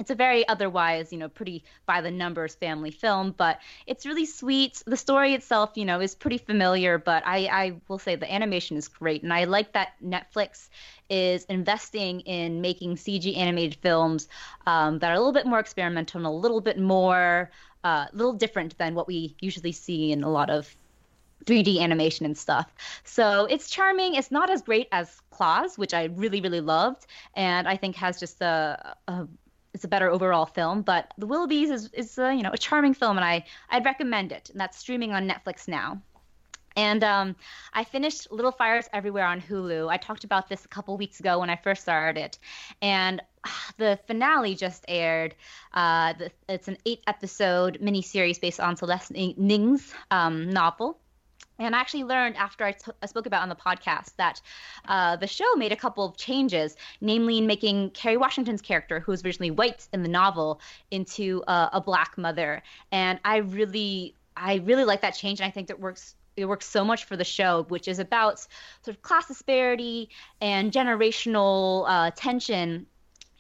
[0.02, 4.26] it's a very otherwise, you know, pretty by the numbers family film, but it's really
[4.26, 4.82] sweet.
[4.86, 8.78] The story itself, you know, is pretty familiar, but I, I will say the animation
[8.78, 9.22] is great.
[9.22, 10.70] And I like that Netflix
[11.10, 14.28] is investing in making CG animated films
[14.66, 17.52] um, that are a little bit more experimental and a little bit more
[17.84, 20.76] a uh, little different than what we usually see in a lot of
[21.46, 22.72] 3D animation and stuff.
[23.04, 24.16] So it's charming.
[24.16, 28.20] It's not as great as Klaus, which I really, really loved, and I think has
[28.20, 29.28] just a, a
[29.74, 30.82] it's a better overall film.
[30.82, 34.32] But The Willoughbys is is a, you know a charming film, and I I'd recommend
[34.32, 34.50] it.
[34.50, 36.02] And that's streaming on Netflix now.
[36.78, 37.36] And um,
[37.74, 39.90] I finished Little Fires Everywhere on Hulu.
[39.90, 42.40] I talked about this a couple weeks ago when I first started it,
[42.82, 43.22] and
[43.78, 45.36] the finale just aired.
[45.74, 50.98] Uh, the, it's an eight episode miniseries based on Celeste Ng's um, novel.
[51.60, 54.42] And I actually learned after I, t- I spoke about on the podcast that
[54.88, 59.12] uh, the show made a couple of changes, namely in making Kerry Washington's character, who
[59.12, 60.60] was originally white in the novel,
[60.90, 62.64] into uh, a black mother.
[62.92, 66.66] And I really, I really like that change, and I think that works it works
[66.66, 70.10] so much for the show, which is about sort of class disparity
[70.40, 72.88] and generational uh, tension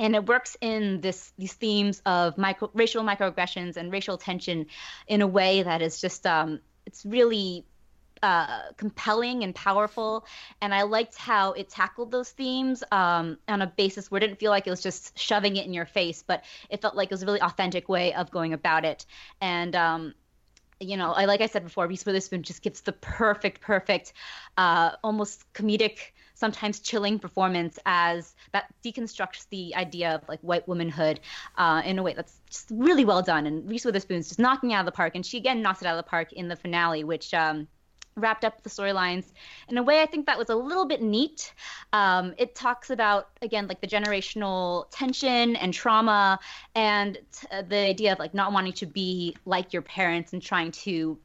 [0.01, 4.65] and it works in this these themes of micro, racial microaggressions and racial tension
[5.07, 7.63] in a way that is just um, it's really
[8.23, 10.25] uh, compelling and powerful.
[10.59, 14.39] And I liked how it tackled those themes um, on a basis where it didn't
[14.39, 17.11] feel like it was just shoving it in your face, but it felt like it
[17.11, 19.05] was a really authentic way of going about it.
[19.39, 20.13] And um,
[20.79, 24.13] you know, I like I said before, Reese Witherspoon just gives the perfect, perfect,
[24.57, 26.11] uh, almost comedic
[26.41, 31.19] sometimes chilling performance as that deconstructs the idea of like white womanhood
[31.57, 33.45] uh, in a way that's just really well done.
[33.45, 35.97] And Reese Witherspoon's just knocking out of the park, and she again knocks it out
[35.97, 37.33] of the park in the finale, which.
[37.33, 37.67] Um,
[38.17, 39.23] wrapped up the storylines
[39.69, 41.53] in a way I think that was a little bit neat.
[41.93, 46.37] Um, it talks about again like the generational tension and trauma
[46.75, 50.71] and t- the idea of like not wanting to be like your parents and trying
[50.71, 51.17] to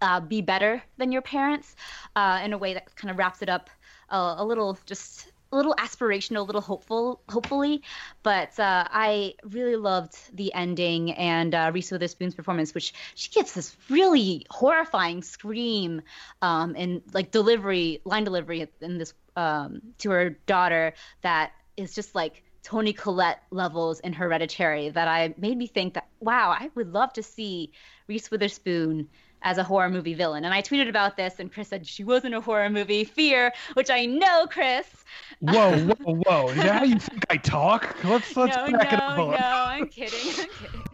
[0.00, 1.76] uh, be better than your parents
[2.16, 3.68] uh, in a way that kind of wraps it up
[4.08, 7.82] a, a little just a little aspirational, a little hopeful, hopefully.
[8.24, 13.52] But uh, I really loved the ending and uh, Reese Witherspoon's performance, which she gives
[13.52, 16.02] this really horrifying scream
[16.42, 22.14] um, and like delivery, line delivery in this um, to her daughter that is just
[22.16, 24.88] like Toni Collette levels in Hereditary.
[24.88, 27.70] That I made me think that wow, I would love to see
[28.08, 29.08] Reese Witherspoon
[29.44, 30.44] as a horror movie villain.
[30.44, 33.04] And I tweeted about this, and Chris said she wasn't a horror movie.
[33.04, 34.86] Fear, which I know, Chris.
[35.40, 36.48] Whoa, whoa, whoa!
[36.48, 37.96] Is that how you think I talk?
[38.02, 39.16] Let's let's no, back no, it up.
[39.18, 40.18] No, I'm kidding.
[40.28, 40.82] I'm kidding.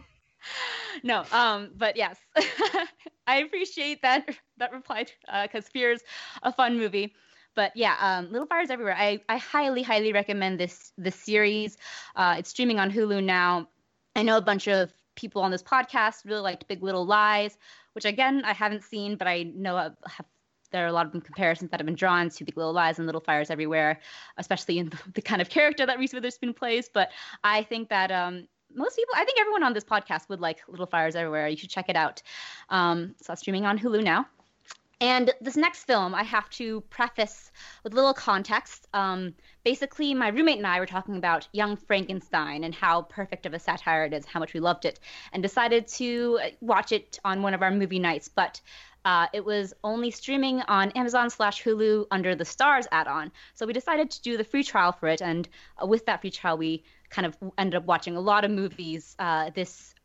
[1.03, 2.17] No, um, but yes,
[3.27, 5.05] I appreciate that that reply
[5.43, 6.01] because uh, Fear's
[6.43, 7.15] a fun movie
[7.55, 8.95] but yeah, um, Little Fires Everywhere.
[8.97, 11.77] I, I highly, highly recommend this this series.
[12.15, 13.67] Uh, it's streaming on Hulu now.
[14.15, 17.57] I know a bunch of people on this podcast really liked Big Little Lies,
[17.93, 20.25] which again I haven't seen, but I know I have,
[20.71, 23.05] there are a lot of comparisons that have been drawn to Big Little Lies and
[23.05, 23.99] Little Fires Everywhere,
[24.37, 26.89] especially in the, the kind of character that Reese Witherspoon plays.
[26.93, 27.09] But
[27.43, 30.85] I think that um, most people, I think everyone on this podcast would like Little
[30.85, 31.47] Fires Everywhere.
[31.47, 32.21] You should check it out.
[32.69, 34.27] Um, it's streaming on Hulu now.
[35.01, 37.51] And this next film, I have to preface
[37.83, 38.87] with a little context.
[38.93, 39.33] Um,
[39.63, 43.59] basically, my roommate and I were talking about Young Frankenstein and how perfect of a
[43.59, 44.99] satire it is, how much we loved it,
[45.33, 48.27] and decided to watch it on one of our movie nights.
[48.27, 48.61] But
[49.03, 53.31] uh, it was only streaming on Amazon slash Hulu under the Stars add-on.
[53.55, 55.49] So we decided to do the free trial for it, and
[55.81, 59.15] uh, with that free trial, we kind of ended up watching a lot of movies
[59.17, 59.95] uh, this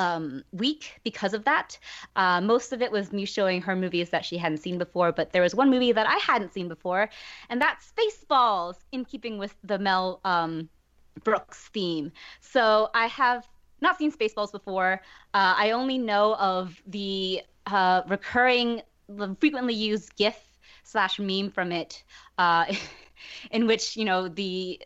[0.00, 1.78] um, week because of that.
[2.16, 5.32] Uh, most of it was me showing her movies that she hadn't seen before, but
[5.32, 7.10] there was one movie that I hadn't seen before,
[7.50, 10.70] and that's Spaceballs, in keeping with the Mel um,
[11.22, 12.10] Brooks theme.
[12.40, 13.46] So I have
[13.82, 15.02] not seen Spaceballs before.
[15.34, 18.80] Uh, I only know of the uh, recurring,
[19.38, 20.38] frequently used GIF
[20.82, 22.02] slash meme from it.
[23.50, 24.80] In which you know the,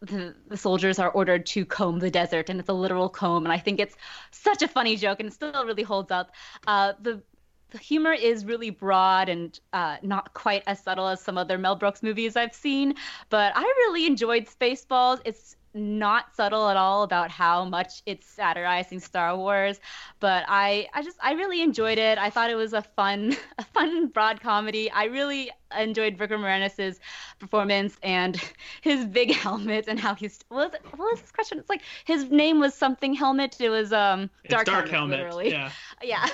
[0.00, 3.44] the, the soldiers are ordered to comb the desert, and it's a literal comb.
[3.44, 3.96] And I think it's
[4.30, 6.32] such a funny joke, and it still really holds up.
[6.66, 7.22] Uh, the
[7.70, 11.76] the humor is really broad and uh, not quite as subtle as some other Mel
[11.76, 12.94] Brooks movies I've seen,
[13.28, 15.20] but I really enjoyed Spaceballs.
[15.24, 19.80] It's not subtle at all about how much it's satirizing Star Wars,
[20.18, 22.18] but I I just I really enjoyed it.
[22.18, 24.90] I thought it was a fun a fun broad comedy.
[24.90, 26.98] I really enjoyed Rick Moranis'
[27.38, 28.40] performance and
[28.80, 31.58] his big helmet and how he's what was, it, what was his question?
[31.58, 33.60] It's like his name was something helmet.
[33.60, 35.50] It was um dark, dark helmet, helmet, literally.
[35.50, 35.70] Yeah.
[36.02, 36.26] yeah.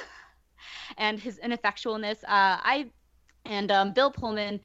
[0.99, 2.23] And his ineffectualness.
[2.25, 2.91] Uh, I
[3.47, 4.61] and um, Bill Pullman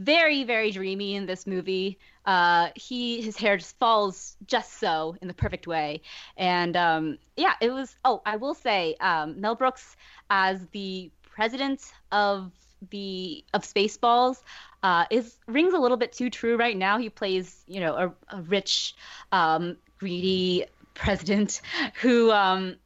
[0.00, 1.98] very very dreamy in this movie.
[2.24, 6.00] Uh he his hair just falls just so in the perfect way.
[6.36, 9.96] And um yeah it was oh i will say um mel brooks
[10.30, 12.50] as the president of
[12.90, 14.42] the of spaceballs
[14.82, 16.98] uh is rings a little bit too true right now.
[16.98, 18.94] He plays you know a, a rich
[19.32, 20.64] um greedy
[20.94, 21.60] president
[22.00, 22.76] who um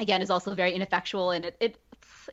[0.00, 1.30] again is also very ineffectual.
[1.30, 1.78] And it, it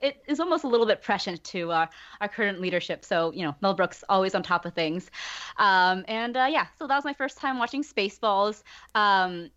[0.03, 1.85] it is almost a little bit prescient to uh,
[2.21, 3.05] our current leadership.
[3.05, 5.09] So you know, Mel Brooks always on top of things.
[5.57, 8.61] Um, and uh, yeah, so that was my first time watching Spaceballs.
[8.93, 9.49] Um,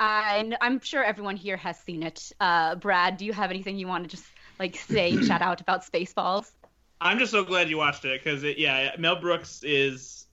[0.00, 2.32] I, I'm sure everyone here has seen it.
[2.40, 4.26] Uh, Brad, do you have anything you want to just
[4.58, 6.50] like say, shout out about Spaceballs?
[7.00, 10.26] I'm just so glad you watched it because it, yeah, Mel Brooks is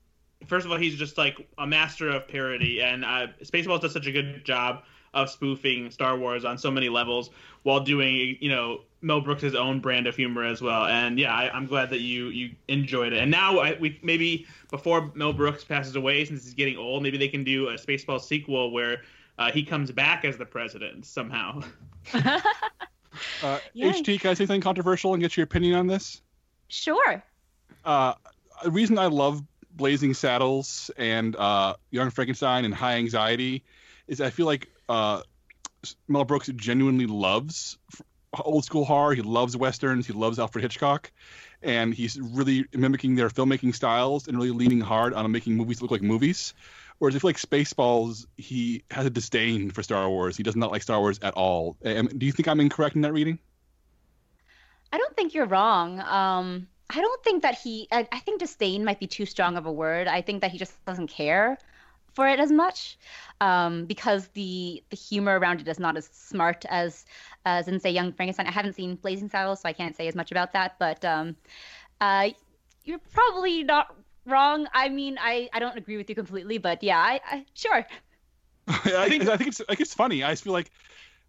[0.48, 4.08] first of all he's just like a master of parody, and uh, Spaceballs does such
[4.08, 4.84] a good job
[5.14, 7.30] of spoofing Star Wars on so many levels
[7.64, 10.86] while doing you know Mel Brooks' his own brand of humor as well.
[10.86, 13.20] And yeah, I, am glad that you you enjoyed it.
[13.20, 17.18] And now I, we maybe before Mel Brooks passes away, since he's getting old, maybe
[17.18, 19.04] they can do a Spaceballs sequel where
[19.38, 21.62] uh, he comes back as the president somehow.
[22.14, 22.40] uh,
[23.76, 26.22] HT, can I say something controversial and get your opinion on this?
[26.68, 27.24] Sure.
[27.86, 28.14] Uh,
[28.64, 33.64] the reason I love Blazing Saddles and uh, Young Frankenstein and High Anxiety
[34.08, 35.22] is I feel like uh,
[36.08, 37.78] Mel Brooks genuinely loves
[38.38, 39.14] old school horror.
[39.14, 40.08] He loves westerns.
[40.08, 41.12] He loves Alfred Hitchcock,
[41.62, 45.92] and he's really mimicking their filmmaking styles and really leaning hard on making movies look
[45.92, 46.54] like movies.
[47.00, 50.36] Whereas if like Spaceballs, he has a disdain for Star Wars.
[50.36, 51.78] He does not like Star Wars at all.
[51.82, 53.40] Do you think I'm incorrect in that reading?
[54.92, 56.00] I don't think you're wrong.
[56.02, 57.88] Um, I don't think that he.
[57.92, 60.08] I, I think disdain might be too strong of a word.
[60.08, 61.58] I think that he just doesn't care
[62.14, 62.98] for it as much
[63.42, 67.06] um, because the the humor around it is not as smart as
[67.46, 68.48] as in say Young Frankenstein.
[68.48, 70.78] I haven't seen Blazing Saddles, so I can't say as much about that.
[70.80, 71.36] But um,
[72.02, 72.30] uh,
[72.84, 73.96] you're probably not
[74.26, 74.68] wrong.
[74.74, 77.86] I mean, I, I don't agree with you completely, but yeah, I, I sure.
[78.68, 80.24] I, think, I think it's I think it's funny.
[80.24, 80.72] I just feel like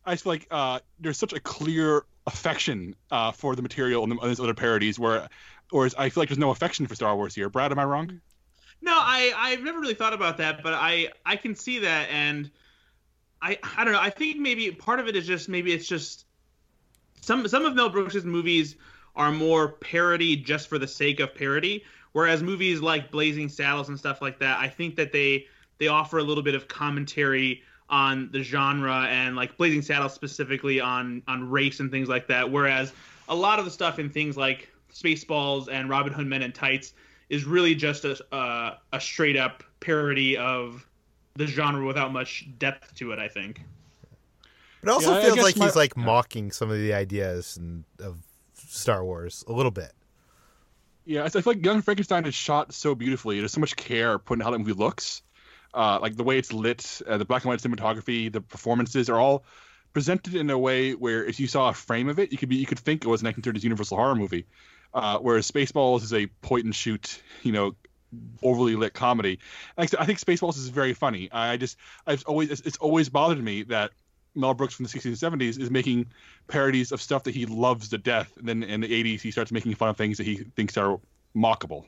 [0.05, 4.19] I just feel like uh, there's such a clear affection uh, for the material and
[4.23, 5.29] these other parodies, where,
[5.71, 7.49] whereas I feel like there's no affection for Star Wars here.
[7.49, 8.21] Brad, am I wrong?
[8.83, 12.51] No, I I've never really thought about that, but I I can see that, and
[13.43, 14.01] I I don't know.
[14.01, 16.25] I think maybe part of it is just maybe it's just
[17.21, 18.77] some some of Mel Brooks' movies
[19.17, 23.99] are more parody just for the sake of parody, whereas movies like Blazing Saddles and
[23.99, 25.47] stuff like that, I think that they
[25.79, 30.81] they offer a little bit of commentary on the genre and like Blazing Saddles specifically
[30.81, 32.51] on on race and things like that.
[32.51, 32.93] Whereas
[33.29, 36.95] a lot of the stuff in things like Spaceballs and Robin Hood Men in Tights
[37.31, 40.87] is really just a uh, a straight up parody of
[41.37, 43.19] the genre without much depth to it.
[43.19, 43.63] I think.
[44.83, 48.19] It also Yeah, feels like my- he's like mocking some of the ideas and, of
[48.55, 49.93] Star Wars a little bit.
[51.05, 53.39] Yeah, I feel like Young Frankenstein is shot so beautifully.
[53.39, 55.23] There's so much care put into how that movie looks.
[55.73, 59.19] Uh, like the way it's lit, uh, the black and white cinematography, the performances are
[59.19, 59.45] all
[59.93, 62.57] presented in a way where if you saw a frame of it, you could be
[62.57, 64.47] you could think it was a 1930s Universal horror movie.
[64.93, 67.77] Uh, whereas Spaceballs is a point and shoot, you know,
[68.43, 69.39] overly lit comedy.
[69.79, 71.31] I think Spaceballs is very funny.
[71.31, 71.77] I just
[72.07, 73.93] I've always it's, it's always bothered me that
[74.35, 76.07] Mel Brooks from the 60s and 70s is making
[76.49, 79.53] parodies of stuff that he loves to death, and then in the 80s he starts
[79.53, 81.01] making fun of things that he thinks are
[81.37, 81.85] mockable.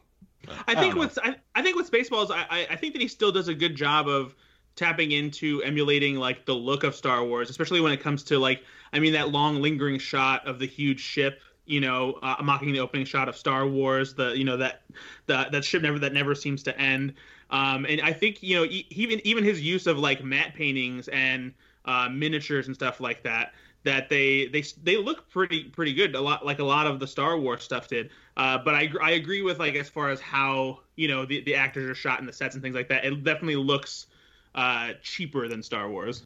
[0.66, 3.49] I think with I, I think with Spaceballs, I I think that he still does
[3.49, 4.35] a good job of
[4.74, 8.62] tapping into emulating like the look of Star Wars, especially when it comes to like
[8.93, 12.80] I mean that long lingering shot of the huge ship, you know, uh, mocking the
[12.80, 14.82] opening shot of Star Wars, the you know that
[15.26, 17.14] that ship never that never seems to end.
[17.51, 21.52] Um, and I think you know even even his use of like matte paintings and
[21.84, 23.52] uh, miniatures and stuff like that
[23.84, 27.06] that they they they look pretty pretty good a lot like a lot of the
[27.06, 28.10] Star Wars stuff did.
[28.36, 31.55] Uh, but I I agree with like as far as how you know the the
[31.55, 33.05] actors are shot in the sets and things like that.
[33.05, 34.06] It definitely looks
[34.55, 36.22] uh, cheaper than Star Wars.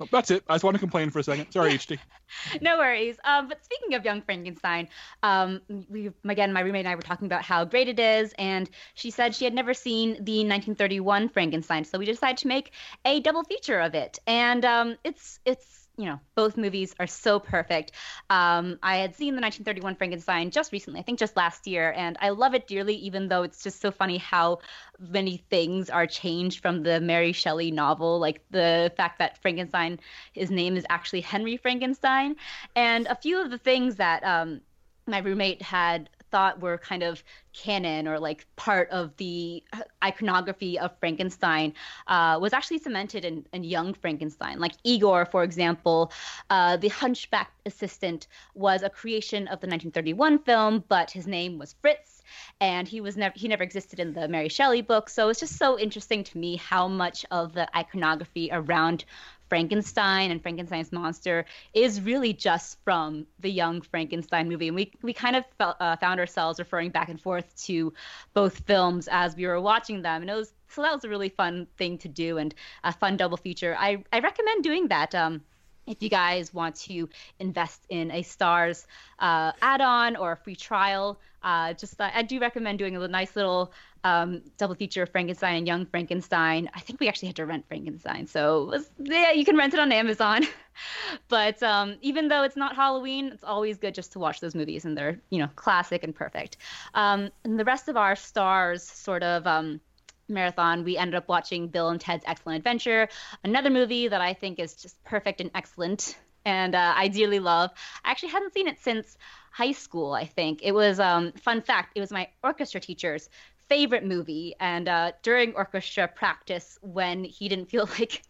[0.00, 0.44] Oh, that's it.
[0.48, 1.50] I just want to complain for a second.
[1.50, 1.98] Sorry, HT.
[2.60, 3.16] no worries.
[3.24, 4.88] Um, but speaking of Young Frankenstein,
[5.22, 8.70] um, we again, my roommate and I were talking about how great it is, and
[8.94, 12.72] she said she had never seen the 1931 Frankenstein, so we decided to make
[13.04, 17.40] a double feature of it, and um, it's it's you know, both movies are so
[17.40, 17.90] perfect.
[18.30, 22.16] Um, I had seen the 1931 Frankenstein just recently, I think just last year, and
[22.20, 24.60] I love it dearly, even though it's just so funny how
[25.00, 29.98] many things are changed from the Mary Shelley novel, like the fact that Frankenstein,
[30.32, 32.36] his name is actually Henry Frankenstein,
[32.76, 34.60] and a few of the things that um,
[35.08, 37.22] my roommate had thought were kind of
[37.52, 39.62] canon or like part of the
[40.02, 41.74] iconography of Frankenstein
[42.06, 44.58] uh, was actually cemented in, in, Young Frankenstein.
[44.60, 46.12] Like Igor, for example,
[46.50, 51.74] uh, the hunchback assistant was a creation of the 1931 film, but his name was
[51.80, 52.18] Fritz
[52.60, 55.08] and he was never he never existed in the Mary Shelley book.
[55.08, 59.04] So it's just so interesting to me how much of the iconography around
[59.48, 61.44] Frankenstein and Frankenstein's monster
[61.74, 64.68] is really just from the Young Frankenstein movie.
[64.68, 67.92] And we, we kind of felt, uh, found ourselves referring back and forth to
[68.34, 70.22] both films as we were watching them.
[70.22, 72.54] And it was, so that was a really fun thing to do and
[72.84, 73.76] a fun double feature.
[73.78, 75.14] I, I recommend doing that.
[75.14, 75.42] Um,
[75.86, 77.08] if you guys want to
[77.38, 78.84] invest in a Starz
[79.18, 83.34] uh, add-on or a free trial, uh, just uh, I do recommend doing a nice
[83.34, 83.72] little
[84.04, 86.70] um, double feature of Frankenstein and Young Frankenstein.
[86.74, 89.80] I think we actually had to rent Frankenstein, so was, yeah, you can rent it
[89.80, 90.46] on Amazon.
[91.28, 94.84] but um, even though it's not Halloween, it's always good just to watch those movies,
[94.84, 96.58] and they're you know classic and perfect.
[96.94, 99.80] Um, and the rest of our Starz sort of um,
[100.28, 103.08] marathon, we ended up watching Bill and Ted's Excellent Adventure,
[103.44, 107.70] another movie that I think is just perfect and excellent, and uh, I dearly love.
[108.04, 109.16] I actually hadn't seen it since
[109.50, 110.12] high school.
[110.12, 111.92] I think it was um, fun fact.
[111.96, 113.28] It was my orchestra teacher's
[113.68, 118.22] favorite movie, and uh, during orchestra practice, when he didn't feel like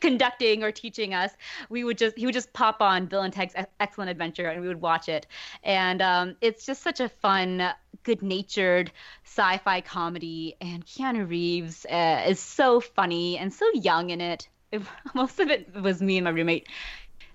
[0.00, 1.32] conducting or teaching us,
[1.68, 4.68] we would just he would just pop on Bill and Ted's Excellent Adventure, and we
[4.68, 5.26] would watch it.
[5.62, 7.70] And um, it's just such a fun,
[8.02, 8.90] good-natured
[9.24, 14.48] sci-fi comedy, and Keanu Reeves uh, is so funny and so young in it.
[14.72, 14.82] it.
[15.14, 16.68] Most of it was me and my roommate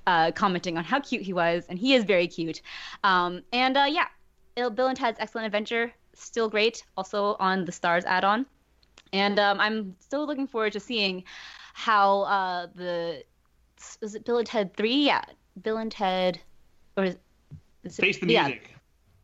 [0.07, 2.61] uh, commenting on how cute he was, and he is very cute.
[3.03, 4.07] Um, and uh, yeah,
[4.55, 8.45] Bill and Ted's Excellent Adventure still great, also on the Starz add-on.
[9.11, 11.23] And um, I'm still looking forward to seeing
[11.73, 13.23] how uh, the
[14.01, 15.05] is it Bill and Ted three?
[15.05, 15.23] Yeah,
[15.61, 16.39] Bill and Ted,
[16.97, 17.17] or is,
[17.83, 18.61] is Face the music.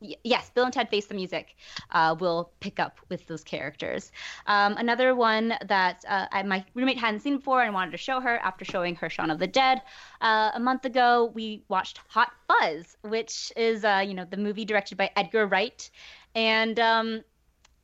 [0.01, 0.15] Yeah.
[0.23, 1.57] Yes, Bill and Ted Face the Music
[1.91, 4.13] uh, will pick up with those characters.
[4.47, 8.21] Um, another one that uh, I, my roommate hadn't seen before and wanted to show
[8.21, 9.81] her after showing her Shaun of the Dead
[10.21, 14.63] uh, a month ago, we watched Hot Fuzz, which is uh, you know the movie
[14.63, 15.89] directed by Edgar Wright,
[16.35, 17.23] and um,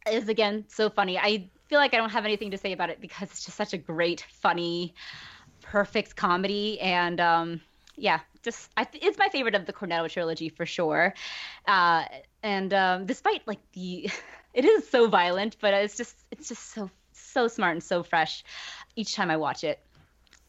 [0.09, 1.17] is again so funny.
[1.17, 3.73] I feel like I don't have anything to say about it because it's just such
[3.73, 4.93] a great, funny,
[5.61, 7.61] perfect comedy, and um,
[7.97, 11.13] yeah, just I, it's my favorite of the Cornetto trilogy for sure.
[11.67, 12.05] Uh,
[12.43, 14.09] and um, despite like the,
[14.53, 18.43] it is so violent, but it's just it's just so so smart and so fresh
[18.95, 19.79] each time I watch it.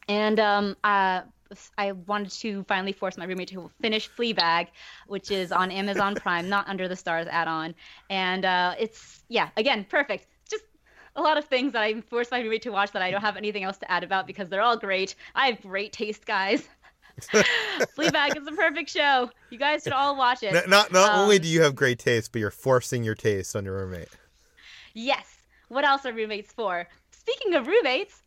[0.08, 1.22] And um, uh,
[1.78, 4.68] I wanted to finally force my roommate to finish Fleabag,
[5.06, 7.74] which is on Amazon Prime, not under the Starz add-on,
[8.10, 10.26] and uh, it's yeah, again, perfect.
[10.48, 10.64] Just
[11.14, 13.36] a lot of things that I forced my roommate to watch that I don't have
[13.36, 15.14] anything else to add about because they're all great.
[15.34, 16.66] I have great taste, guys.
[17.96, 19.30] Fleabag is a perfect show.
[19.50, 20.52] You guys should all watch it.
[20.52, 23.56] Not not, not um, only do you have great taste, but you're forcing your taste
[23.56, 24.08] on your roommate.
[24.94, 25.36] Yes.
[25.68, 26.86] What else are roommates for?
[27.10, 28.22] Speaking of roommates,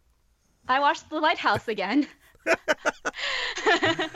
[0.67, 2.07] I watched The Lighthouse again.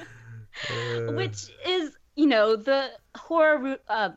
[1.15, 4.09] which is you know the horror uh,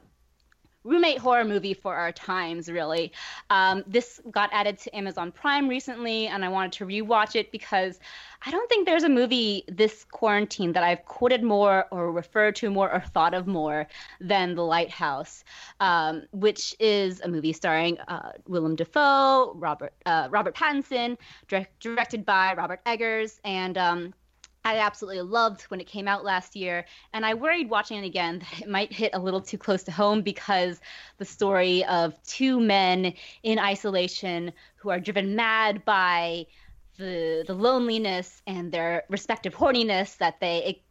[0.86, 3.12] roommate horror movie for our times, really.
[3.50, 7.98] Um, this got added to Amazon Prime recently, and I wanted to rewatch it because
[8.44, 12.70] I don't think there's a movie this quarantine that I've quoted more or referred to
[12.70, 13.86] more or thought of more
[14.20, 15.44] than The Lighthouse,
[15.80, 21.16] um, which is a movie starring uh, Willem Dafoe, Robert uh, Robert Pattinson,
[21.48, 24.14] direct, directed by Robert Eggers, and um,
[24.66, 28.40] I absolutely loved when it came out last year, and I worried watching it again
[28.51, 30.80] that it might hit a little too close to home because
[31.18, 33.14] the story of two men
[33.44, 36.47] in isolation who are driven mad by
[36.98, 40.82] the the loneliness and their respective horniness that they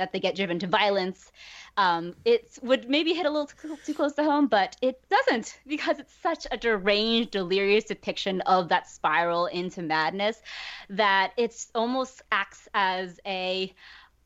[0.00, 1.30] that they get driven to violence.
[1.76, 5.58] Um, it would maybe hit a little too, too close to home, but it doesn't
[5.66, 10.40] because it's such a deranged, delirious depiction of that spiral into madness
[10.88, 13.72] that it almost acts as a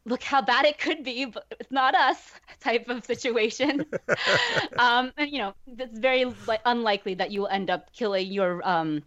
[0.07, 3.87] look how bad it could be, but it's not us type of situation.
[4.79, 8.67] um, and you know, it's very li- unlikely that you will end up killing your
[8.69, 9.03] um,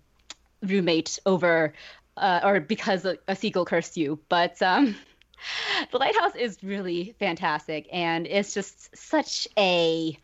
[0.61, 1.73] roommate over
[2.18, 4.19] uh, or because a, a, seagull cursed you.
[4.30, 4.95] But um,
[5.91, 10.18] the lighthouse is really fantastic, and it's just such a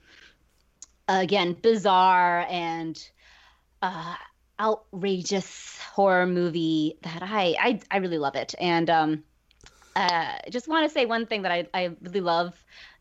[1.08, 3.10] again bizarre and
[3.82, 4.16] uh,
[4.60, 8.56] outrageous horror movie that I I, I really love it.
[8.60, 9.24] And um,
[9.96, 12.54] uh, just want to say one thing that I, I really love.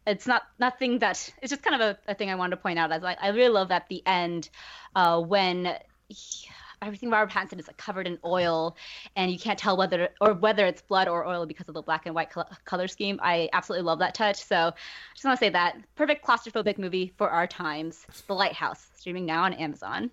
[0.05, 2.79] It's not nothing that it's just kind of a, a thing I wanted to point
[2.79, 2.91] out.
[2.91, 4.49] As I, I really love at the end
[4.95, 5.77] uh, when.
[6.09, 6.49] He,
[6.83, 8.77] everything Robert Pattinson is like covered in oil,
[9.17, 12.07] and you can't tell whether or whether it's blood or oil because of the black
[12.07, 12.31] and white
[12.65, 13.19] color scheme.
[13.23, 14.45] I absolutely love that touch.
[14.45, 14.73] So, I
[15.15, 18.07] just want to say that perfect claustrophobic movie for our times.
[18.27, 20.11] The Lighthouse, streaming now on Amazon.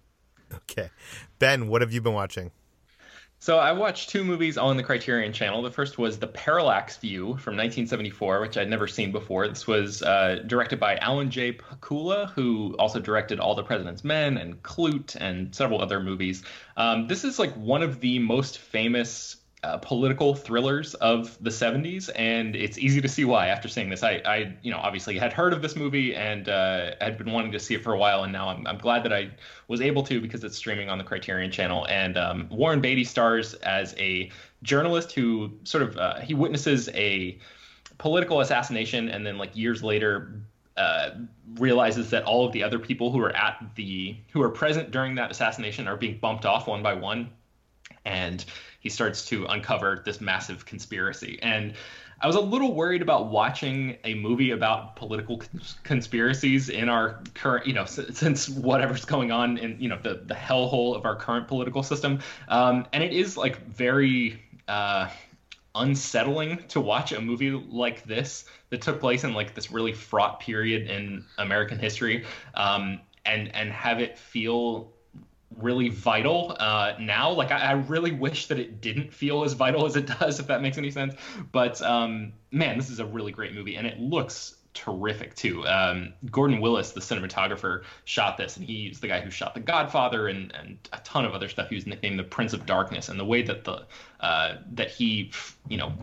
[0.53, 0.89] Okay,
[1.37, 2.51] Ben, what have you been watching?
[3.41, 5.61] So I watched two movies on the Criterion Channel.
[5.61, 9.47] The first was The Parallax View from 1974, which I'd never seen before.
[9.47, 11.53] This was uh, directed by Alan J.
[11.53, 16.43] Pakula, who also directed All the President's Men and Klute and several other movies.
[16.75, 22.09] Um, this is like one of the most famous uh, political thrillers of the 70s
[22.15, 24.03] and it's easy to see why after seeing this.
[24.03, 27.51] I, I you know obviously had heard of this movie and uh, had been wanting
[27.51, 29.31] to see it for a while and now I'm, I'm glad that I
[29.67, 31.85] was able to because it's streaming on the Criterion channel.
[31.89, 34.31] And um, Warren Beatty stars as a
[34.63, 37.37] journalist who sort of uh, he witnesses a
[37.97, 40.41] political assassination and then like years later
[40.77, 41.09] uh,
[41.55, 45.15] realizes that all of the other people who are at the who are present during
[45.15, 47.29] that assassination are being bumped off one by one.
[48.05, 48.45] And
[48.79, 51.39] he starts to uncover this massive conspiracy.
[51.41, 51.73] And
[52.21, 57.21] I was a little worried about watching a movie about political cons- conspiracies in our
[57.33, 61.05] current, you know, s- since whatever's going on in, you know, the the hellhole of
[61.05, 62.19] our current political system.
[62.49, 65.09] Um, and it is like very uh,
[65.75, 70.39] unsettling to watch a movie like this that took place in like this really fraught
[70.41, 74.91] period in American history, um, and and have it feel
[75.57, 77.31] really vital uh, now.
[77.31, 80.47] Like I, I, really wish that it didn't feel as vital as it does, if
[80.47, 81.15] that makes any sense.
[81.51, 85.65] But um, man, this is a really great movie, and it looks terrific too.
[85.67, 90.27] Um, Gordon Willis, the cinematographer, shot this, and he's the guy who shot The Godfather
[90.27, 91.69] and, and a ton of other stuff.
[91.69, 93.85] He was nicknamed the Prince of Darkness, and the way that the
[94.19, 95.31] uh, that he,
[95.67, 95.93] you know,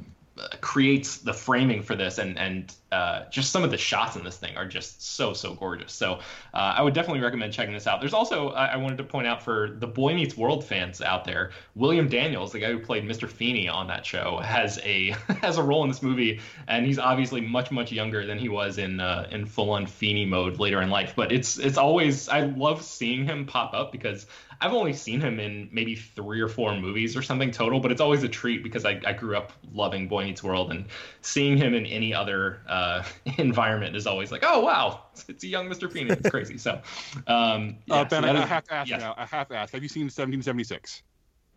[0.60, 4.38] creates the framing for this and and uh, just some of the shots in this
[4.38, 5.92] thing are just so so gorgeous.
[5.92, 6.14] So
[6.54, 8.00] uh, i would definitely recommend checking this out.
[8.00, 11.24] There's also I, I, wanted to point out for the boy meets world fans out
[11.24, 15.10] there william daniels the guy who played mr feeney on that show has a
[15.42, 18.78] has a role in this movie and he's obviously much much younger than he was
[18.78, 21.12] in uh, in full on feeney mode later in life.
[21.16, 24.26] But it's it's always i love seeing him pop up because
[24.60, 28.00] I've only seen him in maybe three or four movies or something total, but it's
[28.00, 30.86] always a treat because I, I grew up loving Boy Meets World and
[31.20, 32.85] seeing him in any other uh,
[33.38, 35.90] environment is always like, oh wow, it's, a young Mr.
[35.90, 36.10] Feeney.
[36.10, 36.58] It's crazy.
[36.58, 36.80] So,
[37.26, 39.00] um, yeah, uh, Ben, so I, is, I, have to ask yes.
[39.00, 39.14] now.
[39.16, 39.72] I have to ask.
[39.72, 41.02] Have you seen 1776?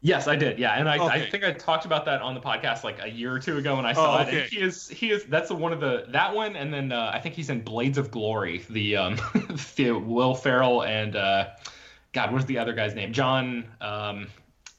[0.02, 0.58] Yes, I did.
[0.58, 1.26] Yeah, and I, okay.
[1.26, 3.76] I think I talked about that on the podcast like a year or two ago
[3.76, 4.38] when I saw oh, okay.
[4.38, 4.44] it.
[4.44, 7.20] And he is he is that's one of the that one, and then uh, I
[7.20, 9.18] think he's in Blades of Glory, the um,
[9.76, 11.50] the Will Ferrell and uh,
[12.14, 13.12] God, what's the other guy's name?
[13.12, 13.66] John.
[13.82, 14.28] Um,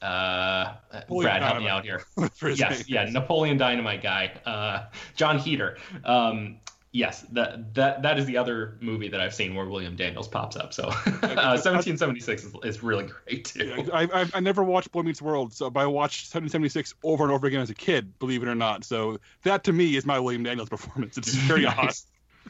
[0.01, 0.73] uh,
[1.07, 2.03] Brad, help me out here.
[2.55, 5.77] yes, yeah, Napoleon Dynamite guy, uh, Jon Heder.
[6.03, 6.57] Um,
[6.91, 10.55] yes, that that that is the other movie that I've seen where William Daniels pops
[10.55, 10.73] up.
[10.73, 13.65] So, uh, 1776 is, is really great too.
[13.65, 17.23] Yeah, I, I, I never watched Boy Meets World, so but I watched 1776 over
[17.23, 18.83] and over again as a kid, believe it or not.
[18.83, 21.17] So that to me is my William Daniels performance.
[21.17, 22.07] It's very nice.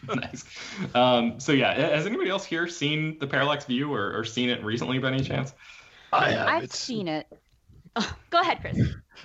[0.08, 0.20] awesome.
[0.20, 0.46] nice.
[0.96, 4.64] Um, so yeah, has anybody else here seen the Parallax View or, or seen it
[4.64, 5.54] recently by any chance?
[6.14, 6.48] I have.
[6.48, 7.28] I've it's, seen it.
[7.96, 8.80] Oh, go ahead, Chris.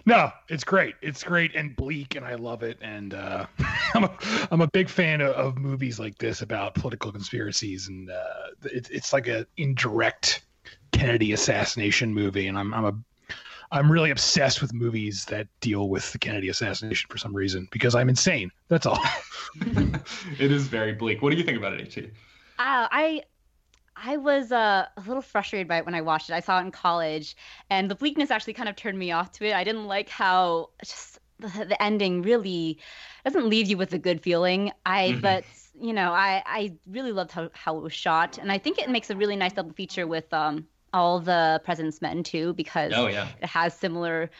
[0.04, 0.94] No, it's great.
[1.02, 2.78] It's great and bleak, and I love it.
[2.80, 3.46] And uh,
[3.94, 4.18] I'm a
[4.50, 8.88] I'm a big fan of, of movies like this about political conspiracies, and uh, it's
[8.90, 10.42] it's like a indirect
[10.92, 12.48] Kennedy assassination movie.
[12.48, 12.94] And I'm I'm a
[13.70, 17.94] I'm really obsessed with movies that deal with the Kennedy assassination for some reason because
[17.94, 18.50] I'm insane.
[18.68, 19.00] That's all.
[19.60, 21.22] it is very bleak.
[21.22, 22.06] What do you think about it, HT?
[22.58, 23.22] Uh, I
[23.96, 26.34] I was uh, a little frustrated by it when I watched it.
[26.34, 27.36] I saw it in college,
[27.70, 29.54] and the bleakness actually kind of turned me off to it.
[29.54, 32.78] I didn't like how just the, the ending really
[33.24, 34.72] doesn't leave you with a good feeling.
[34.84, 35.20] I mm-hmm.
[35.20, 35.44] but
[35.80, 38.90] you know I I really loved how how it was shot, and I think it
[38.90, 43.06] makes a really nice double feature with um all the President's Men too because oh,
[43.06, 43.28] yeah.
[43.40, 44.30] it has similar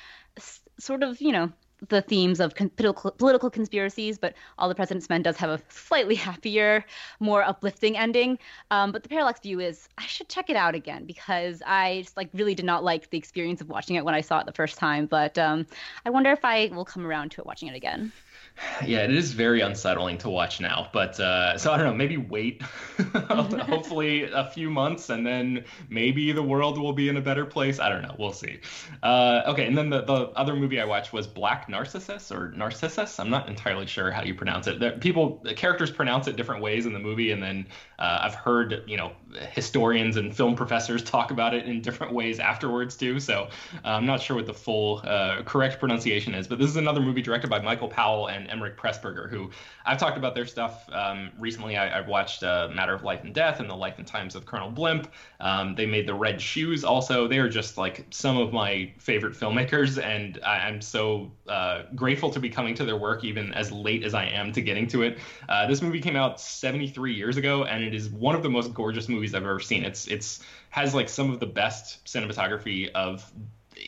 [0.79, 1.53] sort of you know
[1.89, 5.61] the themes of con- political, political conspiracies, but All the President's Men does have a
[5.69, 6.85] slightly happier,
[7.21, 8.39] more uplifting ending.
[8.71, 12.17] Um, but the parallax view is I should check it out again because I just
[12.17, 14.53] like really did not like the experience of watching it when I saw it the
[14.53, 15.07] first time.
[15.07, 15.67] But um,
[16.05, 18.13] I wonder if I will come around to it watching it again.
[18.87, 20.89] Yeah, it is very unsettling to watch now.
[20.93, 22.63] But uh, so I don't know, maybe wait,
[23.29, 27.81] hopefully a few months, and then maybe the world will be in a better place.
[27.81, 28.15] I don't know.
[28.19, 28.61] We'll see.
[29.03, 33.19] Uh, okay, and then the, the other movie I watched was Black Narcissus or Narcissus.
[33.19, 34.79] I'm not entirely sure how you pronounce it.
[34.79, 37.67] The, people, the characters pronounce it different ways in the movie, and then
[37.99, 39.13] uh, I've heard you know
[39.53, 43.21] historians and film professors talk about it in different ways afterwards too.
[43.21, 43.49] So
[43.85, 46.47] uh, I'm not sure what the full uh, correct pronunciation is.
[46.47, 49.51] But this is another movie directed by Michael Powell and Emeric Pressburger, who
[49.85, 51.77] I've talked about their stuff um, recently.
[51.77, 54.47] I, have watched uh, Matter of Life and Death and The Life and Times of
[54.47, 55.11] Colonel Blimp.
[55.41, 57.29] Um, they made The Red Shoes also.
[57.29, 62.31] They are just like some of my favorite filmmakers, and I, am so uh, grateful
[62.31, 65.03] to be coming to their work even as late as I am to getting to
[65.03, 65.19] it.
[65.49, 68.75] Uh, this movie came out 73 years ago, and it is one of the most
[68.75, 69.85] gorgeous movies I've ever seen.
[69.85, 70.41] It's it's
[70.71, 73.33] has like some of the best cinematography of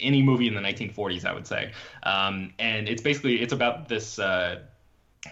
[0.01, 1.73] any movie in the 1940s, I would say.
[2.02, 4.60] Um, and it's basically it's about this uh,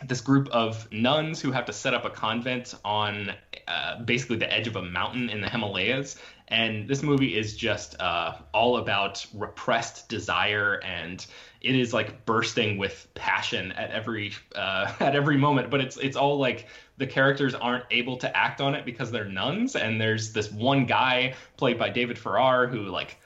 [0.04, 3.32] this group of nuns who have to set up a convent on
[3.68, 6.16] uh, basically the edge of a mountain in the Himalayas.
[6.48, 11.24] And this movie is just uh, all about repressed desire, and
[11.60, 15.70] it is like bursting with passion at every uh, at every moment.
[15.70, 16.68] But it's it's all like
[16.98, 20.86] the characters aren't able to act on it because they're nuns, and there's this one
[20.86, 23.18] guy played by David Farrar who like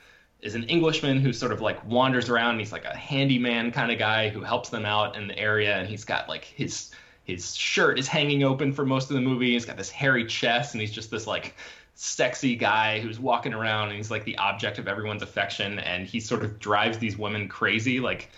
[0.43, 2.53] is an Englishman who sort of like wanders around.
[2.53, 5.77] And he's like a handyman kind of guy who helps them out in the area,
[5.77, 6.91] and he's got like his
[7.25, 9.53] his shirt is hanging open for most of the movie.
[9.53, 11.55] He's got this hairy chest, and he's just this like
[11.95, 16.19] sexy guy who's walking around, and he's like the object of everyone's affection, and he
[16.21, 18.31] sort of drives these women crazy, like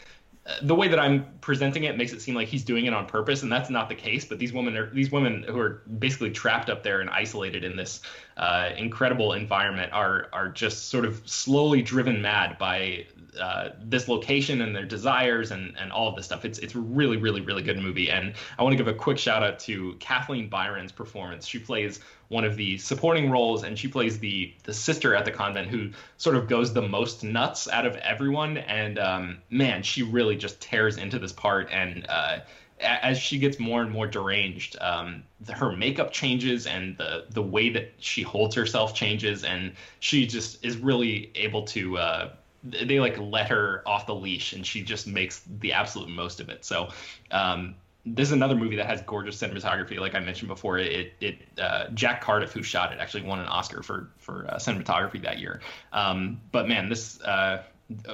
[0.62, 3.42] the way that I'm presenting it makes it seem like he's doing it on purpose,
[3.42, 4.24] and that's not the case.
[4.24, 7.76] But these women are these women who are basically trapped up there and isolated in
[7.76, 8.00] this
[8.36, 13.06] uh, incredible environment are are just sort of slowly driven mad by
[13.40, 16.44] uh, this location and their desires and and all of this stuff.
[16.44, 19.42] It's it's really really really good movie, and I want to give a quick shout
[19.42, 21.46] out to Kathleen Byron's performance.
[21.46, 25.30] She plays one of the supporting roles, and she plays the the sister at the
[25.30, 28.58] convent who sort of goes the most nuts out of everyone.
[28.58, 32.06] And um, man, she really just tears into this part and.
[32.08, 32.38] Uh,
[32.80, 37.42] as she gets more and more deranged, um, the, her makeup changes and the the
[37.42, 41.96] way that she holds herself changes, and she just is really able to.
[41.98, 42.30] Uh,
[42.62, 46.48] they like let her off the leash, and she just makes the absolute most of
[46.48, 46.64] it.
[46.64, 46.88] So,
[47.30, 47.74] um,
[48.04, 49.98] this is another movie that has gorgeous cinematography.
[49.98, 53.46] Like I mentioned before, it it uh, Jack Cardiff, who shot it, actually won an
[53.46, 55.60] Oscar for for uh, cinematography that year.
[55.92, 57.62] Um, but man, this uh,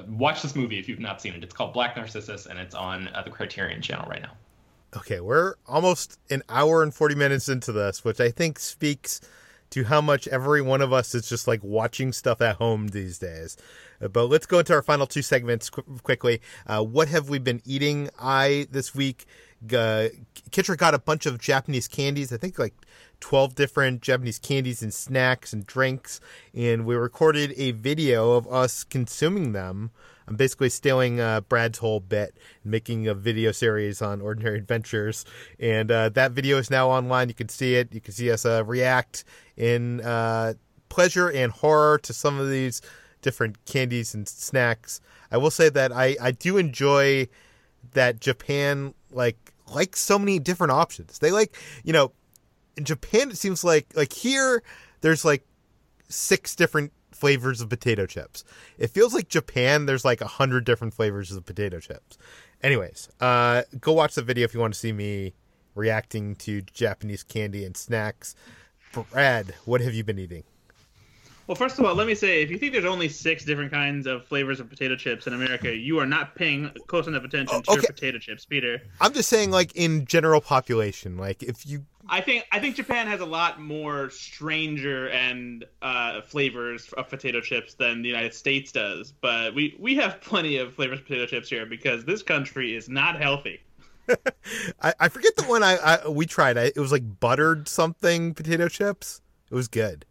[0.08, 1.42] watch this movie if you've not seen it.
[1.42, 4.32] It's called Black Narcissus, and it's on uh, the Criterion Channel right now.
[4.96, 9.20] Okay, we're almost an hour and forty minutes into this, which I think speaks
[9.70, 13.18] to how much every one of us is just like watching stuff at home these
[13.18, 13.56] days.
[14.00, 16.40] But let's go into our final two segments qu- quickly.
[16.66, 18.10] Uh, what have we been eating?
[18.18, 19.26] I this week
[19.64, 20.08] uh,
[20.50, 22.32] Kitra got a bunch of Japanese candies.
[22.32, 22.74] I think like
[23.20, 26.20] 12 different Japanese candies and snacks and drinks.
[26.54, 29.90] And we recorded a video of us consuming them.
[30.26, 35.24] I'm basically stealing uh, Brad's whole bit making a video series on Ordinary Adventures.
[35.58, 37.28] And uh, that video is now online.
[37.28, 37.92] You can see it.
[37.94, 39.24] You can see us uh, react
[39.56, 40.54] in uh,
[40.88, 42.82] pleasure and horror to some of these
[43.20, 45.00] different candies and snacks.
[45.30, 47.28] I will say that I, I do enjoy
[47.92, 51.18] that Japan like like so many different options.
[51.18, 52.12] They like, you know,
[52.76, 54.62] in Japan it seems like like here
[55.00, 55.44] there's like
[56.08, 58.44] six different flavors of potato chips.
[58.78, 62.16] It feels like Japan there's like a hundred different flavors of potato chips.
[62.62, 65.34] Anyways, uh, go watch the video if you want to see me
[65.74, 68.34] reacting to Japanese candy and snacks.
[68.92, 70.44] Brad, what have you been eating?
[71.48, 74.06] Well, first of all, let me say, if you think there's only six different kinds
[74.06, 77.70] of flavors of potato chips in America, you are not paying close enough attention to
[77.70, 77.80] Okay.
[77.80, 78.82] your potato chips, Peter.
[79.00, 83.06] I'm just saying, like in general population, like if you I think I think Japan
[83.06, 88.70] has a lot more stranger and uh, flavors of potato chips than the United States
[88.70, 92.76] does, but we we have plenty of flavors of potato chips here because this country
[92.76, 93.60] is not healthy.
[94.82, 96.58] I, I forget the one I, I we tried.
[96.58, 99.22] I, it was like buttered something potato chips.
[99.50, 100.04] It was good.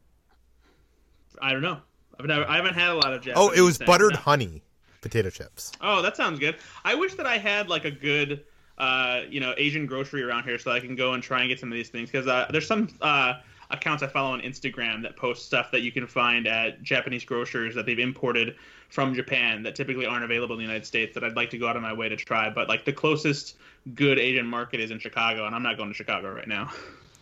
[1.41, 1.79] I don't know.
[2.19, 3.49] I've never, I haven't had a lot of Japanese.
[3.49, 4.19] Oh, it was things, buttered no.
[4.19, 4.63] honey
[5.01, 5.71] potato chips.
[5.81, 6.55] Oh, that sounds good.
[6.83, 8.43] I wish that I had like a good,
[8.77, 11.59] uh, you know, Asian grocery around here so I can go and try and get
[11.59, 13.35] some of these things because uh, there's some uh,
[13.69, 17.75] accounts I follow on Instagram that post stuff that you can find at Japanese grocers
[17.75, 18.55] that they've imported
[18.89, 21.67] from Japan that typically aren't available in the United States that I'd like to go
[21.67, 22.49] out of my way to try.
[22.49, 23.57] But like the closest
[23.95, 26.71] good Asian market is in Chicago, and I'm not going to Chicago right now.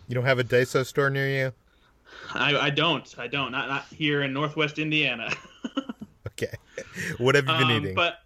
[0.07, 1.53] You don't have a Daiso store near you?
[2.33, 3.13] I, I don't.
[3.17, 3.51] I don't.
[3.51, 5.31] Not not here in Northwest Indiana.
[6.37, 6.53] Okay.
[7.17, 7.95] What have you been Um, eating?
[7.95, 8.19] But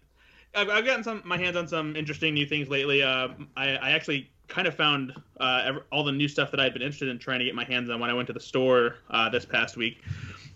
[0.56, 3.02] I've, I've gotten some my hands on some interesting new things lately.
[3.04, 6.72] Uh, I, I actually kind of found uh, ev all the new stuff that I'd
[6.72, 8.96] been interested in trying to get my hands on when I went to the store
[9.10, 10.02] uh, this past week.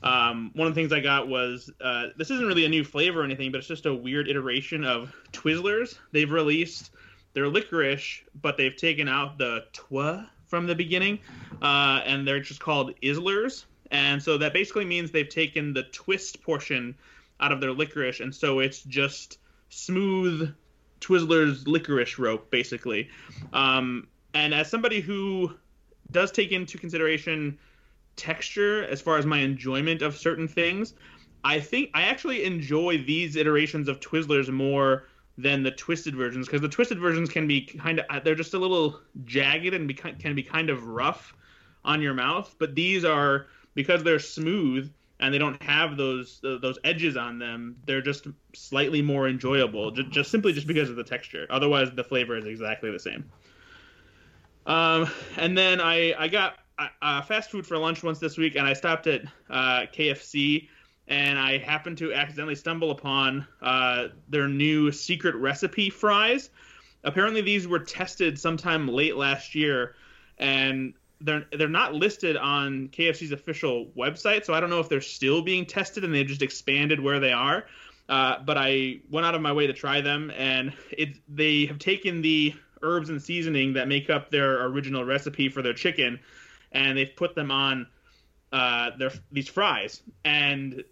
[0.03, 3.21] Um, one of the things I got was uh, this isn't really a new flavor
[3.21, 5.97] or anything, but it's just a weird iteration of Twizzlers.
[6.11, 6.91] They've released
[7.35, 11.19] their licorice, but they've taken out the twa from the beginning,
[11.63, 13.65] uh, and they're just called Izzlers.
[13.91, 16.95] And so that basically means they've taken the twist portion
[17.41, 20.55] out of their licorice, and so it's just smooth
[21.01, 23.09] Twizzlers licorice rope, basically.
[23.53, 25.55] Um, and as somebody who
[26.13, 27.59] does take into consideration
[28.15, 30.95] texture as far as my enjoyment of certain things,
[31.43, 36.61] I think I actually enjoy these iterations of Twizzlers more than the twisted versions because
[36.61, 40.35] the twisted versions can be kind of they're just a little jagged and be, can
[40.35, 41.35] be kind of rough
[41.85, 44.91] on your mouth, but these are because they're smooth
[45.21, 47.77] and they don't have those those edges on them.
[47.87, 51.47] They're just slightly more enjoyable, just, just simply just because of the texture.
[51.51, 53.25] Otherwise, the flavor is exactly the same.
[54.67, 58.67] Um, and then I I got uh, fast food for lunch once this week, and
[58.67, 60.69] I stopped at uh, KFC,
[61.09, 66.51] and I happened to accidentally stumble upon uh, their new secret recipe fries.
[67.03, 69.95] Apparently, these were tested sometime late last year,
[70.39, 75.01] and they're they're not listed on KFC's official website, so I don't know if they're
[75.01, 77.67] still being tested and they've just expanded where they are.
[78.09, 81.79] Uh, but I went out of my way to try them, and it they have
[81.79, 86.21] taken the herbs and seasoning that make up their original recipe for their chicken,
[86.73, 87.87] and they've put them on
[88.53, 90.85] uh, their these fries, and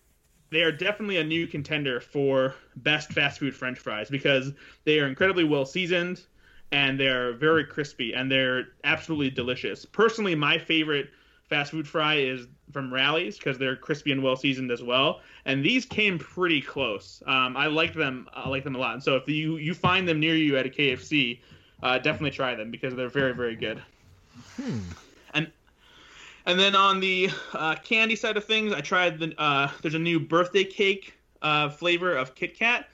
[0.53, 4.53] they are definitely a new contender for best fast food French fries because
[4.85, 6.21] they are incredibly well seasoned
[6.71, 9.85] and they're very crispy and they're absolutely delicious.
[9.87, 11.11] Personally, my favorite
[11.49, 15.21] fast food fry is from Rally's because they're crispy and well seasoned as well.
[15.47, 17.23] And these came pretty close.
[17.27, 18.29] Um, I like them.
[18.35, 18.95] I like them a lot.
[18.95, 21.41] And so if you you find them near you at a KFC,
[21.83, 23.83] uh, definitely try them because they're very very good.
[24.59, 24.85] And
[26.47, 29.99] and then on the uh, candy side of things, I tried the uh, there's a
[29.99, 32.89] new birthday cake uh, flavor of Kit Kat.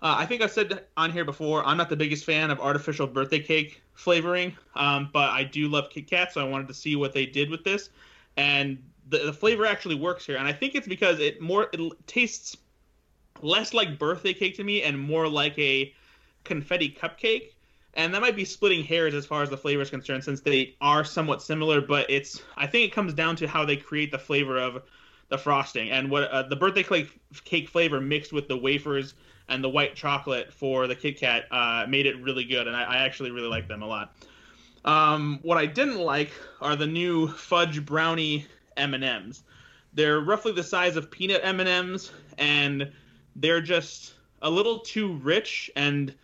[0.00, 3.06] Uh, I think I've said on here before, I'm not the biggest fan of artificial
[3.06, 6.96] birthday cake flavoring, um, but I do love Kit Kat, so I wanted to see
[6.96, 7.90] what they did with this,
[8.36, 11.80] and the, the flavor actually works here, and I think it's because it more it
[12.06, 12.56] tastes
[13.42, 15.94] less like birthday cake to me and more like a
[16.44, 17.51] confetti cupcake.
[17.94, 20.74] And that might be splitting hairs as far as the flavor is concerned, since they
[20.80, 21.80] are somewhat similar.
[21.80, 24.82] But it's I think it comes down to how they create the flavor of
[25.28, 29.14] the frosting and what uh, the birthday cake cake flavor mixed with the wafers
[29.48, 32.82] and the white chocolate for the Kit Kat uh, made it really good, and I,
[32.82, 34.14] I actually really like them a lot.
[34.84, 38.46] Um, what I didn't like are the new fudge brownie
[38.76, 39.42] M and M's.
[39.92, 42.90] They're roughly the size of peanut M and M's, and
[43.36, 46.14] they're just a little too rich and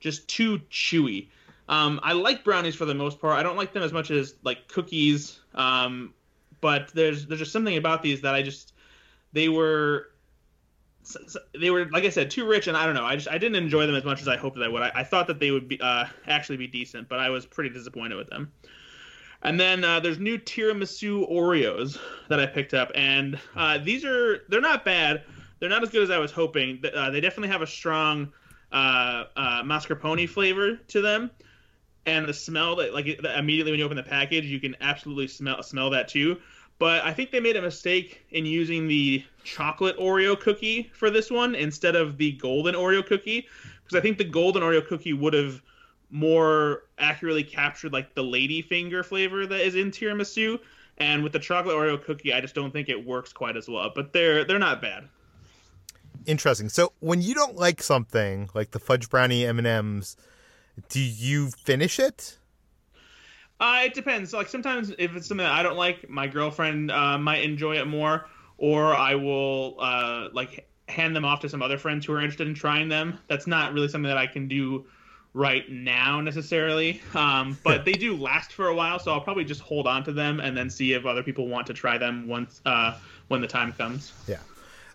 [0.00, 1.28] just too chewy.
[1.68, 3.38] Um, I like brownies for the most part.
[3.38, 5.40] I don't like them as much as like cookies.
[5.54, 6.14] Um,
[6.60, 8.72] but there's there's just something about these that I just
[9.32, 10.10] they were
[11.58, 13.04] they were like I said too rich, and I don't know.
[13.04, 14.82] I just I didn't enjoy them as much as I hoped that I would.
[14.82, 17.70] I, I thought that they would be uh, actually be decent, but I was pretty
[17.70, 18.52] disappointed with them.
[19.42, 21.98] And then uh, there's new tiramisu Oreos
[22.28, 25.22] that I picked up, and uh, these are they're not bad.
[25.60, 26.82] They're not as good as I was hoping.
[26.94, 28.32] Uh, they definitely have a strong
[28.72, 31.30] uh, uh, mascarpone flavor to them,
[32.06, 35.62] and the smell that like immediately when you open the package, you can absolutely smell
[35.62, 36.38] smell that too.
[36.78, 41.30] But I think they made a mistake in using the chocolate Oreo cookie for this
[41.30, 43.48] one instead of the golden Oreo cookie,
[43.82, 45.60] because I think the golden Oreo cookie would have
[46.10, 50.58] more accurately captured like the lady finger flavor that is in tiramisu
[50.98, 53.90] And with the chocolate Oreo cookie, I just don't think it works quite as well.
[53.94, 55.08] But they're they're not bad.
[56.28, 56.68] Interesting.
[56.68, 60.14] So when you don't like something like the fudge brownie M and M's,
[60.90, 62.36] do you finish it?
[63.58, 64.34] Uh, it depends.
[64.34, 67.86] Like sometimes if it's something that I don't like, my girlfriend uh, might enjoy it
[67.86, 68.26] more,
[68.58, 72.46] or I will uh, like hand them off to some other friends who are interested
[72.46, 73.18] in trying them.
[73.28, 74.84] That's not really something that I can do
[75.32, 79.62] right now necessarily, um, but they do last for a while, so I'll probably just
[79.62, 82.60] hold on to them and then see if other people want to try them once
[82.66, 82.98] uh,
[83.28, 84.12] when the time comes.
[84.26, 84.40] Yeah.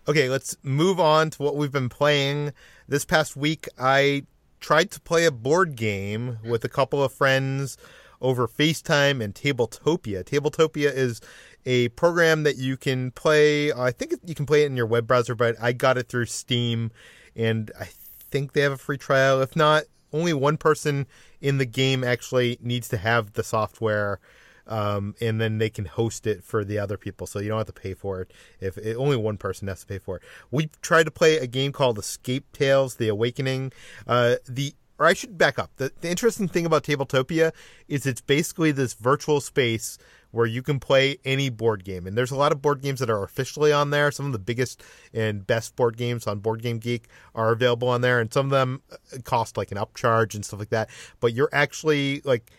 [0.06, 2.52] Okay, let's move on to what we've been playing.
[2.86, 4.26] This past week, I
[4.60, 7.78] tried to play a board game with a couple of friends
[8.20, 10.22] over FaceTime and Tabletopia.
[10.22, 11.22] Tabletopia is
[11.64, 13.72] a program that you can play.
[13.72, 16.26] I think you can play it in your web browser, but I got it through
[16.26, 16.90] Steam,
[17.34, 17.88] and I
[18.30, 19.40] think they have a free trial.
[19.40, 21.06] If not, only one person
[21.40, 24.20] in the game actually needs to have the software.
[24.66, 27.66] Um, and then they can host it for the other people, so you don't have
[27.66, 28.32] to pay for it.
[28.60, 31.46] If it, only one person has to pay for it, we tried to play a
[31.46, 33.72] game called Escape Tales: The Awakening.
[34.06, 35.70] Uh, the or I should back up.
[35.76, 37.52] The, the interesting thing about Tabletopia
[37.88, 39.98] is it's basically this virtual space
[40.30, 42.06] where you can play any board game.
[42.06, 44.10] And there's a lot of board games that are officially on there.
[44.10, 44.82] Some of the biggest
[45.12, 48.50] and best board games on Board Game Geek are available on there, and some of
[48.50, 50.90] them uh, cost like an upcharge and stuff like that.
[51.20, 52.50] But you're actually like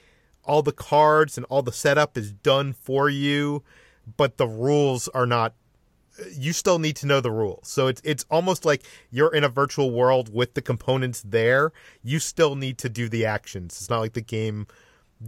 [0.46, 3.64] all the cards and all the setup is done for you,
[4.18, 5.54] but the rules are not
[6.34, 7.68] you still need to know the rules.
[7.68, 11.72] So it's it's almost like you're in a virtual world with the components there.
[12.04, 13.74] You still need to do the actions.
[13.80, 14.68] It's not like the game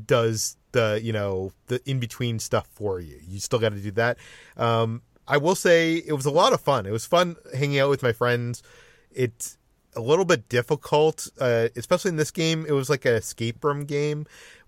[0.05, 3.19] does the you know the in between stuff for you.
[3.27, 4.17] You still got to do that.
[4.55, 6.85] Um, I will say it was a lot of fun.
[6.85, 8.63] It was fun hanging out with my friends.
[9.11, 9.57] It's
[9.97, 12.65] a little bit difficult, uh, especially in this game.
[12.67, 14.25] It was like an escape room game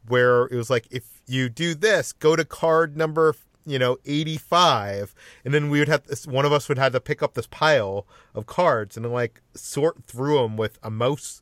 [0.07, 3.35] where it was like if you do this, go to card number
[3.65, 7.01] you know 85 and then we would have this, one of us would have to
[7.01, 11.41] pick up this pile of cards and like sort through them with a mouse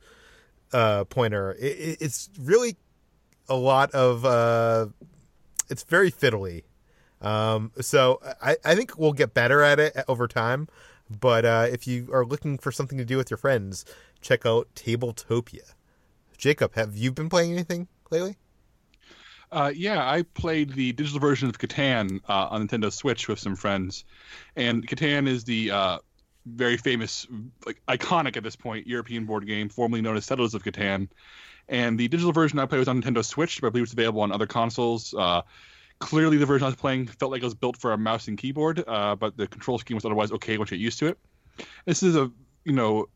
[0.73, 2.75] uh, pointer it, it's really
[3.47, 4.87] a lot of uh,
[5.69, 6.63] it's very fiddly.
[7.21, 10.67] Um, so I, I think we'll get better at it over time.
[11.09, 13.85] But uh, if you are looking for something to do with your friends,
[14.21, 15.73] check out Tabletopia.
[16.37, 18.37] Jacob, have you been playing anything lately?
[19.51, 23.55] Uh, yeah, I played the digital version of Catan uh, on Nintendo Switch with some
[23.55, 24.03] friends,
[24.57, 25.97] and Catan is the uh,
[26.45, 27.25] very famous,
[27.65, 31.07] like iconic at this point, European board game, formerly known as Settlers of Catan.
[31.69, 34.21] And the digital version I played was on Nintendo Switch, but I believe it's available
[34.21, 35.13] on other consoles.
[35.99, 38.37] Clearly, the version I was playing felt like it was built for a mouse and
[38.37, 41.17] keyboard, uh, but the control scheme was otherwise okay once you get used to it.
[41.85, 42.31] This is a,
[42.65, 43.07] you know,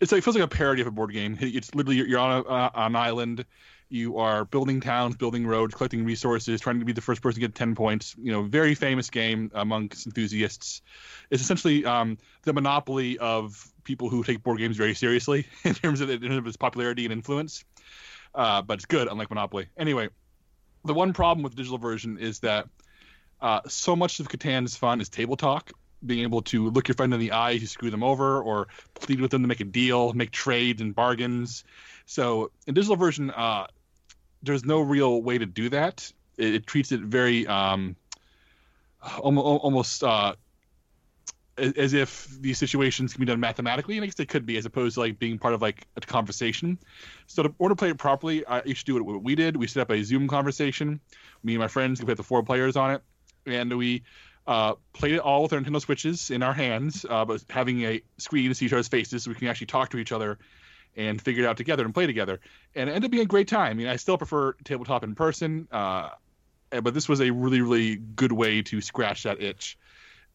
[0.00, 1.38] it's like, it feels like a parody of a board game.
[1.40, 3.44] It's literally you're on a, uh, an island
[3.90, 7.48] you are building towns, building roads, collecting resources, trying to be the first person to
[7.48, 8.14] get 10 points.
[8.18, 10.82] You know, very famous game amongst enthusiasts.
[11.30, 16.00] It's essentially um, the monopoly of people who take board games very seriously in terms
[16.00, 17.64] of, in terms of its popularity and influence.
[18.34, 19.68] Uh, but it's good, unlike Monopoly.
[19.78, 20.10] Anyway,
[20.88, 22.66] the one problem with digital version is that
[23.40, 25.70] uh, so much of Catan's fun is table talk
[26.04, 29.20] being able to look your friend in the eye to screw them over or plead
[29.20, 31.64] with them to make a deal, make trades and bargains.
[32.06, 33.66] So in digital version, uh,
[34.42, 36.10] there's no real way to do that.
[36.36, 37.96] It, it treats it very um,
[39.18, 40.34] almost, almost uh,
[41.58, 44.66] as if these situations can be done mathematically, and I guess they could be, as
[44.66, 46.78] opposed to like being part of like a conversation.
[47.26, 49.56] So to order play it properly, I used to do what we did.
[49.56, 51.00] We set up a Zoom conversation.
[51.42, 53.02] Me and my friends, we put the four players on it,
[53.46, 54.02] and we
[54.46, 58.02] uh, played it all with our Nintendo Switches in our hands, uh, but having a
[58.16, 60.38] screen to see each other's faces, so we can actually talk to each other
[60.96, 62.40] and figure it out together and play together.
[62.74, 63.70] And it ended up being a great time.
[63.70, 66.10] I mean, I still prefer tabletop in person, uh,
[66.70, 69.78] but this was a really, really good way to scratch that itch.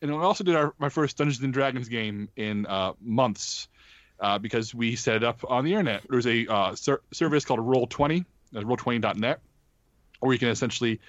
[0.04, 3.70] And we also did our, my first Dungeons and Dragons game in uh, months
[4.20, 6.04] uh, because we set it up on the internet.
[6.10, 9.40] There's a uh, ser- service called Roll20, uh, roll20.net,
[10.20, 11.00] where you can essentially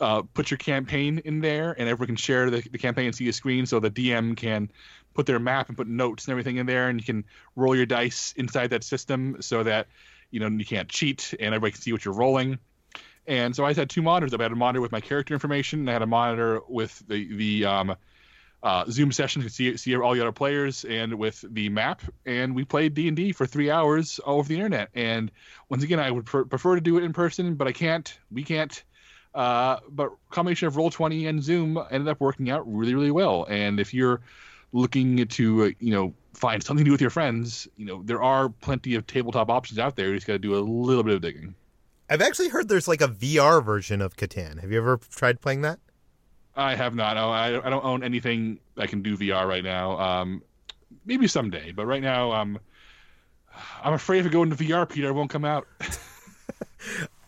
[0.00, 3.28] uh, put your campaign in there and everyone can share the, the campaign and see
[3.28, 4.70] a screen so the DM can
[5.14, 7.24] put their map and put notes and everything in there, and you can
[7.56, 9.88] roll your dice inside that system so that
[10.30, 12.58] you know you can't cheat and everybody can see what you're rolling.
[13.26, 14.34] And so I had two monitors.
[14.34, 17.36] I had a monitor with my character information, and I had a monitor with the
[17.36, 17.96] the um,
[18.64, 22.00] uh, Zoom session to see see all the other players, and with the map.
[22.24, 24.88] And we played D and D for three hours over the internet.
[24.94, 25.30] And
[25.68, 28.18] once again, I would pr- prefer to do it in person, but I can't.
[28.32, 28.82] We can't.
[29.34, 33.46] Uh, but combination of Roll20 and Zoom ended up working out really, really well.
[33.50, 34.22] And if you're
[34.72, 38.22] looking to uh, you know find something to do with your friends, you know there
[38.22, 40.08] are plenty of tabletop options out there.
[40.08, 41.54] You just got to do a little bit of digging.
[42.08, 44.60] I've actually heard there's like a VR version of Catan.
[44.60, 45.80] Have you ever tried playing that?
[46.56, 47.14] I have not.
[47.16, 49.98] No, I, I don't own anything that can do VR right now.
[49.98, 50.42] Um,
[51.04, 52.58] maybe someday, but right now, um,
[53.82, 55.66] I'm afraid if I go into VR, Peter, it won't come out.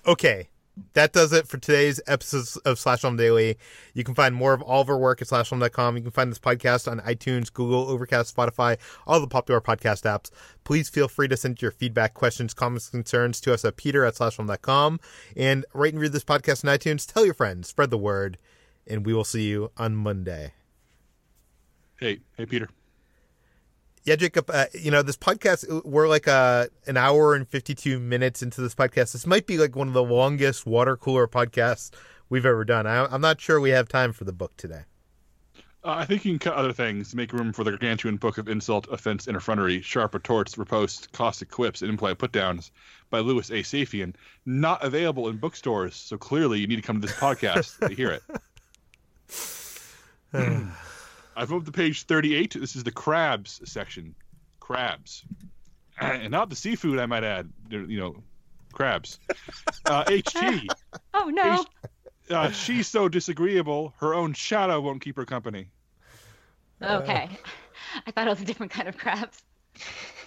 [0.07, 0.49] Okay.
[0.93, 3.57] That does it for today's episode of Slash Film Daily.
[3.95, 5.97] You can find more of all of our work at slashfilm.com.
[5.97, 8.77] You can find this podcast on iTunes, Google, Overcast, Spotify,
[9.07, 10.31] all the popular podcast apps.
[10.65, 14.17] Please feel free to send your feedback, questions, comments, concerns to us at peter at
[14.17, 15.01] slashfilm.com.
[15.35, 17.11] And rate and read this podcast on iTunes.
[17.11, 18.37] Tell your friends, spread the word,
[18.87, 20.53] and we will see you on Monday.
[21.99, 22.69] hey, hey, Peter.
[24.05, 24.49] Yeah, Jacob.
[24.49, 25.85] Uh, you know this podcast.
[25.85, 29.13] We're like uh, an hour and fifty-two minutes into this podcast.
[29.13, 31.91] This might be like one of the longest water cooler podcasts
[32.29, 32.87] we've ever done.
[32.87, 34.83] I, I'm not sure we have time for the book today.
[35.83, 38.49] Uh, I think you can cut other things make room for the gargantuan book of
[38.49, 42.73] insult, offense, and effrontery, sharp retorts, riposte, caustic quips, and implied put-downs
[43.11, 43.63] by Louis A.
[43.63, 44.15] Safian,
[44.45, 45.95] not available in bookstores.
[45.95, 48.23] So clearly, you need to come to this podcast to hear it.
[50.33, 52.57] I've moved to page 38.
[52.59, 54.15] This is the crabs section.
[54.61, 55.25] Crabs.
[55.99, 57.49] And not the seafood, I might add.
[57.71, 58.17] They're, You know,
[58.75, 59.19] crabs.
[59.87, 60.69] Uh, HT.
[61.15, 61.65] Oh no.
[62.29, 65.69] Uh, she's so disagreeable, her own shadow won't keep her company.
[66.83, 67.31] Okay.
[68.07, 69.43] I thought it was a different kind of crabs.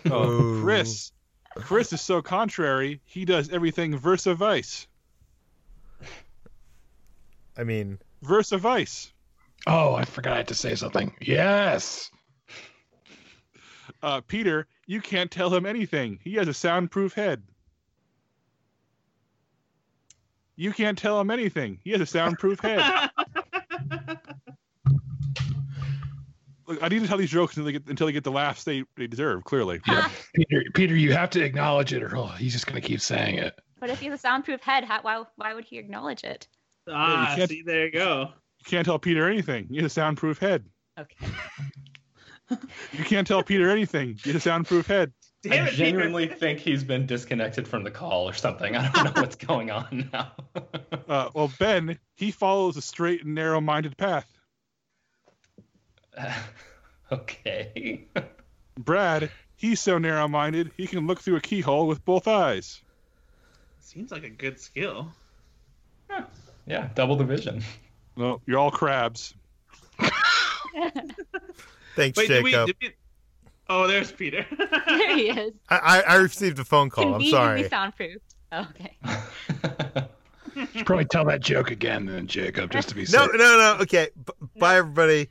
[0.09, 1.11] Oh, Chris.
[1.55, 4.87] Chris is so contrary, he does everything versa vice.
[7.57, 9.11] I mean, Versa vice.
[9.67, 11.13] Oh, I forgot I had to say something.
[11.19, 12.11] Yes.
[14.01, 16.19] Uh, Peter, you can't tell him anything.
[16.23, 17.43] He has a soundproof head.
[20.55, 21.79] You can't tell him anything.
[21.83, 23.09] He has a soundproof head.
[26.67, 28.63] Look, I need to tell these jokes until they get, until they get the laughs
[28.63, 29.79] they, they deserve, clearly.
[30.35, 33.57] Peter, Peter, you have to acknowledge it, or oh, he's just gonna keep saying it.
[33.79, 36.47] But if he has a soundproof head, how, why why would he acknowledge it?
[36.91, 38.29] Ah, can't- see, there you go.
[38.59, 39.67] You can't tell Peter anything.
[39.69, 40.65] He has a soundproof head.
[40.99, 41.25] Okay.
[42.93, 44.17] You can't tell Peter anything.
[44.23, 45.13] He has a soundproof head.
[45.43, 45.77] Damn I it, Peter.
[45.85, 48.75] genuinely think he's been disconnected from the call or something.
[48.75, 50.31] I don't know what's going on now.
[51.07, 54.25] Uh, well, Ben, he follows a straight and narrow-minded path.
[57.11, 58.07] okay.
[58.77, 62.81] Brad, he's so narrow-minded he can look through a keyhole with both eyes.
[63.79, 65.11] Seems like a good skill.
[66.69, 67.61] Yeah, double division.
[68.15, 69.33] Well, you're all crabs.
[71.95, 72.67] thanks, Wait, did we, Jacob.
[72.67, 72.93] did we...
[73.69, 74.45] Oh, there's Peter.
[74.87, 75.53] there he is.
[75.69, 77.05] I, I I received a phone call.
[77.05, 77.69] I'm Conveniently sorry.
[77.69, 78.21] soundproof.
[78.51, 78.97] Oh, okay.
[80.73, 83.31] Should probably tell that joke again, then Jacob, just to be No, safe.
[83.33, 83.57] no, no.
[83.57, 83.77] No.
[83.81, 84.09] Okay.
[84.25, 85.29] B- bye, everybody.